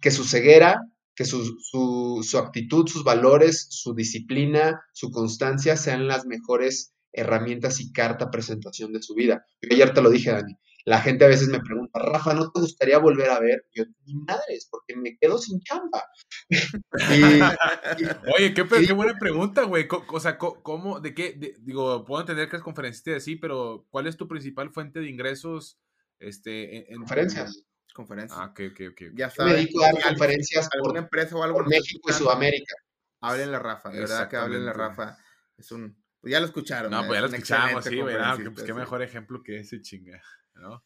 que 0.00 0.10
su 0.10 0.24
ceguera 0.24 0.80
que 1.14 1.24
su, 1.24 1.58
su, 1.60 2.38
actitud, 2.38 2.88
sus 2.88 3.04
valores, 3.04 3.66
su 3.70 3.94
disciplina, 3.94 4.82
su 4.92 5.10
constancia 5.10 5.76
sean 5.76 6.08
las 6.08 6.26
mejores 6.26 6.94
herramientas 7.12 7.80
y 7.80 7.92
carta 7.92 8.30
presentación 8.30 8.92
de 8.92 9.02
su 9.02 9.14
vida. 9.14 9.46
Yo 9.62 9.68
ayer 9.72 9.94
te 9.94 10.02
lo 10.02 10.10
dije, 10.10 10.32
Dani. 10.32 10.58
La 10.86 11.00
gente 11.00 11.24
a 11.24 11.28
veces 11.28 11.48
me 11.48 11.60
pregunta, 11.60 11.98
Rafa, 11.98 12.34
¿no 12.34 12.50
te 12.50 12.60
gustaría 12.60 12.98
volver 12.98 13.30
a 13.30 13.40
ver? 13.40 13.64
Yo, 13.74 13.84
ni 14.04 14.14
madres, 14.16 14.68
porque 14.70 14.94
me 14.94 15.16
quedo 15.16 15.38
sin 15.38 15.60
chamba. 15.60 16.04
Oye, 18.36 18.52
qué, 18.52 18.66
qué, 18.86 18.92
buena 18.92 19.18
pregunta, 19.18 19.62
güey. 19.62 19.88
O 20.12 20.20
sea, 20.20 20.36
¿cómo, 20.36 21.00
de 21.00 21.14
qué? 21.14 21.54
digo, 21.60 22.04
puedo 22.04 22.20
entender 22.20 22.50
que 22.50 22.56
es 22.56 22.62
conferencista 22.62 23.12
de 23.12 23.20
sí, 23.20 23.36
pero 23.36 23.86
¿cuál 23.88 24.06
es 24.06 24.18
tu 24.18 24.28
principal 24.28 24.70
fuente 24.72 25.00
de 25.00 25.08
ingresos 25.08 25.80
este, 26.18 26.92
en, 26.92 26.98
conferencias? 26.98 27.64
Conferencias. 27.94 28.38
Ah, 28.38 28.50
ok, 28.50 28.60
ok, 28.72 28.80
ok. 28.90 29.02
Ya 29.14 29.32
me 29.38 29.54
dedico 29.54 29.82
a 29.82 29.92
dar 29.92 30.02
conferencias 30.02 30.68
alguna 30.72 30.98
empresa 31.00 31.36
o 31.36 31.42
algo 31.42 31.58
por 31.58 31.68
México 31.68 32.10
y 32.10 32.12
Sudamérica. 32.12 32.74
Hablen 33.20 33.50
la 33.50 33.58
Rafa, 33.58 33.88
de 33.88 34.00
verdad 34.00 34.28
que 34.28 34.36
hablen 34.36 34.66
la 34.66 34.74
Rafa. 34.74 35.16
Es 35.56 35.72
un, 35.72 35.96
pues 36.20 36.32
ya 36.32 36.40
lo 36.40 36.46
escucharon. 36.46 36.90
No, 36.90 37.06
pues 37.06 37.16
ya 37.16 37.20
lo 37.26 37.34
escuchamos, 37.34 37.84
sí. 37.84 38.00
Ah, 38.18 38.36
pues 38.52 38.66
qué 38.66 38.74
mejor 38.74 39.02
ejemplo 39.02 39.42
que 39.42 39.58
ese 39.60 39.80
chinga, 39.80 40.22
¿no? 40.54 40.84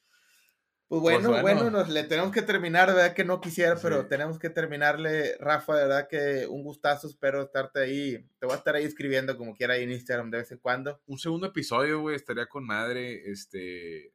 Pues, 0.89 1.03
pues 1.03 1.23
bueno, 1.23 1.43
bueno, 1.43 1.71
nos, 1.71 1.91
le 1.91 2.05
tenemos 2.05 2.33
que 2.33 2.41
terminar, 2.41 2.89
de 2.89 2.95
verdad 2.95 3.15
que 3.15 3.25
no 3.25 3.43
quisiera, 3.43 3.77
pero 3.77 4.07
tenemos 4.07 4.39
que 4.39 4.49
terminarle, 4.49 5.37
Rafa, 5.39 5.77
de 5.77 5.83
verdad 5.83 6.09
que 6.09 6.47
un 6.49 6.63
gustazo, 6.63 7.09
espero 7.09 7.43
estarte 7.43 7.81
ahí, 7.81 8.27
te 8.39 8.47
voy 8.47 8.55
a 8.55 8.59
estar 8.59 8.75
ahí 8.75 8.85
escribiendo 8.85 9.37
como 9.37 9.55
quiera 9.55 9.75
ahí 9.75 9.83
en 9.83 9.93
Instagram 9.93 10.31
de 10.31 10.39
vez 10.39 10.51
en 10.51 10.59
cuando. 10.59 11.01
Un 11.07 11.19
segundo 11.19 11.47
episodio, 11.47 12.01
güey, 12.01 12.17
estaría 12.17 12.47
con 12.47 12.65
madre, 12.65 13.31
este, 13.31 14.15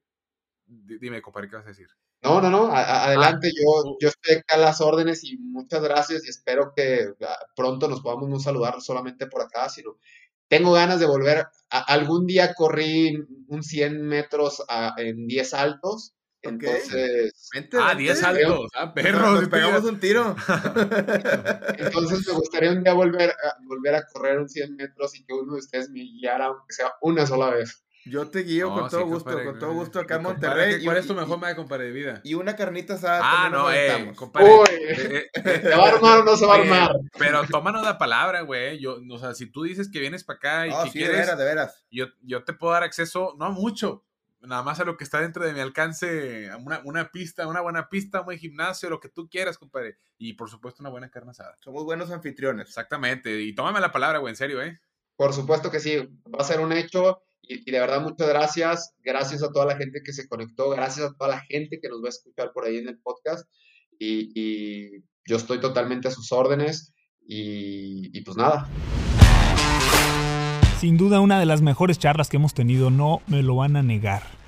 dime, 0.65 1.21
compadre, 1.21 1.47
¿qué 1.47 1.57
vas 1.57 1.65
a 1.65 1.69
decir? 1.69 1.89
No, 2.23 2.39
no, 2.39 2.49
no, 2.49 2.73
adelante, 2.73 3.51
yo, 3.53 3.79
ah, 3.79 3.97
yo 3.99 4.07
estoy 4.07 4.35
acá 4.35 4.55
a 4.55 4.59
las 4.59 4.79
órdenes 4.79 5.25
y 5.25 5.37
muchas 5.37 5.83
gracias 5.83 6.25
y 6.25 6.29
espero 6.29 6.71
que 6.73 7.09
ah, 7.21 7.37
pronto 7.53 7.89
nos 7.89 7.99
podamos 7.99 8.29
no 8.29 8.39
saludar 8.39 8.81
solamente 8.81 9.27
por 9.27 9.41
acá, 9.41 9.67
sino 9.67 9.97
tengo 10.47 10.71
ganas 10.71 11.01
de 11.01 11.05
volver. 11.05 11.47
algún 11.69 12.25
día 12.25 12.53
corrí 12.53 13.17
un 13.47 13.61
100 13.61 14.07
metros 14.07 14.63
en 14.97 15.27
10 15.27 15.53
altos, 15.53 16.13
entonces... 16.41 17.33
ah, 17.73 17.93
10 17.93 18.23
altos, 18.23 18.69
ah, 18.75 18.93
perro, 18.93 19.31
nos, 19.31 19.49
pegamos 19.49 19.83
un 19.83 19.99
tiro. 19.99 20.33
entonces 21.77 22.25
me 22.25 22.33
gustaría 22.33 22.71
un 22.71 22.83
día 22.83 22.93
volver 22.93 23.31
a, 23.31 23.57
volver 23.65 23.95
a 23.95 24.05
correr 24.07 24.39
un 24.39 24.47
100 24.47 24.77
metros 24.77 25.13
y 25.19 25.25
que 25.25 25.33
uno 25.33 25.53
de 25.53 25.59
ustedes 25.59 25.89
me 25.89 25.99
guiara, 25.99 26.45
aunque 26.45 26.71
sea 26.73 26.93
una 27.01 27.27
sola 27.27 27.49
vez. 27.49 27.82
Yo 28.05 28.29
te 28.29 28.39
guío 28.39 28.73
con 28.73 28.89
todo 28.89 29.05
gusto, 29.05 29.43
con 29.43 29.59
todo 29.59 29.73
gusto 29.73 29.99
acá 29.99 30.15
en 30.15 30.23
Monterrey. 30.23 30.83
¿Cuál 30.83 30.97
es 30.97 31.07
tu 31.07 31.13
mejor 31.13 31.39
madre, 31.39 31.55
compadre, 31.55 31.85
de 31.85 31.91
vida? 31.91 32.21
Y 32.23 32.33
una 32.33 32.55
carnita 32.55 32.95
asada. 32.95 33.21
Ah, 33.23 33.49
no, 33.49 33.71
eh, 33.71 34.13
compadre. 34.15 34.49
Uy, 34.49 34.65
eh, 34.69 35.29
eh, 35.33 35.59
¿se 35.61 35.69
va 35.69 35.85
a 35.85 35.89
armar 35.89 36.19
o 36.19 36.23
no 36.23 36.35
se 36.35 36.45
va 36.45 36.55
a 36.55 36.57
armar? 36.59 36.95
Pero 37.17 37.45
tómanos 37.47 37.83
la 37.83 37.97
palabra, 37.97 38.41
güey. 38.41 38.79
Yo, 38.79 38.97
o 39.09 39.17
sea, 39.19 39.33
si 39.33 39.45
tú 39.47 39.63
dices 39.63 39.89
que 39.89 39.99
vienes 39.99 40.23
para 40.23 40.37
acá 40.37 40.67
y 40.67 40.83
que 40.83 40.89
sí, 40.91 40.99
quieres. 40.99 41.15
De 41.15 41.21
veras, 41.21 41.37
de 41.37 41.45
veras. 41.45 41.85
Yo, 41.89 42.07
yo 42.21 42.43
te 42.43 42.53
puedo 42.53 42.73
dar 42.73 42.83
acceso, 42.83 43.35
no 43.37 43.51
mucho, 43.51 44.03
nada 44.41 44.63
más 44.63 44.79
a 44.79 44.85
lo 44.85 44.97
que 44.97 45.03
está 45.03 45.21
dentro 45.21 45.45
de 45.45 45.53
mi 45.53 45.61
alcance, 45.61 46.49
una, 46.57 46.81
una 46.83 47.11
pista, 47.11 47.47
una 47.47 47.61
buena 47.61 47.89
pista, 47.89 48.19
un 48.19 48.25
buen 48.25 48.39
gimnasio, 48.39 48.89
lo 48.89 48.99
que 48.99 49.09
tú 49.09 49.29
quieras, 49.29 49.57
compadre. 49.57 49.97
Y 50.17 50.33
por 50.33 50.49
supuesto, 50.49 50.83
una 50.83 50.89
buena 50.89 51.09
carne 51.09 51.31
asada. 51.31 51.57
Somos 51.61 51.83
buenos 51.83 52.11
anfitriones. 52.11 52.67
Exactamente. 52.67 53.41
Y 53.41 53.55
tómame 53.55 53.79
la 53.79 53.91
palabra, 53.91 54.19
güey, 54.19 54.31
en 54.31 54.37
serio, 54.37 54.61
¿eh? 54.61 54.79
Por 55.15 55.33
supuesto 55.33 55.71
que 55.71 55.79
sí. 55.79 55.97
Va 56.25 56.39
a 56.39 56.43
ser 56.43 56.59
un 56.59 56.73
hecho 56.73 57.23
y, 57.45 57.69
de 57.69 57.79
verdad, 57.79 58.01
muchas 58.01 58.27
gracias. 58.27 58.95
Gracias 59.03 59.43
a 59.43 59.51
toda 59.51 59.65
la 59.65 59.75
gente 59.75 60.01
que 60.03 60.13
se 60.13 60.27
conectó. 60.27 60.69
Gracias 60.69 61.05
a 61.05 61.13
toda 61.13 61.31
la 61.31 61.41
gente 61.41 61.79
que 61.81 61.89
nos 61.89 62.01
va 62.01 62.07
a 62.07 62.09
escuchar 62.09 62.51
por 62.53 62.65
ahí 62.65 62.77
en 62.77 62.87
el 62.87 62.99
podcast. 62.99 63.47
Y, 63.99 65.03
yo 65.25 65.37
estoy 65.37 65.61
totalmente 65.61 66.07
a 66.07 66.11
sus 66.11 66.31
órdenes. 66.31 66.93
Y, 67.27 68.17
y 68.17 68.21
pues 68.21 68.35
nada. 68.35 68.69
Sin 70.79 70.97
duda 70.97 71.21
una 71.21 71.39
de 71.39 71.45
las 71.45 71.61
mejores 71.61 71.97
charlas 71.97 72.29
que 72.29 72.37
hemos 72.37 72.53
tenido, 72.53 72.89
no 72.89 73.21
me 73.27 73.41
lo 73.41 73.55
van 73.55 73.77
a 73.77 73.83
negar. 73.83 74.42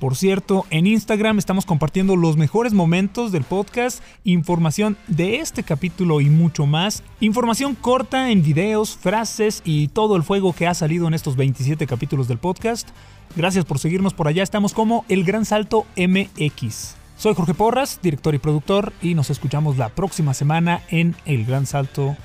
Por 0.00 0.14
cierto, 0.14 0.66
en 0.70 0.86
Instagram 0.86 1.38
estamos 1.38 1.64
compartiendo 1.64 2.16
los 2.16 2.36
mejores 2.36 2.74
momentos 2.74 3.32
del 3.32 3.44
podcast, 3.44 4.02
información 4.24 4.98
de 5.06 5.36
este 5.36 5.62
capítulo 5.62 6.20
y 6.20 6.28
mucho 6.28 6.66
más. 6.66 7.02
Información 7.20 7.74
corta 7.74 8.30
en 8.30 8.42
videos, 8.42 8.96
frases 8.96 9.62
y 9.64 9.88
todo 9.88 10.16
el 10.16 10.22
fuego 10.22 10.52
que 10.52 10.66
ha 10.66 10.74
salido 10.74 11.08
en 11.08 11.14
estos 11.14 11.36
27 11.36 11.86
capítulos 11.86 12.28
del 12.28 12.38
podcast. 12.38 12.90
Gracias 13.36 13.64
por 13.64 13.78
seguirnos 13.78 14.12
por 14.12 14.28
allá, 14.28 14.42
estamos 14.42 14.74
como 14.74 15.04
El 15.08 15.24
Gran 15.24 15.46
Salto 15.46 15.86
MX. 15.96 16.96
Soy 17.16 17.34
Jorge 17.34 17.54
Porras, 17.54 17.98
director 18.02 18.34
y 18.34 18.38
productor, 18.38 18.92
y 19.00 19.14
nos 19.14 19.30
escuchamos 19.30 19.78
la 19.78 19.88
próxima 19.88 20.34
semana 20.34 20.82
en 20.90 21.16
El 21.24 21.46
Gran 21.46 21.64
Salto, 21.64 22.16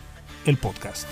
el 0.45 0.57
podcast. 0.57 1.07